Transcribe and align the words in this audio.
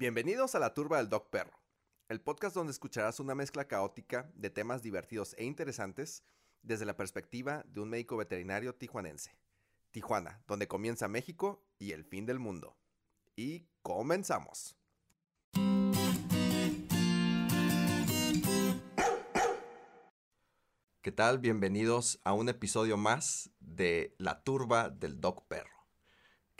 Bienvenidos 0.00 0.54
a 0.54 0.58
la 0.58 0.72
Turba 0.72 0.96
del 0.96 1.10
Doc 1.10 1.28
Perro, 1.28 1.60
el 2.08 2.22
podcast 2.22 2.54
donde 2.54 2.70
escucharás 2.70 3.20
una 3.20 3.34
mezcla 3.34 3.68
caótica 3.68 4.32
de 4.34 4.48
temas 4.48 4.82
divertidos 4.82 5.34
e 5.36 5.44
interesantes 5.44 6.24
desde 6.62 6.86
la 6.86 6.96
perspectiva 6.96 7.66
de 7.68 7.80
un 7.80 7.90
médico 7.90 8.16
veterinario 8.16 8.74
tijuanense. 8.74 9.36
Tijuana, 9.90 10.42
donde 10.46 10.68
comienza 10.68 11.06
México 11.06 11.62
y 11.78 11.92
el 11.92 12.06
fin 12.06 12.24
del 12.24 12.38
mundo. 12.38 12.78
Y 13.36 13.68
comenzamos. 13.82 14.74
¿Qué 21.02 21.12
tal? 21.12 21.40
Bienvenidos 21.40 22.22
a 22.24 22.32
un 22.32 22.48
episodio 22.48 22.96
más 22.96 23.50
de 23.60 24.14
La 24.16 24.44
Turba 24.44 24.88
del 24.88 25.20
Doc 25.20 25.46
Perro. 25.46 25.79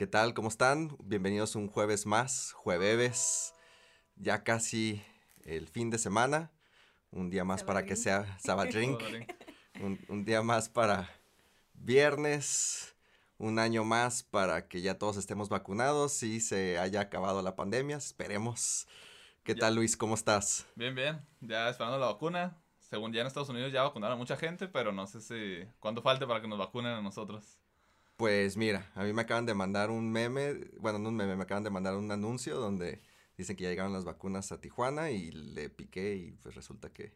¿Qué 0.01 0.07
tal? 0.07 0.33
¿Cómo 0.33 0.49
están? 0.49 0.97
Bienvenidos 1.05 1.57
un 1.57 1.69
jueves 1.69 2.07
más, 2.07 2.53
jueves, 2.53 3.53
ya 4.17 4.45
casi 4.45 5.05
el 5.45 5.69
fin 5.69 5.91
de 5.91 5.99
semana, 5.99 6.51
un 7.11 7.29
día 7.29 7.45
más 7.45 7.63
para 7.65 7.85
que 7.85 7.97
sea 7.97 8.39
Sabadrink, 8.39 8.99
un, 9.83 10.01
un 10.09 10.25
día 10.25 10.41
más 10.41 10.71
para 10.71 11.11
viernes, 11.75 12.97
un 13.37 13.59
año 13.59 13.85
más 13.85 14.23
para 14.23 14.69
que 14.69 14.81
ya 14.81 14.97
todos 14.97 15.19
estemos 15.19 15.51
vacunados 15.51 16.23
y 16.23 16.41
se 16.41 16.79
haya 16.79 17.03
acabado 17.03 17.43
la 17.43 17.55
pandemia, 17.55 17.99
esperemos. 17.99 18.89
¿Qué 19.43 19.55
tal 19.55 19.75
Luis? 19.75 19.99
¿Cómo 19.99 20.15
estás? 20.15 20.67
Bien, 20.77 20.95
bien, 20.95 21.21
ya 21.43 21.69
esperando 21.69 21.99
la 21.99 22.07
vacuna. 22.07 22.57
Según 22.79 23.13
ya 23.13 23.21
en 23.21 23.27
Estados 23.27 23.51
Unidos 23.51 23.71
ya 23.71 23.83
vacunaron 23.83 24.15
a 24.15 24.19
mucha 24.19 24.39
gente, 24.39 24.67
pero 24.67 24.93
no 24.93 25.07
sé 25.07 25.21
si 25.21 25.69
cuánto 25.79 26.01
falte 26.01 26.27
para 26.27 26.41
que 26.41 26.49
nos 26.49 26.59
vacunen 26.59 26.93
a 26.93 27.03
nosotros. 27.03 27.60
Pues 28.21 28.59
mira, 28.59 28.87
a 28.97 29.03
mí 29.03 29.15
me 29.15 29.23
acaban 29.23 29.47
de 29.47 29.55
mandar 29.55 29.89
un 29.89 30.13
meme, 30.13 30.53
bueno, 30.79 30.99
no 30.99 31.09
un 31.09 31.17
meme, 31.17 31.37
me 31.37 31.45
acaban 31.45 31.65
de 31.65 31.71
mandar 31.71 31.97
un 31.97 32.13
anuncio 32.13 32.57
donde 32.57 33.01
dicen 33.39 33.57
que 33.57 33.65
ya 33.65 33.71
llegaron 33.71 33.95
las 33.95 34.05
vacunas 34.05 34.53
a 34.53 34.61
Tijuana 34.61 35.11
y 35.11 35.31
le 35.31 35.71
piqué 35.71 36.17
y 36.17 36.33
pues 36.33 36.55
resulta 36.55 36.93
que 36.93 37.15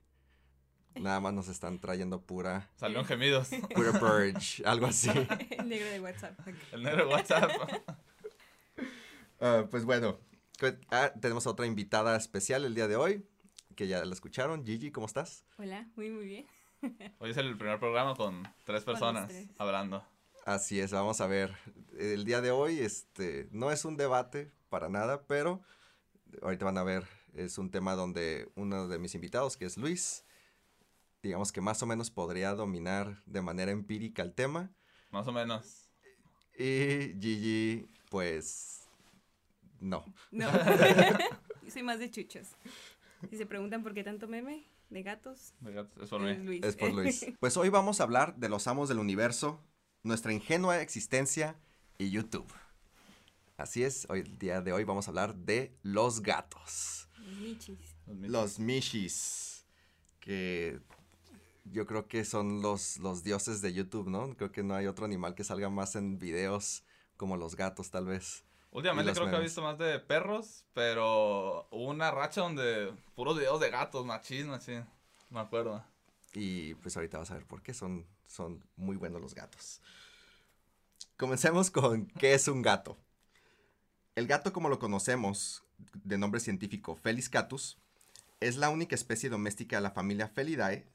nada 0.95 1.21
más 1.21 1.35
nos 1.35 1.49
están 1.49 1.79
trayendo 1.79 2.23
pura... 2.23 2.71
Salieron 2.77 3.05
gemidos. 3.05 3.51
Pura 3.75 3.93
purge, 4.01 4.63
algo 4.65 4.87
así. 4.87 5.11
El 5.59 5.69
negro 5.69 5.91
de 5.91 6.01
WhatsApp. 6.01 6.41
El 6.73 6.83
negro 6.83 7.07
de 7.07 7.13
WhatsApp. 7.13 7.51
Ah, 9.41 9.67
pues 9.71 9.85
bueno, 9.85 10.19
ah, 10.91 11.13
tenemos 11.21 11.47
a 11.47 11.51
otra 11.51 11.67
invitada 11.67 12.17
especial 12.17 12.65
el 12.65 12.75
día 12.75 12.89
de 12.89 12.97
hoy, 12.97 13.27
que 13.77 13.89
ya 13.89 14.03
la 14.03 14.15
escucharon. 14.15 14.65
Gigi, 14.65 14.91
¿cómo 14.91 15.07
estás? 15.07 15.45
Hola, 15.59 15.87
muy 15.97 16.09
muy 16.09 16.25
bien. 16.25 16.47
Hoy 17.19 17.31
es 17.33 17.37
el 17.37 17.55
primer 17.59 17.79
programa 17.79 18.15
con 18.15 18.49
tres 18.65 18.85
personas 18.85 19.29
tres. 19.29 19.49
hablando. 19.59 20.03
Así 20.45 20.79
es, 20.79 20.93
vamos 20.93 21.21
a 21.23 21.27
ver. 21.27 21.57
El 21.99 22.25
día 22.25 22.41
de 22.43 22.51
hoy, 22.51 22.81
este, 22.81 23.49
no 23.51 23.71
es 23.71 23.85
un 23.87 23.97
debate 23.97 24.53
para 24.69 24.91
nada, 24.91 25.27
pero 25.27 25.63
ahorita 26.43 26.67
van 26.67 26.77
a 26.77 26.83
ver, 26.83 27.07
es 27.33 27.57
un 27.57 27.71
tema 27.71 27.95
donde 27.95 28.51
uno 28.55 28.87
de 28.89 28.99
mis 28.99 29.15
invitados, 29.15 29.57
que 29.57 29.65
es 29.65 29.79
Luis, 29.79 30.25
digamos 31.23 31.51
que 31.51 31.63
más 31.63 31.83
o 31.83 31.87
menos 31.87 32.11
podría 32.11 32.55
dominar 32.55 33.23
de 33.25 33.41
manera 33.41 33.71
empírica 33.73 34.23
el 34.23 34.35
tema. 34.35 34.71
Más 35.11 35.27
o 35.27 35.33
menos. 35.33 35.89
Y 36.59 37.15
Gigi, 37.19 37.89
pues, 38.11 38.83
no. 39.81 40.05
No. 40.31 40.51
Yo 41.63 41.71
soy 41.71 41.83
más 41.83 41.99
de 41.99 42.11
chuchos. 42.11 42.49
Si 43.31 43.39
se 43.39 43.47
preguntan 43.47 43.83
por 43.83 43.95
qué 43.95 44.05
tanto 44.05 44.29
meme 44.29 44.67
de 44.91 45.03
gatos, 45.03 45.55
de 45.61 45.73
gatos, 45.73 46.03
Es 46.03 46.11
por 46.11 46.29
es 46.29 46.39
mí. 46.39 46.45
Luis. 46.45 46.65
Es 46.65 46.77
por 46.77 46.91
Luis. 46.95 47.25
Pues 47.41 47.57
hoy 47.57 47.71
vamos 47.71 48.01
a 48.01 48.03
hablar 48.03 48.37
de 48.37 48.51
los 48.51 48.67
amos 48.67 48.91
del 48.91 48.99
universo, 48.99 49.65
nuestra 50.05 50.33
ingenua 50.33 50.81
existencia 50.81 51.57
y 51.99 52.11
YouTube. 52.11 52.47
Así 53.57 53.83
es, 53.83 54.07
hoy 54.11 54.21
el 54.21 54.39
día 54.39 54.61
de 54.61 54.73
hoy 54.73 54.85
vamos 54.85 55.09
a 55.09 55.11
hablar 55.11 55.35
de 55.35 55.75
los 55.83 56.21
gatos. 56.21 57.09
Los 57.19 57.39
michis. 57.39 57.97
Los 58.07 58.59
Mishis, 58.59 59.67
que 60.21 60.79
yo 61.65 61.87
creo 61.87 62.07
que 62.07 62.25
son 62.25 62.61
los, 62.61 62.99
los 62.99 63.25
dioses 63.25 63.63
de 63.63 63.73
YouTube, 63.73 64.09
¿no? 64.09 64.37
Creo 64.37 64.53
que 64.53 64.63
no 64.63 64.75
hay 64.75 64.87
otro 64.87 65.07
animal 65.07 65.35
que 65.35 65.43
salga 65.43 65.71
más 65.71 65.97
en 65.97 66.19
videos 66.19 66.85
como 67.17 67.37
los 67.37 67.57
gatos, 67.57 67.91
tal 67.91 68.07
vez. 68.07 68.45
Últimamente 68.73 69.13
creo 69.13 69.31
que 69.31 69.37
he 69.37 69.41
visto 69.41 69.63
más 69.63 69.79
de 69.79 70.01
perros, 70.01 70.65
pero 70.75 71.67
hubo 71.71 71.89
una 71.89 72.11
racha 72.11 72.43
donde 72.43 72.93
puros 73.15 73.39
videos 73.39 73.61
de 73.61 73.71
gatos, 73.71 74.05
machín, 74.05 74.49
machín. 74.49 74.85
Me 75.31 75.41
acuerdo. 75.41 75.83
Y 76.35 76.75
pues 76.75 76.97
ahorita 76.97 77.19
vas 77.19 77.31
a 77.31 77.35
ver 77.35 77.47
por 77.47 77.63
qué 77.63 77.73
son, 77.73 78.05
son 78.27 78.65
muy 78.77 78.97
buenos 78.97 79.21
los 79.21 79.35
gatos. 79.35 79.81
Comencemos 81.17 81.71
con 81.71 82.07
qué 82.07 82.35
es 82.35 82.49
un 82.49 82.63
gato. 82.63 82.97
El 84.17 84.27
gato 84.27 84.53
como 84.53 84.69
lo 84.69 84.79
conocemos, 84.79 85.65
de 86.05 86.19
nombre 86.19 86.41
científico 86.41 86.97
Felis 86.97 87.29
catus, 87.29 87.79
es 88.41 88.57
la 88.57 88.71
única 88.71 88.95
especie 88.95 89.31
doméstica 89.31 89.77
de 89.77 89.83
la 89.83 89.91
familia 89.91 90.29
Felidae. 90.29 90.87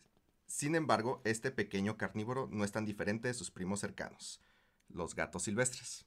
Sin 0.48 0.76
embargo, 0.76 1.22
este 1.26 1.52
pequeño 1.52 1.98
carnívoro 1.98 2.48
no 2.52 2.64
es 2.64 2.72
tan 2.72 2.86
diferente 2.86 3.28
de 3.28 3.34
sus 3.34 3.52
primos 3.52 3.80
cercanos, 3.80 4.42
los 4.90 5.16
gatos 5.16 5.44
silvestres. 5.44 6.06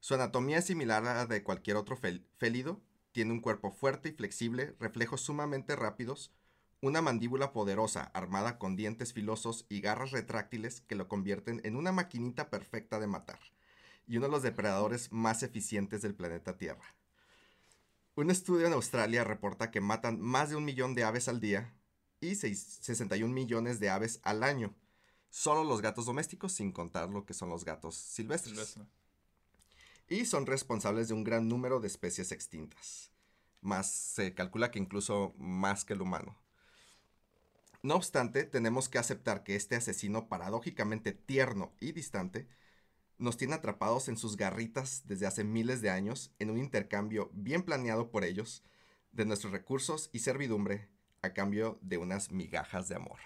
Su 0.00 0.14
anatomía 0.14 0.58
es 0.58 0.66
similar 0.66 1.06
a 1.06 1.14
la 1.14 1.26
de 1.26 1.42
cualquier 1.42 1.76
otro 1.76 1.96
fel- 1.96 2.24
félido, 2.36 2.80
tiene 3.12 3.32
un 3.32 3.40
cuerpo 3.40 3.70
fuerte 3.70 4.08
y 4.10 4.12
flexible, 4.12 4.74
reflejos 4.80 5.20
sumamente 5.20 5.76
rápidos, 5.76 6.32
una 6.84 7.00
mandíbula 7.00 7.52
poderosa 7.52 8.10
armada 8.12 8.58
con 8.58 8.76
dientes 8.76 9.14
filosos 9.14 9.64
y 9.70 9.80
garras 9.80 10.10
retráctiles 10.10 10.82
que 10.82 10.94
lo 10.94 11.08
convierten 11.08 11.62
en 11.64 11.76
una 11.76 11.92
maquinita 11.92 12.50
perfecta 12.50 13.00
de 13.00 13.06
matar 13.06 13.38
y 14.06 14.18
uno 14.18 14.26
de 14.26 14.32
los 14.32 14.42
depredadores 14.42 15.10
más 15.10 15.42
eficientes 15.42 16.02
del 16.02 16.14
planeta 16.14 16.58
Tierra. 16.58 16.94
Un 18.16 18.30
estudio 18.30 18.66
en 18.66 18.74
Australia 18.74 19.24
reporta 19.24 19.70
que 19.70 19.80
matan 19.80 20.20
más 20.20 20.50
de 20.50 20.56
un 20.56 20.64
millón 20.66 20.94
de 20.94 21.04
aves 21.04 21.26
al 21.28 21.40
día 21.40 21.72
y 22.20 22.34
seis- 22.34 22.78
61 22.82 23.32
millones 23.32 23.80
de 23.80 23.88
aves 23.88 24.20
al 24.22 24.42
año. 24.42 24.74
Solo 25.30 25.64
los 25.64 25.80
gatos 25.80 26.04
domésticos, 26.06 26.52
sin 26.52 26.70
contar 26.70 27.08
lo 27.08 27.24
que 27.24 27.32
son 27.34 27.48
los 27.48 27.64
gatos 27.64 27.94
silvestres 27.96 28.52
Silvestre. 28.52 28.84
y 30.08 30.26
son 30.26 30.44
responsables 30.44 31.08
de 31.08 31.14
un 31.14 31.24
gran 31.24 31.48
número 31.48 31.80
de 31.80 31.88
especies 31.88 32.30
extintas. 32.30 33.10
Más 33.62 33.90
se 33.90 34.34
calcula 34.34 34.70
que 34.70 34.78
incluso 34.78 35.32
más 35.38 35.84
que 35.86 35.94
el 35.94 36.02
humano. 36.02 36.36
No 37.84 37.96
obstante, 37.96 38.44
tenemos 38.44 38.88
que 38.88 38.96
aceptar 38.96 39.44
que 39.44 39.56
este 39.56 39.76
asesino 39.76 40.26
paradójicamente 40.26 41.12
tierno 41.12 41.74
y 41.80 41.92
distante 41.92 42.48
nos 43.18 43.36
tiene 43.36 43.56
atrapados 43.56 44.08
en 44.08 44.16
sus 44.16 44.38
garritas 44.38 45.02
desde 45.04 45.26
hace 45.26 45.44
miles 45.44 45.82
de 45.82 45.90
años 45.90 46.32
en 46.38 46.48
un 46.48 46.56
intercambio 46.56 47.28
bien 47.34 47.62
planeado 47.62 48.10
por 48.10 48.24
ellos 48.24 48.62
de 49.12 49.26
nuestros 49.26 49.52
recursos 49.52 50.08
y 50.14 50.20
servidumbre 50.20 50.88
a 51.20 51.34
cambio 51.34 51.78
de 51.82 51.98
unas 51.98 52.32
migajas 52.32 52.88
de 52.88 52.94
amor. 52.94 53.18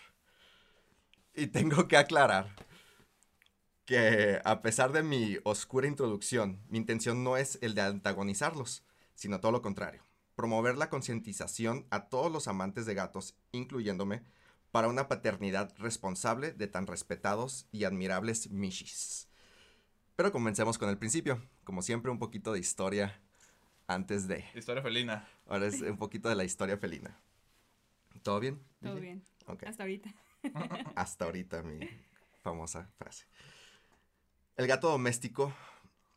Y 1.37 1.47
tengo 1.47 1.87
que 1.87 1.97
aclarar 1.97 2.53
que 3.85 4.41
a 4.45 4.61
pesar 4.61 4.91
de 4.91 5.05
mi 5.05 5.39
oscura 5.45 5.87
introducción, 5.87 6.61
mi 6.69 6.79
intención 6.79 7.23
no 7.23 7.37
es 7.37 7.61
el 7.63 7.77
de 7.77 7.83
antagonizarlos, 7.83 8.83
sino 9.15 9.39
todo 9.39 9.53
lo 9.53 9.63
contrario, 9.63 10.03
promover 10.35 10.77
la 10.77 10.91
concientización 10.91 11.87
a 11.91 12.09
todos 12.09 12.33
los 12.33 12.49
amantes 12.49 12.87
de 12.87 12.95
gatos, 12.95 13.37
incluyéndome, 13.53 14.25
para 14.71 14.89
una 14.89 15.09
paternidad 15.09 15.75
responsable 15.79 16.53
de 16.53 16.67
tan 16.67 16.87
respetados 16.87 17.67
y 17.73 17.85
admirables 17.85 18.51
mishis. 18.51 19.29
Pero 20.17 20.33
comencemos 20.33 20.79
con 20.79 20.89
el 20.89 20.99
principio, 20.99 21.41
como 21.65 21.83
siempre 21.83 22.11
un 22.11 22.19
poquito 22.19 22.53
de 22.53 22.59
historia 22.59 23.21
antes 23.87 24.29
de. 24.29 24.45
Historia 24.55 24.83
felina. 24.83 25.29
Ahora 25.47 25.67
es 25.67 25.81
un 25.81 25.97
poquito 25.97 26.29
de 26.29 26.35
la 26.35 26.45
historia 26.45 26.77
felina. 26.77 27.19
¿Todo 28.23 28.41
bien? 28.41 28.61
Todo 28.83 28.97
bien. 28.97 29.23
Ok 29.47 29.65
Hasta 29.65 29.85
ahorita. 29.85 30.15
hasta 30.97 31.25
ahorita 31.25 31.63
mi 31.63 31.81
famosa 32.43 32.91
frase. 32.99 33.27
El 34.57 34.67
gato 34.67 34.91
doméstico, 34.91 35.55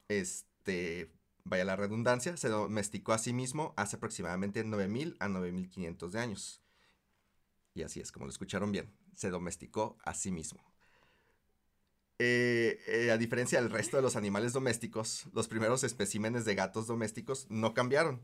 este, 0.07 1.11
vaya 1.43 1.63
la 1.63 1.75
redundancia, 1.75 2.37
se 2.37 2.49
domesticó 2.49 3.13
a 3.13 3.17
sí 3.17 3.33
mismo 3.33 3.73
hace 3.77 3.97
aproximadamente 3.97 4.63
9000 4.63 5.15
a 5.19 5.27
9500 5.27 6.11
de 6.11 6.19
años. 6.19 6.60
Y 7.73 7.83
así 7.83 7.99
es, 7.99 8.11
como 8.11 8.25
lo 8.25 8.31
escucharon 8.31 8.71
bien, 8.71 8.91
se 9.15 9.29
domesticó 9.29 9.97
a 10.03 10.13
sí 10.13 10.31
mismo. 10.31 10.61
Eh, 12.19 12.79
eh, 12.85 13.11
a 13.11 13.17
diferencia 13.17 13.59
del 13.59 13.71
resto 13.71 13.97
de 13.97 14.03
los 14.03 14.15
animales 14.15 14.53
domésticos, 14.53 15.25
los 15.33 15.47
primeros 15.47 15.83
especímenes 15.83 16.45
de 16.45 16.53
gatos 16.53 16.85
domésticos 16.85 17.47
no 17.49 17.73
cambiaron. 17.73 18.21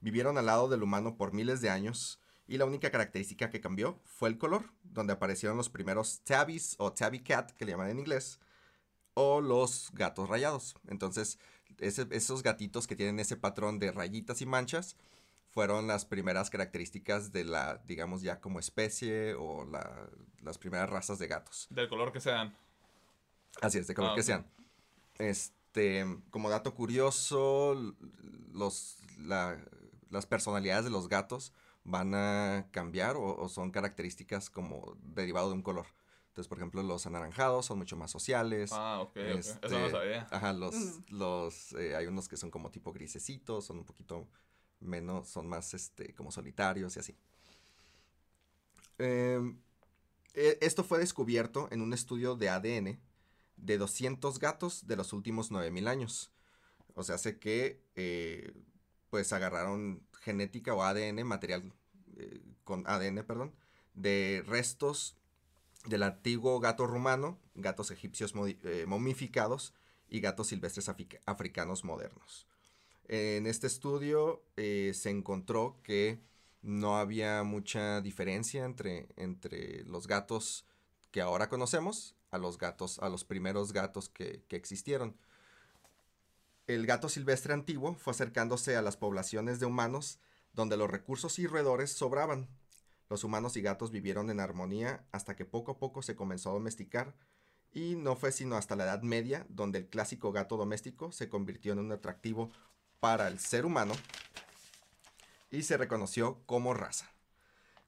Vivieron 0.00 0.38
al 0.38 0.46
lado 0.46 0.68
del 0.68 0.82
humano 0.82 1.16
por 1.16 1.32
miles 1.32 1.60
de 1.60 1.70
años 1.70 2.20
y 2.46 2.58
la 2.58 2.64
única 2.64 2.90
característica 2.90 3.50
que 3.50 3.60
cambió 3.60 4.00
fue 4.04 4.28
el 4.28 4.38
color, 4.38 4.70
donde 4.82 5.12
aparecieron 5.12 5.56
los 5.56 5.68
primeros 5.68 6.22
tabbies 6.22 6.76
o 6.78 6.92
tabby 6.92 7.20
cat, 7.20 7.50
que 7.52 7.64
le 7.64 7.72
llaman 7.72 7.90
en 7.90 7.98
inglés, 7.98 8.38
o 9.14 9.40
los 9.40 9.90
gatos 9.94 10.28
rayados. 10.28 10.74
Entonces, 10.88 11.38
esos 11.78 12.42
gatitos 12.42 12.86
que 12.86 12.96
tienen 12.96 13.20
ese 13.20 13.36
patrón 13.36 13.78
de 13.78 13.92
rayitas 13.92 14.42
y 14.42 14.46
manchas 14.46 14.96
fueron 15.50 15.86
las 15.86 16.04
primeras 16.04 16.48
características 16.50 17.32
de 17.32 17.44
la, 17.44 17.78
digamos 17.86 18.22
ya 18.22 18.40
como 18.40 18.58
especie 18.60 19.34
o 19.34 19.64
la- 19.64 20.08
las 20.42 20.58
primeras 20.58 20.88
razas 20.88 21.18
de 21.18 21.26
gatos. 21.26 21.66
Del 21.70 21.88
color 21.88 22.12
que 22.12 22.20
sean. 22.20 22.54
Así 23.60 23.78
es, 23.78 23.86
de 23.86 23.94
color 23.94 24.12
Ah, 24.12 24.14
que 24.14 24.20
ok. 24.20 24.26
sean. 24.26 24.46
Este, 25.18 26.04
como 26.30 26.50
dato 26.50 26.74
curioso, 26.74 27.74
los, 28.52 28.98
la, 29.18 29.58
las 30.08 30.26
personalidades 30.26 30.84
de 30.84 30.90
los 30.90 31.08
gatos 31.08 31.52
van 31.84 32.14
a 32.14 32.68
cambiar 32.70 33.16
o, 33.16 33.36
o 33.36 33.48
son 33.48 33.70
características 33.70 34.50
como 34.50 34.96
derivado 35.02 35.48
de 35.48 35.54
un 35.54 35.62
color. 35.62 35.86
Entonces, 36.28 36.48
por 36.48 36.58
ejemplo, 36.58 36.82
los 36.82 37.06
anaranjados 37.06 37.66
son 37.66 37.78
mucho 37.78 37.96
más 37.96 38.10
sociales. 38.10 38.70
Ah, 38.72 39.00
ok, 39.00 39.10
ok. 39.10 39.16
Eso 39.18 39.58
no 39.68 39.78
lo 39.80 39.86
Este, 39.86 39.90
sabía. 39.90 40.26
Ajá, 40.30 40.52
los, 40.52 40.74
Mm. 40.74 41.04
los, 41.08 41.72
eh, 41.72 41.96
hay 41.96 42.06
unos 42.06 42.28
que 42.28 42.36
son 42.36 42.50
como 42.50 42.70
tipo 42.70 42.92
grisecitos, 42.92 43.66
son 43.66 43.78
un 43.78 43.84
poquito 43.84 44.28
menos, 44.80 45.28
son 45.28 45.48
más, 45.48 45.74
este, 45.74 46.14
como 46.14 46.30
solitarios 46.32 46.96
y 46.96 47.00
así. 47.00 47.16
Em, 48.98 49.58
e- 50.34 50.58
esto 50.60 50.84
fue 50.84 50.98
descubierto 50.98 51.68
en 51.70 51.80
un 51.82 51.92
estudio 51.94 52.36
de 52.36 52.48
ADN 52.50 53.00
de 53.56 53.78
200 53.78 54.38
gatos 54.38 54.86
de 54.86 54.96
los 54.96 55.12
últimos 55.12 55.50
9000 55.50 55.88
años. 55.88 56.32
O 56.94 57.04
sea, 57.04 57.16
hace 57.16 57.38
que, 57.38 57.82
eh, 57.96 58.52
pues, 59.10 59.32
agarraron 59.34 60.02
genética 60.22 60.74
o 60.74 60.82
ADN, 60.84 61.24
material 61.24 61.72
eh, 62.18 62.42
con 62.64 62.84
ADN, 62.88 63.24
perdón, 63.24 63.54
de 63.94 64.44
restos 64.46 65.16
del 65.86 66.02
antiguo 66.04 66.60
gato 66.60 66.86
rumano, 66.86 67.38
gatos 67.54 67.90
egipcios 67.90 68.34
eh, 68.64 68.84
momificados 68.88 69.74
y 70.08 70.20
gatos 70.20 70.48
silvestres 70.48 70.88
africa- 70.88 71.20
africanos 71.26 71.84
modernos. 71.84 72.46
En 73.12 73.48
este 73.48 73.66
estudio 73.66 74.40
eh, 74.56 74.92
se 74.94 75.10
encontró 75.10 75.80
que 75.82 76.20
no 76.62 76.96
había 76.96 77.42
mucha 77.42 78.00
diferencia 78.00 78.64
entre, 78.64 79.08
entre 79.16 79.82
los 79.82 80.06
gatos 80.06 80.64
que 81.10 81.20
ahora 81.20 81.48
conocemos 81.48 82.14
a 82.30 82.38
los 82.38 82.56
gatos, 82.56 83.00
a 83.00 83.08
los 83.08 83.24
primeros 83.24 83.72
gatos 83.72 84.08
que, 84.08 84.44
que 84.46 84.54
existieron. 84.54 85.16
El 86.68 86.86
gato 86.86 87.08
silvestre 87.08 87.52
antiguo 87.52 87.96
fue 87.96 88.12
acercándose 88.12 88.76
a 88.76 88.82
las 88.82 88.96
poblaciones 88.96 89.58
de 89.58 89.66
humanos 89.66 90.20
donde 90.52 90.76
los 90.76 90.88
recursos 90.88 91.40
y 91.40 91.48
roedores 91.48 91.90
sobraban. 91.90 92.46
Los 93.08 93.24
humanos 93.24 93.56
y 93.56 93.60
gatos 93.60 93.90
vivieron 93.90 94.30
en 94.30 94.38
armonía 94.38 95.04
hasta 95.10 95.34
que 95.34 95.44
poco 95.44 95.72
a 95.72 95.78
poco 95.78 96.02
se 96.02 96.14
comenzó 96.14 96.50
a 96.50 96.52
domesticar 96.52 97.16
y 97.72 97.96
no 97.96 98.14
fue 98.14 98.30
sino 98.30 98.54
hasta 98.54 98.76
la 98.76 98.84
Edad 98.84 99.02
Media 99.02 99.46
donde 99.48 99.80
el 99.80 99.88
clásico 99.88 100.30
gato 100.30 100.56
doméstico 100.56 101.10
se 101.10 101.28
convirtió 101.28 101.72
en 101.72 101.80
un 101.80 101.90
atractivo 101.90 102.52
para 103.00 103.28
el 103.28 103.38
ser 103.38 103.66
humano 103.66 103.94
y 105.50 105.62
se 105.62 105.76
reconoció 105.76 106.42
como 106.46 106.74
raza. 106.74 107.10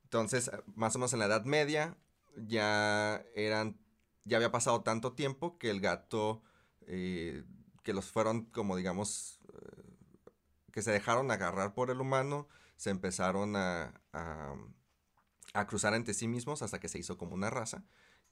Entonces, 0.04 0.50
más 0.74 0.94
o 0.94 0.98
menos 0.98 1.12
en 1.12 1.20
la 1.20 1.26
Edad 1.26 1.44
Media 1.44 1.96
ya 2.36 3.24
eran, 3.34 3.78
ya 4.24 4.36
había 4.38 4.50
pasado 4.52 4.82
tanto 4.82 5.12
tiempo 5.14 5.58
que 5.58 5.70
el 5.70 5.80
gato, 5.80 6.42
eh, 6.86 7.44
que 7.82 7.92
los 7.92 8.06
fueron 8.10 8.46
como 8.46 8.76
digamos, 8.76 9.40
eh, 9.54 9.82
que 10.72 10.82
se 10.82 10.90
dejaron 10.92 11.30
agarrar 11.30 11.74
por 11.74 11.90
el 11.90 12.00
humano, 12.00 12.48
se 12.76 12.90
empezaron 12.90 13.56
a, 13.56 14.00
a, 14.12 14.56
cruzar 15.66 15.94
entre 15.94 16.14
sí 16.14 16.28
mismos 16.28 16.62
hasta 16.62 16.80
que 16.80 16.88
se 16.88 16.98
hizo 16.98 17.16
como 17.18 17.34
una 17.34 17.50
raza, 17.50 17.84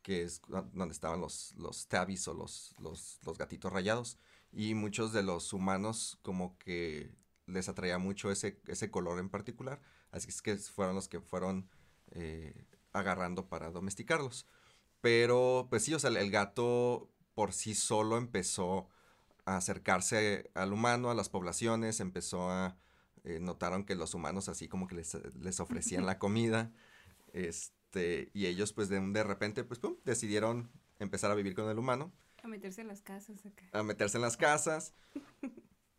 que 0.03 0.23
es 0.23 0.43
do- 0.49 0.69
donde 0.73 0.93
estaban 0.93 1.21
los, 1.21 1.55
los 1.57 1.87
tabbies 1.89 2.27
o 2.29 2.35
los, 2.35 2.75
los 2.79 3.39
gatitos 3.39 3.73
rayados. 3.73 4.19
Y 4.53 4.75
muchos 4.75 5.13
de 5.13 5.23
los 5.23 5.53
humanos 5.53 6.19
como 6.23 6.59
que 6.59 7.11
les 7.47 7.69
atraía 7.69 7.99
mucho 7.99 8.31
ese, 8.31 8.61
ese 8.67 8.91
color 8.91 9.19
en 9.19 9.29
particular, 9.29 9.81
así 10.11 10.29
es 10.29 10.43
que 10.43 10.57
fueron 10.57 10.95
los 10.95 11.09
que 11.09 11.21
fueron 11.21 11.69
eh, 12.13 12.67
agarrando 12.93 13.49
para 13.49 13.71
domesticarlos. 13.71 14.47
Pero, 15.01 15.67
pues 15.71 15.85
sí, 15.85 15.95
o 15.95 15.99
sea, 15.99 16.11
el 16.11 16.31
gato 16.31 17.11
por 17.35 17.53
sí 17.53 17.75
solo 17.75 18.17
empezó 18.19 18.89
a 19.47 19.57
acercarse 19.57 20.51
al 20.55 20.73
humano, 20.73 21.11
a 21.11 21.15
las 21.15 21.29
poblaciones, 21.29 22.01
empezó 22.01 22.51
a... 22.51 22.77
eh, 23.25 23.39
notaron 23.41 23.85
que 23.85 23.95
los 23.95 24.15
humanos 24.15 24.49
así 24.49 24.69
como 24.69 24.87
que 24.87 24.95
les, 24.97 25.15
les 25.41 25.61
ofrecían 25.61 26.07
la 26.07 26.19
comida, 26.19 26.73
este, 27.33 28.31
y 28.35 28.47
ellos 28.47 28.73
pues 28.73 28.89
de, 28.89 29.01
de 29.01 29.23
repente 29.25 29.65
pues 29.65 29.79
pum, 29.81 29.97
decidieron 30.05 30.71
empezar 30.99 31.31
a 31.31 31.35
vivir 31.35 31.55
con 31.55 31.69
el 31.69 31.79
humano, 31.79 32.13
A 32.43 32.49
meterse 32.49 32.81
en 32.81 32.89
las 32.89 33.03
casas 33.03 33.45
acá. 33.47 33.65
a 33.73 33.83
meterse 33.83 34.17
en 34.19 34.23
las 34.23 34.37
casas, 34.37 34.95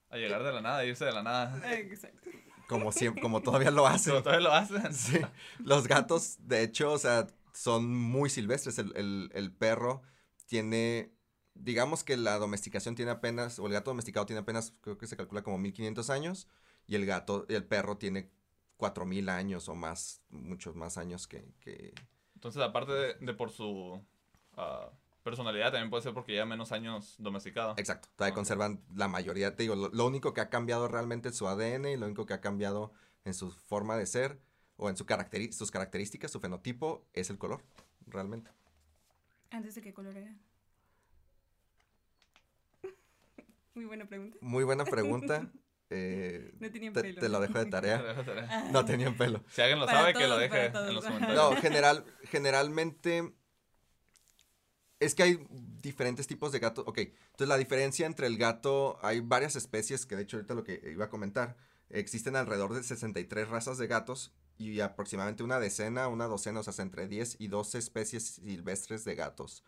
A 0.10 0.18
llegar 0.18 0.44
de 0.44 0.52
la 0.52 0.62
nada, 0.62 0.78
a 0.80 0.86
irse 0.86 1.06
de 1.06 1.12
la 1.14 1.24
nada. 1.24 1.60
Ah, 1.64 1.74
Exacto. 1.76 2.30
como, 2.68 2.92
siempre, 2.92 3.22
como 3.22 3.42
todavía 3.42 3.72
lo 3.72 3.88
hacen. 3.88 4.12
Pero 4.14 4.24
todavía 4.24 4.48
lo 4.48 4.54
hacen. 4.54 4.94
Sí, 4.94 5.20
los 5.60 5.88
gatos, 5.88 6.38
de 6.48 6.64
hecho, 6.64 6.92
o 6.92 6.98
sea, 6.98 7.28
son 7.54 7.94
muy 7.94 8.30
silvestres. 8.30 8.78
El, 8.80 8.96
el- 8.96 9.30
el 9.34 9.52
perro 9.54 10.02
tiene, 10.48 11.14
digamos 11.54 12.04
que 12.04 12.18
la 12.18 12.38
domesticación 12.38 12.96
tiene 12.96 13.12
apenas, 13.12 13.58
o 13.60 13.68
el 13.68 13.74
gato 13.74 13.92
domesticado 13.92 14.26
tiene 14.26 14.42
apenas, 14.42 14.74
creo 14.82 14.98
que 14.98 15.08
se 15.08 15.16
calcula 15.18 15.44
como 15.44 15.58
1500 15.60 16.10
años, 16.10 16.48
y 16.88 16.96
el 16.96 17.06
gato, 17.06 17.46
el 17.50 17.64
perro 17.66 17.98
tiene 17.98 18.30
4000 18.78 19.30
años 19.30 19.70
o 19.70 19.76
más, 19.76 20.22
muchos 20.30 20.76
más 20.76 20.98
años 20.98 21.28
que... 21.28 21.54
que- 21.62 21.94
Entonces, 22.36 22.62
aparte 22.62 22.92
de, 22.92 23.14
de 23.16 23.34
por 23.34 23.52
su 23.52 24.04
ah, 24.58 24.90
personalidad, 25.24 25.72
también 25.72 25.90
puede 25.90 26.04
ser 26.04 26.14
porque 26.14 26.32
lleva 26.34 26.46
menos 26.46 26.72
años 26.72 27.16
domesticado. 27.20 27.76
Exacto, 27.78 28.10
todavía 28.16 28.34
conservan 28.36 28.84
la 28.96 29.08
mayoría, 29.08 29.56
te 29.56 29.64
digo, 29.64 29.76
lo, 29.76 29.90
lo 29.90 30.06
único 30.06 30.34
que 30.34 30.42
ha 30.42 30.50
cambiado 30.50 30.88
realmente 30.88 31.30
es 31.30 31.36
su 31.36 31.48
ADN 31.48 31.86
y 31.92 31.98
lo 31.98 32.06
único 32.06 32.26
que 32.26 32.34
ha 32.34 32.42
cambiado 32.42 32.92
en 33.26 33.34
su 33.34 33.52
forma 33.52 33.98
de 33.98 34.06
ser 34.06 34.40
o 34.78 34.90
en 34.90 34.98
su 34.98 35.06
caracteri- 35.06 35.52
sus 35.52 35.70
características, 35.72 36.32
su 36.32 36.40
fenotipo, 36.40 37.06
es 37.14 37.30
el 37.30 37.38
color, 37.38 37.62
realmente. 38.08 38.50
Antes 39.52 39.76
de 39.76 39.82
qué 39.82 39.94
color 39.94 40.18
era. 40.18 40.34
Muy 43.76 43.86
buena 43.86 44.06
pregunta. 44.06 44.38
Muy 44.42 44.64
buena 44.64 44.86
pregunta. 44.86 45.52
eh, 45.90 46.54
No 46.60 46.72
tenían 46.72 46.94
te, 46.94 47.02
pelo. 47.02 47.20
te 47.22 47.30
lo 47.30 47.40
dejo 47.42 47.60
de 47.60 47.66
tarea. 47.68 48.16
No 48.72 48.86
tenían 48.86 49.16
pelo. 49.18 49.44
Si 49.50 49.62
alguien 49.62 49.80
lo 49.80 49.86
Para 49.86 50.00
sabe, 50.00 50.14
que 50.14 50.28
lo 50.28 50.38
deje 50.38 50.66
en 50.68 50.94
los 50.96 51.04
comentarios. 51.06 51.38
No, 51.52 51.56
general, 51.62 52.06
generalmente 52.24 53.34
es 55.02 55.16
que 55.16 55.24
hay 55.24 55.46
diferentes 55.82 56.28
tipos 56.28 56.52
de 56.52 56.60
gatos. 56.60 56.86
Ok, 56.88 57.00
entonces 57.00 57.48
la 57.48 57.58
diferencia 57.58 58.06
entre 58.06 58.28
el 58.28 58.38
gato, 58.38 58.98
hay 59.02 59.20
varias 59.20 59.56
especies, 59.58 60.06
que 60.06 60.16
de 60.16 60.22
hecho 60.24 60.38
ahorita 60.38 60.54
lo 60.54 60.64
que 60.64 60.82
iba 60.92 61.06
a 61.06 61.10
comentar, 61.10 61.58
existen 61.90 62.36
alrededor 62.38 62.74
de 62.74 62.84
63 62.84 63.50
razas 63.50 63.78
de 63.78 63.88
gatos 63.88 64.32
y 64.58 64.80
aproximadamente 64.80 65.44
una 65.44 65.60
decena, 65.60 66.08
una 66.08 66.28
docena, 66.28 66.60
o 66.60 66.64
sea, 66.64 66.82
entre 66.84 67.08
10 67.08 67.38
y 67.40 67.48
12 67.48 67.78
especies 67.80 68.24
silvestres 68.24 69.04
de 69.04 69.16
gatos. 69.16 69.64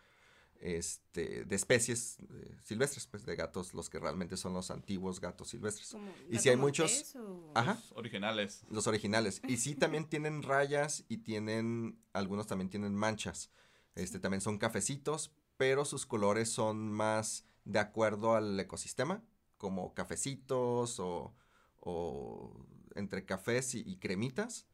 Este, 0.60 1.44
de 1.44 1.56
especies 1.58 2.20
eh, 2.22 2.56
silvestres, 2.64 3.06
pues 3.08 3.26
de 3.26 3.36
gatos, 3.36 3.74
los 3.74 3.90
que 3.90 4.00
realmente 4.00 4.38
son 4.38 4.54
los 4.54 4.72
antiguos 4.72 5.20
gatos 5.20 5.50
silvestres. 5.50 5.90
Como 5.92 6.10
Y 6.30 6.40
si 6.40 6.48
hay 6.48 6.56
muchos- 6.56 7.16
Ajá. 7.54 7.74
Los 7.74 7.92
originales. 7.98 8.64
Los 8.70 8.88
originales. 8.88 9.42
Y 9.46 9.58
sí, 9.58 9.76
también 9.76 10.06
tienen 10.10 10.42
rayas 10.42 11.04
y 11.10 11.18
tienen, 11.18 12.00
algunos 12.14 12.48
también 12.48 12.70
tienen 12.70 12.96
manchas. 12.96 13.50
Este, 13.96 14.20
también 14.20 14.42
son 14.42 14.58
cafecitos, 14.58 15.32
pero 15.58 15.86
sus 15.86 16.06
colores 16.06 16.50
son 16.50 16.92
más 16.92 17.46
de 17.66 17.80
acuerdo 17.80 18.36
al 18.36 18.60
ecosistema, 18.60 19.24
como 19.58 19.94
cafecitos 19.94 21.00
o, 21.00 21.36
o 21.80 22.66
entre 22.96 23.26
cafés 23.26 23.76
y, 23.76 23.84
y 23.86 23.98
cremitas, 23.98 24.68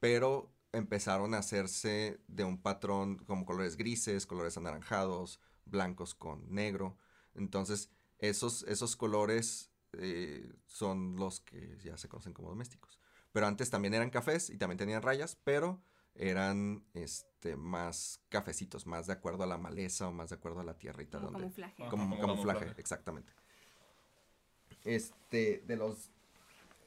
pero 0.00 0.52
empezaron 0.72 1.34
a 1.34 1.38
hacerse 1.38 2.20
de 2.28 2.44
un 2.44 2.60
patrón 2.60 3.18
como 3.18 3.44
colores 3.44 3.76
grises, 3.76 4.26
colores 4.26 4.56
anaranjados, 4.56 5.40
blancos 5.64 6.14
con 6.14 6.52
negro. 6.52 6.96
Entonces, 7.34 7.90
esos, 8.18 8.64
esos 8.64 8.96
colores 8.96 9.70
eh, 9.92 10.52
son 10.66 11.16
los 11.16 11.40
que 11.40 11.78
ya 11.82 11.96
se 11.96 12.08
conocen 12.08 12.32
como 12.32 12.50
domésticos. 12.50 12.98
Pero 13.32 13.46
antes 13.46 13.70
también 13.70 13.94
eran 13.94 14.10
cafés 14.10 14.50
y 14.50 14.58
también 14.58 14.78
tenían 14.78 15.02
rayas, 15.02 15.36
pero 15.44 15.82
eran 16.18 16.84
este, 16.94 17.56
más 17.56 18.20
cafecitos, 18.28 18.86
más 18.86 19.06
de 19.06 19.12
acuerdo 19.12 19.44
a 19.44 19.46
la 19.46 19.56
maleza 19.56 20.08
o 20.08 20.12
más 20.12 20.30
de 20.30 20.36
acuerdo 20.36 20.60
a 20.60 20.64
la 20.64 20.76
tierrita. 20.76 21.18
Como 21.18 21.30
donde, 21.30 21.46
camuflaje. 21.46 21.88
Como, 21.88 21.90
Como 21.90 22.20
camuflaje, 22.20 22.58
camuflaje. 22.58 22.80
exactamente. 22.80 23.32
Este, 24.84 25.62
de 25.66 25.76
los... 25.76 26.10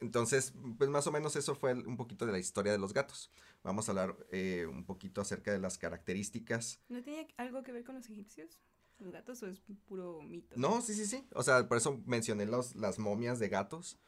Entonces, 0.00 0.52
pues 0.78 0.90
más 0.90 1.06
o 1.06 1.12
menos 1.12 1.36
eso 1.36 1.54
fue 1.54 1.74
un 1.74 1.96
poquito 1.96 2.26
de 2.26 2.32
la 2.32 2.38
historia 2.38 2.72
de 2.72 2.78
los 2.78 2.92
gatos. 2.92 3.30
Vamos 3.62 3.88
a 3.88 3.92
hablar 3.92 4.16
eh, 4.32 4.66
un 4.68 4.84
poquito 4.84 5.20
acerca 5.20 5.52
de 5.52 5.60
las 5.60 5.78
características. 5.78 6.80
¿No 6.88 7.02
tenía 7.02 7.26
algo 7.36 7.62
que 7.62 7.72
ver 7.72 7.84
con 7.84 7.94
los 7.94 8.10
egipcios? 8.10 8.58
¿Los 8.98 9.12
gatos 9.12 9.42
o 9.42 9.46
es 9.46 9.60
puro 9.88 10.20
mito? 10.22 10.54
No, 10.56 10.80
sí, 10.80 10.94
sí, 10.94 11.06
sí. 11.06 11.26
O 11.34 11.42
sea, 11.42 11.68
por 11.68 11.76
eso 11.76 12.02
mencioné 12.04 12.46
los, 12.46 12.74
las 12.74 12.98
momias 12.98 13.38
de 13.38 13.48
gatos, 13.48 13.98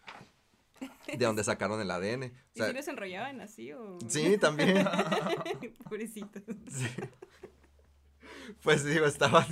de 1.06 1.24
donde 1.24 1.44
sacaron 1.44 1.80
el 1.80 1.90
ADN. 1.90 2.24
O 2.24 2.26
¿Y 2.54 2.62
si 2.62 2.72
los 2.72 2.88
enrollaban 2.88 3.40
así 3.40 3.72
o...? 3.72 3.98
sí, 4.08 4.36
también. 4.38 4.86
Pobrecitos. 5.84 6.42
Sí. 6.68 6.86
Pues 8.62 8.84
digo, 8.84 9.06
estaban... 9.06 9.46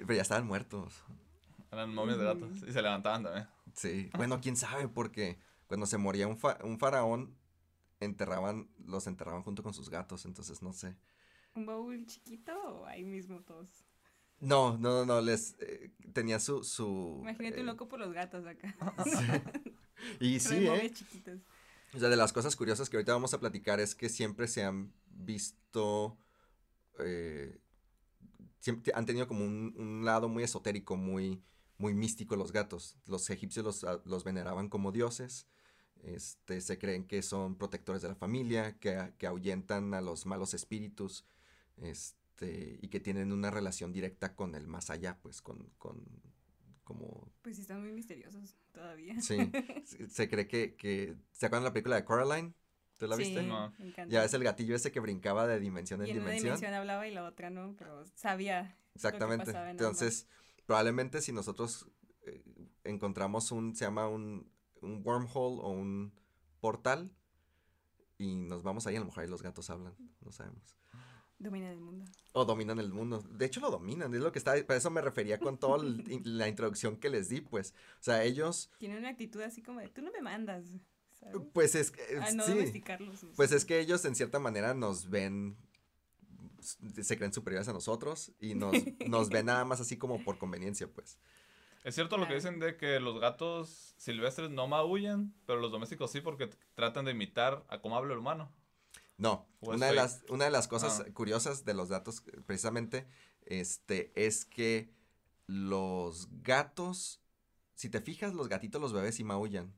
Pero 0.00 0.14
ya 0.14 0.22
estaban 0.22 0.46
muertos. 0.46 1.02
Eran 1.72 1.94
momias 1.94 2.18
de 2.18 2.24
gatos. 2.24 2.56
Y 2.66 2.72
se 2.72 2.82
levantaban 2.82 3.22
también. 3.24 3.48
Sí, 3.74 4.10
bueno, 4.16 4.40
quién 4.40 4.56
sabe, 4.56 4.88
porque 4.88 5.38
cuando 5.66 5.86
se 5.86 5.98
moría 5.98 6.28
un, 6.28 6.38
fa- 6.38 6.58
un 6.62 6.78
faraón, 6.78 7.36
enterraban, 8.00 8.68
los 8.84 9.06
enterraban 9.06 9.42
junto 9.42 9.62
con 9.62 9.74
sus 9.74 9.90
gatos, 9.90 10.24
entonces 10.24 10.62
no 10.62 10.72
sé. 10.72 10.96
¿Un 11.54 11.66
baúl 11.66 12.06
chiquito 12.06 12.52
o 12.56 12.86
ahí 12.86 13.04
mismo 13.04 13.40
todos? 13.42 13.68
No, 14.40 14.76
no, 14.78 14.90
no, 14.90 15.06
no, 15.06 15.20
les 15.20 15.56
eh, 15.60 15.90
tenía 16.12 16.38
su, 16.40 16.62
su 16.62 17.18
Imagínate 17.22 17.58
eh, 17.58 17.60
un 17.60 17.66
loco 17.66 17.88
por 17.88 17.98
los 17.98 18.12
gatos 18.12 18.46
acá. 18.46 18.74
Y 20.20 20.38
sí, 20.40 20.66
¿eh? 20.66 20.90
chiquitas. 20.92 21.38
O 21.94 21.98
sea, 21.98 22.08
de 22.10 22.16
las 22.16 22.32
cosas 22.32 22.54
curiosas 22.54 22.90
que 22.90 22.96
ahorita 22.98 23.12
vamos 23.14 23.32
a 23.32 23.40
platicar 23.40 23.80
es 23.80 23.94
que 23.94 24.08
siempre 24.10 24.46
se 24.46 24.62
han 24.62 24.92
visto, 25.06 26.18
eh, 26.98 27.58
siempre 28.60 28.92
han 28.94 29.06
tenido 29.06 29.26
como 29.26 29.44
un, 29.44 29.74
un 29.78 30.04
lado 30.04 30.28
muy 30.28 30.42
esotérico, 30.42 30.96
muy, 30.96 31.42
muy 31.78 31.94
místico 31.94 32.36
los 32.36 32.52
gatos. 32.52 32.96
Los 33.06 33.30
egipcios 33.30 33.64
los, 33.64 33.84
a- 33.84 34.02
los 34.04 34.22
veneraban 34.24 34.68
como 34.68 34.92
dioses. 34.92 35.46
Este, 36.02 36.60
se 36.60 36.78
creen 36.78 37.06
que 37.06 37.22
son 37.22 37.56
protectores 37.56 38.02
de 38.02 38.08
la 38.08 38.14
familia, 38.14 38.78
que, 38.78 39.12
que 39.18 39.26
ahuyentan 39.26 39.94
a 39.94 40.02
los 40.02 40.26
malos 40.26 40.52
espíritus, 40.54 41.24
este, 41.78 42.15
y 42.42 42.88
que 42.88 43.00
tienen 43.00 43.32
una 43.32 43.50
relación 43.50 43.92
directa 43.92 44.34
con 44.34 44.54
el 44.54 44.66
más 44.66 44.90
allá, 44.90 45.18
pues, 45.22 45.40
con, 45.40 45.70
con 45.78 46.04
como 46.84 47.32
Pues 47.42 47.58
están 47.58 47.80
muy 47.80 47.92
misteriosos 47.92 48.54
todavía. 48.72 49.20
Sí, 49.20 49.36
se- 50.08 50.28
cree 50.28 50.46
que, 50.46 50.76
que... 50.76 51.16
¿Se 51.32 51.46
acuerdan 51.46 51.64
de 51.64 51.70
la 51.70 51.72
película 51.72 51.96
de 51.96 52.04
Coraline? 52.04 52.54
¿Tú 52.98 53.06
la 53.06 53.16
Sí, 53.16 53.22
viste? 53.22 53.42
No. 53.42 53.72
me 53.78 53.88
encanta. 53.88 54.12
Ya 54.12 54.24
es 54.24 54.32
el 54.34 54.44
gatillo 54.44 54.74
ese 54.76 54.92
que 54.92 55.00
brincaba 55.00 55.46
de 55.46 55.58
dimensión 55.58 56.00
en 56.02 56.06
y 56.08 56.10
en 56.10 56.16
una 56.18 56.26
dimensión. 56.26 56.54
dimensión 56.56 56.74
hablaba 56.74 57.06
y 57.08 57.12
la 57.14 57.24
otra 57.24 57.50
no, 57.50 57.74
pero 57.78 58.04
sabía. 58.14 58.76
Exactamente. 58.94 59.46
pasaba 59.46 59.70
en 59.70 59.70
ambas. 59.70 59.82
Entonces, 60.02 60.28
probablemente 60.66 61.20
si 61.20 61.32
nosotros 61.32 61.88
eh, 62.22 62.42
encontramos 62.84 63.50
un, 63.52 63.74
se 63.74 63.84
llama 63.84 64.08
un, 64.08 64.50
un 64.80 65.02
wormhole 65.04 65.60
o 65.62 65.70
un 65.70 66.12
portal 66.60 67.10
y 68.18 68.34
nos 68.36 68.62
vamos 68.62 68.86
ahí, 68.86 68.96
a 68.96 69.00
lo 69.00 69.06
mejor 69.06 69.24
ahí 69.24 69.28
los 69.28 69.42
gatos 69.42 69.68
hablan, 69.70 69.94
no 70.20 70.32
sabemos. 70.32 70.76
Domina 71.38 71.70
el 71.70 71.80
mundo. 71.80 72.04
O 72.32 72.44
dominan 72.44 72.78
el 72.78 72.90
mundo. 72.90 73.22
De 73.30 73.44
hecho, 73.44 73.60
lo 73.60 73.70
dominan, 73.70 74.12
es 74.14 74.20
lo 74.20 74.32
que 74.32 74.38
está, 74.38 74.54
para 74.66 74.78
eso 74.78 74.90
me 74.90 75.02
refería 75.02 75.38
con 75.38 75.58
toda 75.58 75.78
la 76.24 76.48
introducción 76.48 76.96
que 76.96 77.10
les 77.10 77.28
di, 77.28 77.40
pues. 77.40 77.74
O 78.00 78.02
sea, 78.02 78.24
ellos, 78.24 78.70
Tienen 78.78 78.98
una 78.98 79.10
actitud 79.10 79.40
así 79.42 79.62
como 79.62 79.80
de, 79.80 79.88
tú 79.88 80.02
no 80.02 80.10
me 80.12 80.22
mandas. 80.22 80.64
¿sabes? 81.12 81.36
pues 81.52 81.74
es 81.74 81.90
que... 81.90 82.02
A 82.18 82.32
no 82.32 82.44
sí. 82.44 82.52
domesticarlos. 82.52 83.26
Pues 83.36 83.52
es 83.52 83.64
que 83.64 83.80
ellos 83.80 84.04
en 84.04 84.14
cierta 84.14 84.38
manera 84.38 84.74
nos 84.74 85.10
ven, 85.10 85.56
se 86.60 87.16
creen 87.16 87.32
superiores 87.32 87.68
a 87.68 87.72
nosotros 87.72 88.32
y 88.40 88.54
nos, 88.54 88.74
nos 89.06 89.28
ven 89.28 89.46
nada 89.46 89.64
más 89.64 89.80
así 89.80 89.98
como 89.98 90.22
por 90.24 90.38
conveniencia, 90.38 90.88
pues. 90.88 91.18
Es 91.84 91.94
cierto 91.94 92.16
lo 92.16 92.26
que 92.26 92.34
dicen 92.34 92.58
de 92.58 92.76
que 92.76 92.98
los 92.98 93.20
gatos 93.20 93.94
silvestres 93.96 94.50
no 94.50 94.66
maullan, 94.66 95.32
pero 95.46 95.60
los 95.60 95.70
domésticos 95.70 96.10
sí 96.10 96.20
porque 96.20 96.50
tratan 96.74 97.04
de 97.04 97.12
imitar 97.12 97.64
a 97.68 97.80
cómo 97.80 97.96
habla 97.96 98.14
el 98.14 98.18
humano. 98.18 98.50
No, 99.18 99.46
¿O 99.60 99.70
es 99.72 99.76
una 99.76 99.86
de, 99.86 99.94
las, 99.94 100.22
una 100.28 100.44
de 100.44 100.50
las 100.50 100.68
cosas 100.68 101.00
Ah. 101.00 101.12
curiosas 101.14 101.64
de 101.64 101.74
los 101.74 101.88
datos, 101.88 102.22
precisamente, 102.44 103.06
este, 103.46 104.12
es 104.14 104.44
que 104.44 104.90
los 105.46 106.28
gatos, 106.42 107.20
si 107.74 107.88
te 107.88 108.00
fijas, 108.00 108.34
los 108.34 108.48
gatitos, 108.48 108.80
los 108.80 108.92
bebés 108.92 109.14
sí 109.14 109.24
maullan. 109.24 109.72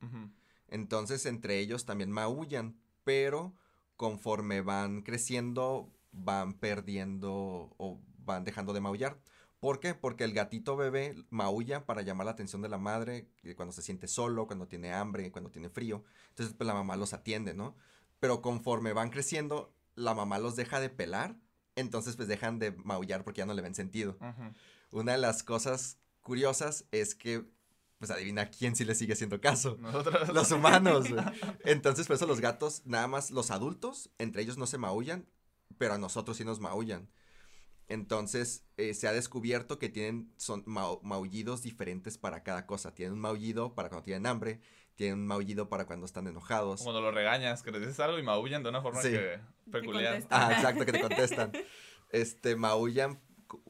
Entonces, 0.68 1.24
entre 1.26 1.58
ellos 1.58 1.84
también 1.86 2.10
maullan, 2.10 2.76
pero 3.04 3.54
conforme 3.96 4.60
van 4.60 5.02
creciendo, 5.02 5.90
van 6.12 6.54
perdiendo 6.54 7.32
o 7.78 8.00
van 8.24 8.44
dejando 8.44 8.72
de 8.72 8.80
maullar. 8.80 9.18
¿Por 9.60 9.80
qué? 9.80 9.94
Porque 9.94 10.22
el 10.24 10.32
gatito 10.34 10.76
bebé 10.76 11.16
maulla 11.30 11.84
para 11.84 12.02
llamar 12.02 12.26
la 12.26 12.30
atención 12.32 12.62
de 12.62 12.68
la 12.68 12.78
madre 12.78 13.28
eh, 13.42 13.56
cuando 13.56 13.72
se 13.72 13.82
siente 13.82 14.06
solo, 14.06 14.46
cuando 14.46 14.68
tiene 14.68 14.92
hambre, 14.92 15.32
cuando 15.32 15.50
tiene 15.50 15.68
frío. 15.68 16.04
Entonces, 16.28 16.54
pues 16.56 16.66
la 16.66 16.74
mamá 16.74 16.96
los 16.96 17.12
atiende, 17.12 17.54
¿no? 17.54 17.74
Pero 18.20 18.42
conforme 18.42 18.92
van 18.92 19.10
creciendo, 19.10 19.74
la 19.94 20.14
mamá 20.14 20.38
los 20.38 20.56
deja 20.56 20.80
de 20.80 20.90
pelar, 20.90 21.36
entonces 21.76 22.16
pues 22.16 22.28
dejan 22.28 22.58
de 22.58 22.72
maullar 22.72 23.24
porque 23.24 23.38
ya 23.38 23.46
no 23.46 23.54
le 23.54 23.62
ven 23.62 23.74
sentido. 23.74 24.16
Una 24.90 25.12
de 25.12 25.18
las 25.18 25.42
cosas 25.42 25.98
curiosas 26.22 26.84
es 26.92 27.14
que, 27.14 27.44
pues 27.98 28.10
adivina 28.10 28.50
quién 28.50 28.74
sí 28.76 28.84
le 28.84 28.94
sigue 28.94 29.12
haciendo 29.14 29.40
caso. 29.40 29.76
Nosotros. 29.80 30.28
Los 30.30 30.50
humanos. 30.52 31.06
Entonces, 31.64 32.06
por 32.06 32.16
eso 32.16 32.26
los 32.26 32.40
gatos, 32.40 32.82
nada 32.84 33.06
más 33.06 33.30
los 33.30 33.50
adultos, 33.50 34.10
entre 34.18 34.42
ellos 34.42 34.56
no 34.58 34.66
se 34.66 34.78
maullan, 34.78 35.26
pero 35.78 35.94
a 35.94 35.98
nosotros 35.98 36.36
sí 36.36 36.44
nos 36.44 36.60
maullan. 36.60 37.08
Entonces, 37.88 38.64
eh, 38.76 38.92
se 38.94 39.08
ha 39.08 39.12
descubierto 39.12 39.78
que 39.78 39.88
tienen 39.88 40.30
son 40.36 40.64
mau- 40.66 41.00
maullidos 41.02 41.62
diferentes 41.62 42.18
para 42.18 42.42
cada 42.42 42.66
cosa. 42.66 42.94
Tienen 42.94 43.14
un 43.14 43.20
maullido 43.20 43.74
para 43.74 43.88
cuando 43.88 44.04
tienen 44.04 44.26
hambre, 44.26 44.60
tienen 44.98 45.20
un 45.20 45.26
maullido 45.28 45.68
para 45.68 45.86
cuando 45.86 46.06
están 46.06 46.26
enojados. 46.26 46.82
Cuando 46.82 47.00
lo 47.00 47.12
regañas, 47.12 47.62
que 47.62 47.70
les 47.70 47.82
dices 47.82 48.00
algo 48.00 48.18
y 48.18 48.22
maullan 48.24 48.64
de 48.64 48.68
una 48.68 48.82
forma 48.82 49.00
Sí. 49.00 49.10
que 49.12 49.38
peculiar. 49.70 50.24
Ah, 50.28 50.50
exacto, 50.52 50.84
que 50.84 50.90
te 50.90 51.00
contestan. 51.00 51.52
Este, 52.10 52.56
maullan, 52.56 53.20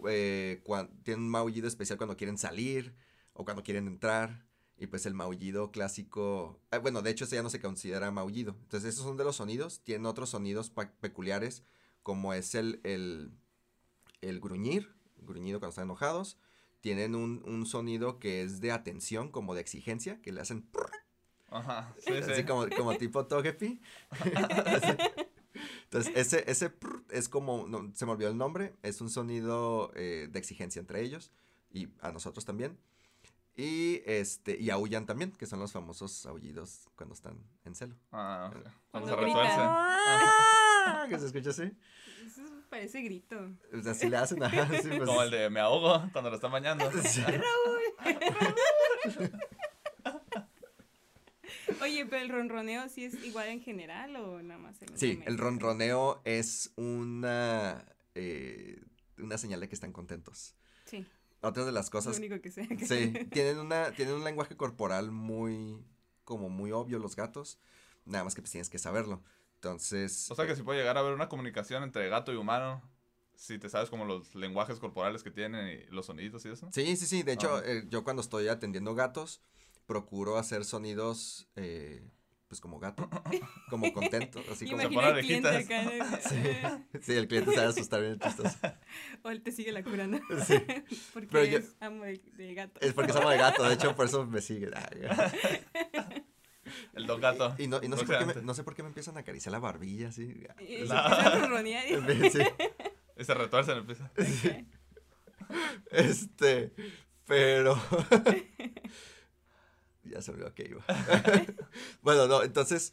eh, 0.09 0.65
tienen 1.03 1.25
un 1.25 1.29
maullido 1.31 1.69
especial 1.69 1.99
cuando 1.99 2.17
quieren 2.17 2.39
salir 2.39 2.97
o 3.35 3.45
cuando 3.45 3.63
quieren 3.63 3.87
entrar. 3.87 4.47
Y 4.79 4.87
pues 4.87 5.05
el 5.05 5.13
maullido 5.13 5.71
clásico, 5.71 6.63
ah, 6.71 6.79
bueno, 6.79 7.03
de 7.03 7.11
hecho 7.11 7.25
ese 7.27 7.37
ya 7.37 7.43
no 7.43 7.51
se 7.51 7.61
considera 7.61 8.11
maullido. 8.11 8.57
Entonces 8.63 8.95
esos 8.95 9.05
son 9.05 9.19
de 9.19 9.25
los 9.25 9.37
sonidos. 9.37 9.83
Tienen 9.85 10.07
otros 10.07 10.31
sonidos 10.31 10.71
peculiares 11.01 11.63
como 12.03 12.33
es 12.33 12.55
el, 12.55 12.81
el, 12.85 13.33
el 14.23 14.41
gruñir, 14.41 14.95
gruñido 15.19 15.59
cuando 15.61 15.71
están 15.73 15.85
enojados. 15.85 16.39
Tienen 16.81 17.15
un, 17.15 17.43
un 17.45 17.67
sonido 17.67 18.19
que 18.19 18.41
es 18.43 18.61
de 18.61 18.73
atención, 18.73 19.31
como 19.31 19.55
de 19.55 19.61
exigencia, 19.61 20.23
que 20.23 20.33
le 20.33 20.41
hacen 20.41 20.63
Ajá. 21.51 21.95
Sí, 21.99 22.13
así 22.13 22.35
sí. 22.35 22.45
como, 22.45 22.69
como 22.69 22.97
tipo 22.97 23.27
Togepi. 23.27 23.81
Entonces, 25.85 26.13
ese, 26.15 26.45
ese 26.51 26.71
prr 26.71 27.03
es 27.11 27.29
como, 27.29 27.67
no, 27.67 27.91
se 27.95 28.07
me 28.07 28.13
olvidó 28.13 28.31
el 28.31 28.37
nombre, 28.37 28.75
es 28.83 29.01
un 29.01 29.11
sonido 29.11 29.91
eh, 29.95 30.29
de 30.31 30.39
exigencia 30.39 30.81
entre 30.81 31.03
ellos 31.03 31.33
y 31.71 31.89
a 32.01 32.13
nosotros 32.13 32.45
también. 32.45 32.79
Y 33.57 34.03
este, 34.07 34.57
y 34.61 34.71
aullan 34.71 35.07
también, 35.07 35.33
que 35.33 35.47
son 35.47 35.59
los 35.59 35.73
famosos 35.73 36.27
aullidos 36.27 36.89
cuando 36.95 37.15
están 37.15 37.39
en 37.65 37.75
celo. 37.75 37.97
Ah, 38.13 38.51
ok. 38.51 38.63
Cuando 38.91 38.91
Cuando 38.91 39.09
se 39.09 39.17
gritan. 39.17 39.27
retuercen. 39.27 39.69
¡Ah! 39.69 41.07
Que 41.09 41.19
se 41.19 41.27
escucha 41.27 41.51
así. 41.51 41.73
Eso 42.25 42.43
parece 42.71 43.03
grito. 43.03 43.37
O 43.77 43.83
sea, 43.83 43.95
sí 43.95 44.09
le 44.09 44.17
hacen, 44.17 44.43
ajá, 44.43 44.69
sí, 44.81 44.89
pues, 44.89 45.09
Como 45.09 45.23
el 45.23 45.31
de 45.31 45.51
me 45.51 45.59
ahogo 45.59 46.09
cuando 46.13 46.31
lo 46.31 46.37
están 46.37 46.53
bañando. 46.53 46.89
sí. 47.03 47.25
Oye, 51.83 52.07
pero 52.07 52.23
el 52.23 52.29
ronroneo 52.29 52.89
sí 52.89 53.05
es 53.05 53.15
igual 53.25 53.49
en 53.49 53.61
general 53.61 54.17
o 54.17 54.43
nada 54.43 54.59
más 54.59 54.81
en 54.83 54.97
Sí, 54.99 55.23
el 55.27 55.39
ronroneo 55.39 56.21
es 56.25 56.73
una, 56.77 57.85
eh, 58.15 58.83
una 59.19 59.39
señal 59.39 59.61
de 59.61 59.69
que 59.69 59.75
están 59.75 59.93
contentos. 59.93 60.55
Sí, 60.87 61.07
Otra 61.41 61.65
de 61.65 61.73
las 61.73 61.87
lo 61.87 61.93
cosas 61.93 62.17
único 62.17 62.41
que 62.41 62.51
sé. 62.51 62.67
Sí, 62.85 63.13
tienen 63.33 63.59
una, 63.59 63.93
tienen 63.93 64.15
un 64.15 64.25
lenguaje 64.25 64.57
corporal 64.57 65.11
muy, 65.13 65.85
como 66.25 66.49
muy 66.49 66.73
obvio 66.73 66.99
los 66.99 67.15
gatos, 67.15 67.59
nada 68.05 68.25
más 68.25 68.35
que 68.35 68.43
pues 68.43 68.51
tienes 68.53 68.71
que 68.71 68.79
saberlo. 68.79 69.23
Entonces, 69.55 70.31
O 70.31 70.35
sea 70.35 70.47
que 70.47 70.57
si 70.57 70.63
puede 70.63 70.79
llegar 70.79 70.97
a 70.97 71.01
haber 71.01 71.13
una 71.15 71.29
comunicación 71.29 71.83
entre 71.83 72.09
gato 72.09 72.33
y 72.33 72.37
humano. 72.37 72.83
Si 73.35 73.57
te 73.59 73.69
sabes 73.69 73.89
como 73.89 74.05
los 74.05 74.35
lenguajes 74.35 74.81
corporales 74.81 75.23
que 75.23 75.31
tienen 75.31 75.69
y 75.69 75.87
los 75.93 76.07
sonidos 76.07 76.45
y 76.45 76.49
eso. 76.49 76.69
sí, 76.73 76.97
sí, 76.97 77.07
sí, 77.07 77.23
de 77.23 77.35
hecho, 77.35 77.59
Ajá. 77.59 77.63
eh, 77.71 77.85
yo 77.89 78.03
cuando 78.03 78.21
estoy 78.21 78.49
atendiendo 78.49 78.97
gatos, 78.97 79.41
procuro 79.89 80.37
hacer 80.37 80.65
sonidos, 80.67 81.49
eh, 81.57 82.07
pues 82.47 82.61
como 82.61 82.79
gato, 82.79 83.09
como 83.71 83.91
contento, 83.93 84.41
así 84.53 84.67
como... 84.71 84.83
se 84.83 84.89
pone 84.91 85.09
orejitas. 85.09 85.65
acá. 85.65 85.83
eh, 85.93 86.79
Sí, 87.03 87.13
el 87.15 87.27
cliente 87.27 87.51
se 87.53 87.57
va 87.57 87.65
a 87.65 87.69
asustar 87.71 88.01
bien 88.03 88.19
chistoso. 88.21 88.57
O 89.25 89.31
él 89.31 89.43
te 89.43 89.51
sigue 89.51 89.73
la 89.73 89.83
cura, 89.83 90.07
¿no? 90.07 90.19
Sí, 90.47 90.55
Porque 91.15 91.29
Pero 91.33 91.45
yo- 91.45 91.59
es 91.59 91.75
amo 91.81 92.05
de, 92.05 92.21
de 92.37 92.55
gato. 92.55 92.79
es 92.81 92.93
porque 92.93 93.13
somos 93.13 93.31
de 93.33 93.39
gato, 93.39 93.65
de 93.67 93.75
hecho, 93.75 93.97
por 93.97 94.07
eso 94.07 94.25
me 94.27 94.41
sigue. 94.43 94.71
El 96.95 97.07
don 97.07 97.21
gato. 97.21 97.55
Y 97.59 97.67
no, 97.67 97.81
y 97.83 97.89
no, 97.89 97.97
sé 97.97 98.05
por 98.05 98.19
qué 98.19 98.27
me, 98.27 98.35
no 98.43 98.55
sé 98.55 98.63
por 98.65 98.75
qué 98.75 98.83
me 98.83 98.89
empiezan 98.89 99.17
a 99.17 99.21
acariciar 99.21 99.53
la 99.53 99.59
barbilla, 99.59 100.09
así. 100.09 100.23
Y 100.61 100.77
se 100.77 100.85
La- 100.87 101.63
y- 101.67 102.31
Sí. 102.31 102.39
Y 103.17 103.25
se 103.25 103.35
retuerce 103.35 103.73
en 103.73 103.79
el 103.79 103.87
piso. 103.87 104.09
Este, 105.91 106.73
pero... 107.27 107.81
ya 110.09 110.23
se 110.23 110.33
me 110.33 110.37
olvidó 110.39 110.55
que 110.55 110.65
iba. 110.65 110.85
bueno, 112.03 112.27
no, 112.27 112.43
entonces, 112.43 112.93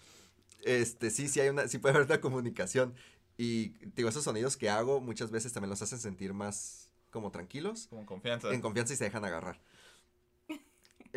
este, 0.63 1.10
sí, 1.10 1.27
sí 1.27 1.39
hay 1.39 1.50
una, 1.50 1.67
sí 1.67 1.77
puede 1.77 1.95
haber 1.95 2.07
una 2.07 2.22
comunicación. 2.22 2.95
Y, 3.38 3.69
digo, 3.95 4.10
esos 4.10 4.24
sonidos 4.24 4.57
que 4.57 4.69
hago 4.69 5.01
muchas 5.01 5.31
veces 5.31 5.51
también 5.51 5.69
los 5.69 5.81
hacen 5.81 6.00
sentir 6.00 6.34
más 6.34 6.89
como 7.12 7.31
tranquilos, 7.31 7.88
Con 7.88 8.05
confianza. 8.05 8.53
en 8.53 8.62
confianza 8.62 8.93
y 8.93 8.98
se 8.98 9.05
dejan 9.05 9.25
agarrar. 9.25 9.60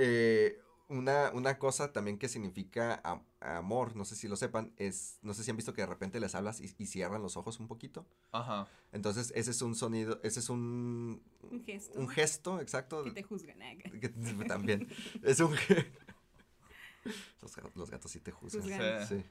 Eh, 0.01 0.61
una, 0.89 1.31
una 1.35 1.59
cosa 1.59 1.93
también 1.93 2.19
que 2.19 2.29
significa 2.29 3.01
am- 3.05 3.23
amor, 3.41 3.95
no 3.95 4.05
sé 4.05 4.17
si 4.17 4.27
lo 4.29 4.37
sepan, 4.37 4.73
es, 4.79 5.19
no 5.23 5.35
sé 5.35 5.45
si 5.45 5.51
han 5.51 5.57
visto 5.57 5.75
que 5.75 5.83
de 5.83 5.87
repente 5.87 6.19
les 6.21 6.35
hablas 6.35 6.61
y, 6.61 6.75
y 6.79 6.87
cierran 6.87 7.23
los 7.23 7.37
ojos 7.37 7.61
un 7.61 7.69
poquito. 7.69 8.07
Ajá. 8.33 8.67
Entonces, 8.93 9.33
ese 9.37 9.51
es 9.51 9.61
un 9.63 9.75
sonido, 9.75 10.19
ese 10.23 10.41
es 10.41 10.49
un, 10.49 11.23
Un 11.51 11.63
gesto. 11.65 11.99
un 11.99 12.09
gesto, 12.09 12.61
exacto. 12.61 13.05
Que 13.05 13.11
te 13.11 13.23
juzgan. 13.23 13.61
ah, 13.63 13.75
que- 14.01 14.09
también. 14.49 14.89
Es 15.23 15.41
un 15.41 15.55
los, 17.43 17.57
los 17.77 17.91
gatos 17.91 18.11
sí 18.11 18.21
te 18.21 18.31
juzgan. 18.33 18.63
Juzgan. 18.63 19.07
Sí. 19.07 19.17
Sí. 19.17 19.25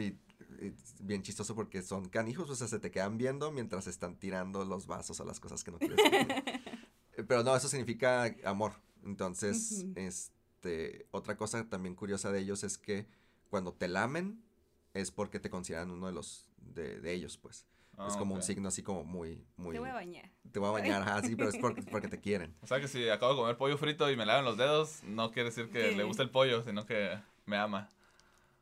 y 0.62 0.66
es 0.68 0.94
bien 1.00 1.22
chistoso 1.22 1.54
porque 1.54 1.80
son 1.82 2.08
canijos, 2.10 2.50
o 2.50 2.54
sea, 2.56 2.68
se 2.68 2.78
te 2.78 2.90
quedan 2.90 3.16
viendo 3.16 3.50
mientras 3.50 3.86
están 3.86 4.16
tirando 4.18 4.64
los 4.64 4.86
vasos 4.86 5.18
o 5.20 5.24
las 5.24 5.40
cosas 5.40 5.64
que 5.64 5.70
no 5.70 5.78
quieres. 5.78 5.98
que- 6.02 6.60
Eh, 7.16 7.24
Pero 7.26 7.42
no, 7.42 7.56
eso 7.56 7.68
significa 7.68 8.30
amor. 8.44 8.72
Entonces, 9.04 9.84
Ujú. 9.84 9.92
este, 9.96 10.35
este, 10.56 11.06
otra 11.10 11.36
cosa 11.36 11.68
también 11.68 11.94
curiosa 11.94 12.32
de 12.32 12.40
ellos 12.40 12.64
es 12.64 12.78
que 12.78 13.06
cuando 13.50 13.72
te 13.72 13.88
lamen 13.88 14.42
es 14.94 15.10
porque 15.10 15.38
te 15.38 15.50
consideran 15.50 15.90
uno 15.90 16.06
de 16.06 16.12
los, 16.12 16.48
de, 16.58 17.00
de 17.00 17.12
ellos, 17.12 17.36
pues. 17.36 17.66
Ah, 17.98 18.08
es 18.10 18.16
como 18.16 18.34
un 18.34 18.42
signo 18.42 18.68
así 18.68 18.82
como 18.82 19.04
muy, 19.04 19.42
muy... 19.56 19.72
Te 19.72 19.78
voy 19.78 19.88
a 19.88 19.94
bañar. 19.94 20.30
Te 20.52 20.58
voy 20.58 20.68
a 20.68 20.72
bañar, 20.72 21.02
ajá, 21.02 21.22
sí, 21.22 21.34
pero 21.34 21.48
es 21.48 21.56
porque, 21.56 21.82
porque 21.82 22.08
te 22.08 22.20
quieren. 22.20 22.54
O 22.60 22.66
sea 22.66 22.78
que 22.78 22.88
si 22.88 23.08
acabo 23.08 23.32
de 23.32 23.38
comer 23.40 23.56
pollo 23.56 23.78
frito 23.78 24.10
y 24.10 24.16
me 24.16 24.26
lavan 24.26 24.44
los 24.44 24.58
dedos, 24.58 25.02
no 25.04 25.30
quiere 25.32 25.48
decir 25.48 25.70
que 25.70 25.90
¿Qué? 25.90 25.92
le 25.96 26.04
gusta 26.04 26.22
el 26.22 26.30
pollo, 26.30 26.62
sino 26.62 26.84
que 26.84 27.18
me 27.46 27.56
ama. 27.56 27.90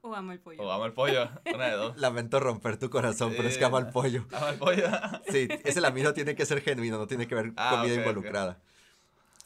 O 0.02 0.14
amo 0.14 0.32
el 0.32 0.38
pollo. 0.38 0.62
O 0.62 0.70
amo 0.70 0.84
el 0.86 0.92
pollo. 0.92 1.28
Una 1.52 1.66
de 1.66 1.72
dos. 1.72 1.96
Lamento 1.96 2.38
romper 2.38 2.78
tu 2.78 2.90
corazón, 2.90 3.32
pero 3.36 3.48
es 3.48 3.56
que 3.58 3.64
ama 3.64 3.78
el 3.78 3.88
pollo. 3.88 4.24
Ama 4.32 4.50
el 4.50 4.58
pollo. 4.58 4.86
Sí, 5.28 5.48
ese 5.64 5.80
lamino 5.80 6.12
tiene 6.12 6.36
que 6.36 6.46
ser 6.46 6.60
genuino, 6.60 6.98
no 6.98 7.06
tiene 7.06 7.26
que 7.26 7.34
haber 7.34 7.52
Ah, 7.56 7.76
comida 7.76 7.94
involucrada. 7.94 8.60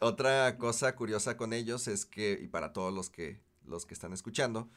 Otra 0.00 0.58
cosa 0.58 0.94
curiosa 0.94 1.36
con 1.36 1.52
ellos 1.52 1.88
es 1.88 2.06
que, 2.06 2.38
y 2.40 2.46
para 2.46 2.72
todos 2.72 2.92
los 2.92 3.10
que, 3.10 3.40
los 3.64 3.84
que 3.84 3.94
están 3.94 4.12
escuchando, 4.12 4.70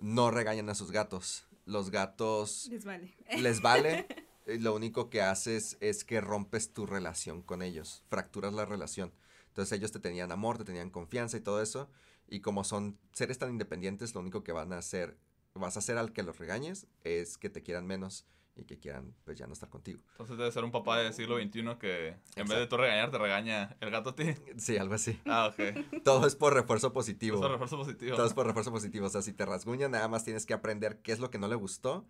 no 0.00 0.30
regañan 0.30 0.70
a 0.70 0.74
sus 0.74 0.90
gatos. 0.90 1.46
Los 1.64 1.90
gatos 1.90 2.68
Les 2.70 2.84
vale. 2.84 3.14
les 3.38 3.60
vale, 3.60 4.06
eh, 4.46 4.58
lo 4.58 4.74
único 4.74 5.10
que 5.10 5.22
haces 5.22 5.76
es 5.80 6.04
que 6.04 6.20
rompes 6.20 6.72
tu 6.72 6.86
relación 6.86 7.42
con 7.42 7.62
ellos, 7.62 8.02
fracturas 8.08 8.52
la 8.54 8.64
relación. 8.64 9.12
Entonces 9.48 9.76
ellos 9.76 9.92
te 9.92 10.00
tenían 10.00 10.32
amor, 10.32 10.58
te 10.58 10.64
tenían 10.64 10.90
confianza 10.90 11.36
y 11.36 11.40
todo 11.40 11.60
eso, 11.62 11.90
y 12.26 12.40
como 12.40 12.64
son 12.64 12.98
seres 13.12 13.38
tan 13.38 13.50
independientes, 13.50 14.14
lo 14.14 14.20
único 14.20 14.42
que 14.42 14.52
van 14.52 14.72
a 14.72 14.78
hacer, 14.78 15.18
vas 15.54 15.76
a 15.76 15.80
hacer 15.80 15.98
al 15.98 16.14
que 16.14 16.22
los 16.22 16.38
regañes 16.38 16.86
es 17.04 17.36
que 17.36 17.50
te 17.50 17.62
quieran 17.62 17.86
menos 17.86 18.24
y 18.56 18.64
que 18.64 18.78
quieran 18.78 19.14
pues 19.24 19.38
ya 19.38 19.46
no 19.46 19.52
estar 19.52 19.68
contigo. 19.68 20.00
Entonces 20.12 20.36
debe 20.36 20.52
ser 20.52 20.64
un 20.64 20.72
papá 20.72 20.98
del 20.98 21.12
siglo 21.14 21.38
XXI 21.38 21.76
que 21.80 22.16
en 22.36 22.48
vez 22.48 22.58
de 22.58 22.66
tú 22.66 22.76
regañar, 22.76 23.10
te 23.10 23.18
regaña 23.18 23.76
el 23.80 23.90
gato 23.90 24.10
a 24.10 24.14
ti. 24.14 24.34
Sí, 24.58 24.76
algo 24.76 24.94
así. 24.94 25.18
Ah, 25.24 25.50
ok. 25.52 26.02
Todo 26.04 26.26
es 26.26 26.36
por 26.36 26.54
refuerzo 26.54 26.92
positivo. 26.92 27.36
Eso 27.36 27.46
es 27.46 27.52
refuerzo 27.52 27.78
positivo. 27.78 28.16
Todo 28.16 28.26
es 28.26 28.34
por 28.34 28.46
refuerzo 28.46 28.70
positivo. 28.70 29.06
O 29.06 29.10
sea, 29.10 29.22
si 29.22 29.32
te 29.32 29.46
rasguñan, 29.46 29.90
nada 29.92 30.08
más 30.08 30.24
tienes 30.24 30.46
que 30.46 30.54
aprender 30.54 31.00
qué 31.02 31.12
es 31.12 31.18
lo 31.18 31.30
que 31.30 31.38
no 31.38 31.48
le 31.48 31.54
gustó 31.54 32.06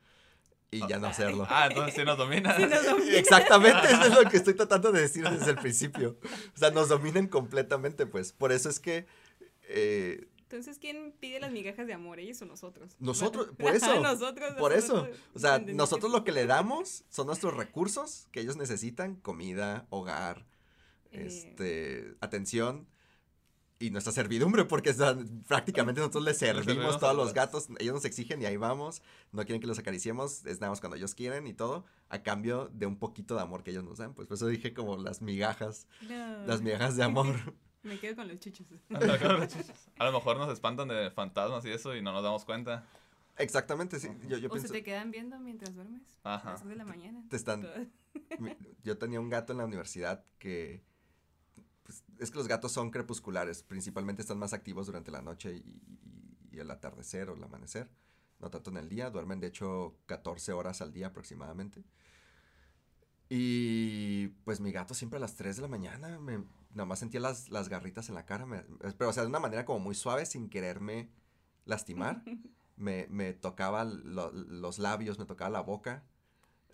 y 0.73 0.87
ya 0.89 0.99
no 0.99 1.07
hacerlo. 1.07 1.47
Ah, 1.49 1.67
entonces 1.69 1.95
sí 1.95 2.05
nos 2.05 2.17
domina. 2.17 2.57
Sí 2.57 2.67
nos 2.67 2.85
domina. 2.85 3.13
Exactamente, 3.19 3.89
eso 3.89 4.03
es 4.05 4.15
lo 4.15 4.31
que 4.31 4.39
estoy 4.39 4.55
tratando 4.55 4.91
de 4.91 5.03
decir 5.03 5.29
desde 5.29 5.51
el 5.51 5.59
principio. 5.59 6.19
O 6.55 6.59
sea, 6.59 6.71
nos 6.71 6.89
dominan 6.89 7.29
completamente, 7.29 8.07
pues. 8.07 8.33
Por 8.33 8.53
eso 8.53 8.71
es 8.71 8.81
que 8.81 9.07
eh, 9.69 10.29
Entonces, 10.53 10.79
¿quién 10.79 11.15
pide 11.19 11.41
las 11.41 11.51
migajas 11.51 11.87
de 11.87 11.95
amor? 11.95 12.21
¿Ellos 12.21 12.43
o 12.43 12.45
nosotros? 12.45 12.95
Nosotros, 12.99 13.47
Ajá, 13.49 13.57
por 13.57 13.75
eso, 13.75 14.01
nosotros. 14.03 14.53
por 14.59 14.73
eso. 14.75 14.95
nosotros 14.97 15.19
O 15.35 15.39
sea, 15.39 15.59
nosotros 15.59 16.13
lo 16.13 16.25
que 16.25 16.33
le 16.33 16.47
damos 16.47 17.05
son 17.09 17.27
nuestros 17.27 17.55
recursos 17.57 18.29
que 18.33 18.41
ellos 18.41 18.57
necesitan, 18.57 19.17
comida, 19.17 19.87
hogar, 19.91 20.45
Eh. 21.11 21.25
este, 21.27 22.15
atención 22.21 22.87
y 23.79 23.91
nuestra 23.91 24.13
servidumbre, 24.13 24.65
porque 24.65 24.91
o 24.91 24.95
sea, 24.95 25.17
prácticamente 25.49 26.01
nosotros 26.01 26.25
les 26.25 26.39
servimos 26.97 27.01
todos 27.01 27.17
los 27.17 27.33
gatos, 27.35 27.69
ellos 27.81 27.95
nos 27.95 28.05
exigen 28.05 28.41
y 28.41 28.45
ahí 28.45 28.57
vamos, 28.57 29.03
no 29.33 29.45
quieren 29.45 29.61
que 29.61 29.67
los 29.67 29.79
acariciemos, 29.79 30.45
es 30.47 30.61
nada 30.61 30.71
más 30.71 30.81
cuando 30.81 30.97
ellos 30.97 31.15
quieren 31.15 31.47
y 31.47 31.55
todo, 31.55 31.85
a 32.11 32.23
cambio 32.23 32.71
de 32.75 32.87
un 32.87 32.97
poquito 32.99 33.35
de 33.35 33.41
amor 33.43 33.63
que 33.65 33.71
ellos 33.73 33.85
nos 33.85 33.99
dan, 33.99 34.15
pues 34.15 34.29
por 34.29 34.37
eso 34.37 34.47
dije 34.47 34.73
como 34.75 34.97
las 34.99 35.21
migajas, 35.23 35.87
No, 36.03 36.47
las 36.47 36.61
migajas 36.63 36.97
de 36.97 37.03
amor. 37.05 37.35
Me 37.83 37.99
quedo 37.99 38.17
con 38.17 38.29
los 38.29 38.39
chuchos. 38.39 38.67
A 39.99 40.05
lo 40.05 40.13
mejor 40.13 40.37
nos 40.39 40.53
espantan 40.53 40.89
de 40.89 41.11
fantasmas 41.11 41.65
y 41.65 41.71
eso 41.71 41.95
y 41.97 42.03
no 42.03 42.13
nos 42.13 42.23
damos 42.23 42.45
cuenta. 42.45 42.85
Exactamente, 43.39 43.99
sí, 43.99 44.09
yo, 44.29 44.37
yo 44.37 44.49
o 44.49 44.53
pienso, 44.53 44.69
se 44.69 44.75
te 44.75 44.83
quedan 44.85 45.11
viendo 45.11 45.39
mientras 45.39 45.75
duermes. 45.75 46.03
Ajá. 46.23 46.51
A 46.51 46.53
las 46.53 46.65
de 46.69 46.77
la 46.77 46.85
mañana. 46.85 47.25
Te 47.29 47.37
están- 47.37 47.67
yo 48.85 48.99
tenía 48.99 49.21
un 49.21 49.31
gato 49.31 49.53
en 49.53 49.59
la 49.59 49.65
universidad 49.65 50.25
que 50.39 50.83
pues, 51.83 52.05
es 52.21 52.31
que 52.31 52.37
los 52.39 52.47
gatos 52.47 52.73
son 52.73 52.91
crepusculares, 52.91 53.63
principalmente 53.63 54.23
están 54.23 54.39
más 54.39 54.53
activos 54.53 54.87
durante 54.87 55.11
la 55.11 55.23
noche 55.23 55.55
y, 55.55 55.59
y- 55.59 56.57
y 56.57 56.59
el 56.61 56.71
atardecer 56.71 57.31
o 57.31 57.35
el 57.35 57.43
amanecer, 57.43 57.89
no 58.39 58.51
tanto 58.51 58.71
en 58.71 58.77
el 58.77 58.89
día, 58.91 59.09
duermen 59.11 59.41
de 59.41 59.47
hecho 59.47 59.97
14 60.07 60.53
horas 60.53 60.83
al 60.83 60.93
día 60.93 61.07
aproximadamente. 61.09 61.83
Y 63.31 64.29
pues 64.45 64.61
mi 64.61 64.73
gato 64.73 64.93
siempre 64.95 65.17
a 65.17 65.21
las 65.21 65.37
3 65.37 65.57
de 65.57 65.63
la 65.63 65.69
mañana, 65.69 66.19
me, 66.19 66.45
nada 66.75 66.87
más 66.87 66.99
sentía 66.99 67.21
las, 67.21 67.49
las 67.51 67.69
garritas 67.69 68.09
en 68.09 68.15
la 68.15 68.25
cara, 68.27 68.47
me- 68.47 68.63
pero 68.99 69.11
o 69.11 69.13
sea, 69.13 69.23
de 69.23 69.29
una 69.29 69.41
manera 69.41 69.65
como 69.65 69.79
muy 69.81 69.95
suave, 69.95 70.27
sin 70.27 70.49
quererme 70.49 71.11
lastimar. 71.65 72.23
Me, 72.75 73.07
me 73.11 73.35
tocaba 73.35 73.85
lo- 73.85 74.33
los 74.33 74.79
labios, 74.79 75.19
me 75.19 75.27
tocaba 75.27 75.51
la 75.51 75.61
boca, 75.61 76.03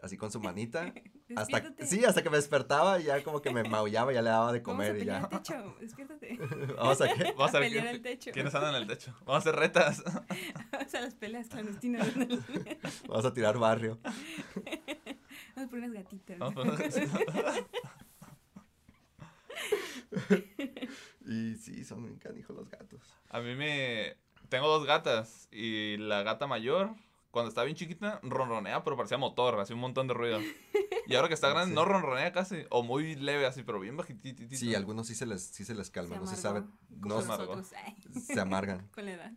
así 0.00 0.16
con 0.16 0.30
su 0.30 0.40
manita. 0.40 0.94
Hasta, 1.36 1.74
sí, 1.84 2.06
hasta 2.06 2.22
que 2.22 2.30
me 2.30 2.38
despertaba 2.38 2.98
y 2.98 3.04
ya 3.04 3.22
como 3.22 3.42
que 3.42 3.50
me 3.52 3.62
maullaba, 3.62 4.10
ya 4.14 4.22
le 4.22 4.30
daba 4.30 4.50
de 4.52 4.60
Vamos 4.60 4.82
a 4.86 4.88
comer 4.88 5.02
y 5.02 5.04
ya. 5.04 5.18
al 5.18 5.28
techo. 5.28 5.76
Despiértate. 5.80 6.38
Vamos 6.78 7.00
a 7.02 7.08
qué? 7.12 7.34
Vamos 7.36 7.54
a 7.54 7.58
ver 7.58 7.68
pelear 7.68 7.84
quién- 7.84 7.96
al 7.96 8.00
techo. 8.02 8.30
quiénes 8.32 8.54
andan 8.54 8.76
en 8.76 8.82
el 8.82 8.88
techo. 8.88 9.12
Vamos 9.26 9.34
a 9.34 9.50
hacer 9.50 9.56
retas. 9.56 10.02
Vamos 10.72 10.94
a 10.94 11.00
las 11.02 11.14
peleas 11.16 11.48
clandestinas. 11.48 12.16
Vamos 12.16 12.38
Vamos 13.08 13.24
a 13.26 13.34
tirar 13.34 13.58
barrio. 13.58 13.98
por 15.68 15.74
unas 15.78 15.92
gatitas. 15.92 16.38
Vamos 16.38 16.66
a- 16.66 16.78
Y 21.28 21.54
sí, 21.56 21.84
son 21.84 22.02
bien 22.04 22.16
canijos 22.18 22.56
los 22.56 22.68
gatos. 22.70 23.00
A 23.30 23.40
mí 23.40 23.54
me... 23.54 24.16
Tengo 24.48 24.66
dos 24.68 24.86
gatas 24.86 25.46
y 25.52 25.96
la 25.98 26.22
gata 26.22 26.46
mayor, 26.46 26.94
cuando 27.30 27.50
estaba 27.50 27.66
bien 27.66 27.76
chiquita, 27.76 28.18
ronronea, 28.22 28.82
pero 28.82 28.96
parecía 28.96 29.18
motor, 29.18 29.60
hacía 29.60 29.74
un 29.76 29.82
montón 29.82 30.08
de 30.08 30.14
ruido. 30.14 30.40
Y 31.06 31.14
ahora 31.14 31.28
que 31.28 31.34
está 31.34 31.48
grande, 31.50 31.72
Sí. 31.72 31.74
no 31.74 31.84
ronronea 31.84 32.32
casi, 32.32 32.64
o 32.70 32.82
muy 32.82 33.14
leve 33.14 33.44
así, 33.44 33.62
pero 33.62 33.78
bien 33.78 33.96
bajititito. 33.98 34.56
Sí, 34.56 34.74
algunos 34.74 35.06
sí 35.06 35.14
se 35.14 35.26
les, 35.26 35.42
sí 35.42 35.66
se 35.66 35.74
les 35.74 35.90
calma, 35.90 36.16
no 36.16 36.26
se 36.26 36.36
sabe, 36.36 36.62
no 36.88 37.20
se 37.20 38.20
se 38.34 38.40
amargan. 38.40 38.88
con 38.94 39.04
la 39.04 39.12
edad. 39.12 39.32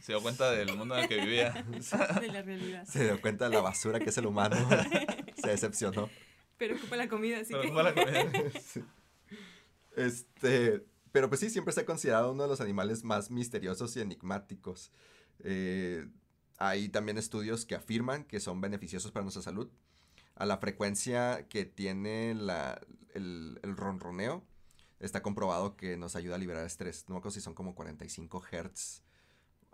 Se 0.00 0.12
dio 0.12 0.20
cuenta 0.20 0.50
del 0.50 0.76
mundo 0.76 0.96
en 0.96 1.04
el 1.04 1.08
que 1.08 1.20
vivía. 1.20 1.52
De 2.20 2.28
la 2.28 2.42
realidad. 2.42 2.84
Se 2.86 3.04
dio 3.04 3.20
cuenta 3.20 3.48
de 3.48 3.54
la 3.54 3.60
basura 3.62 3.98
que 4.00 4.10
es 4.10 4.18
el 4.18 4.26
humano. 4.26 4.56
Se 5.40 5.48
decepcionó. 5.50 6.10
Pero 6.58 6.74
ocupa 6.76 6.96
la 6.96 7.08
comida, 7.08 7.38
así 7.38 7.52
Pero 7.52 7.62
que. 7.62 7.72
fue 7.72 7.82
la 7.84 7.94
comida. 7.94 8.50
Sí. 8.60 8.82
Este, 9.96 10.84
pero 11.16 11.30
pues 11.30 11.40
sí, 11.40 11.48
siempre 11.50 11.72
se 11.72 11.80
ha 11.80 11.86
considerado 11.86 12.32
uno 12.32 12.42
de 12.42 12.48
los 12.50 12.60
animales 12.60 13.02
más 13.04 13.30
misteriosos 13.30 13.96
y 13.96 14.00
enigmáticos. 14.00 14.92
Eh, 15.40 16.06
hay 16.58 16.90
también 16.90 17.16
estudios 17.18 17.64
que 17.64 17.74
afirman 17.74 18.24
que 18.24 18.38
son 18.40 18.60
beneficiosos 18.60 19.12
para 19.12 19.22
nuestra 19.24 19.42
salud. 19.42 19.70
A 20.36 20.46
la 20.46 20.58
frecuencia 20.58 21.48
que 21.48 21.64
tiene 21.64 22.34
la, 22.34 22.80
el, 23.14 23.58
el 23.62 23.76
ronroneo, 23.76 24.44
está 25.00 25.22
comprobado 25.22 25.76
que 25.76 25.96
nos 25.96 26.16
ayuda 26.16 26.36
a 26.36 26.38
liberar 26.38 26.66
estrés. 26.66 27.06
No 27.08 27.14
me 27.14 27.18
acuerdo 27.20 27.34
si 27.34 27.40
son 27.42 27.54
como 27.54 27.74
45 27.74 28.42
hertz, 28.52 29.02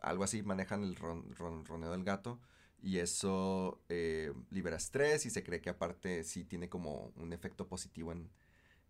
algo 0.00 0.24
así 0.24 0.42
manejan 0.42 0.83
el 0.85 0.96
ron- 0.96 1.35
ronroneo 1.37 1.92
del 1.92 2.05
gato. 2.05 2.40
Y 2.83 2.98
eso 2.98 3.81
eh, 3.88 4.33
libera 4.50 4.76
estrés 4.76 5.26
y 5.26 5.31
se 5.31 5.44
cree 5.44 5.61
que 5.61 5.70
aparte 5.70 6.24
sí 6.24 6.44
tiene 6.44 6.68
como 6.68 7.12
un 7.16 7.33
efecto 7.33 7.68
positivo 7.68 8.12
en, 8.12 8.31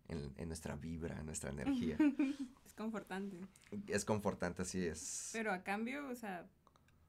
en, 0.07 0.33
en 0.37 0.47
nuestra 0.47 0.75
vibra, 0.75 1.19
en 1.19 1.25
nuestra 1.25 1.49
energía. 1.51 1.97
Es 2.65 2.73
confortante. 2.73 3.39
es 3.87 4.03
confortante, 4.03 4.63
así 4.63 4.83
es. 4.83 5.29
Pero 5.31 5.51
a 5.53 5.61
cambio, 5.63 6.07
o 6.09 6.15
sea, 6.15 6.47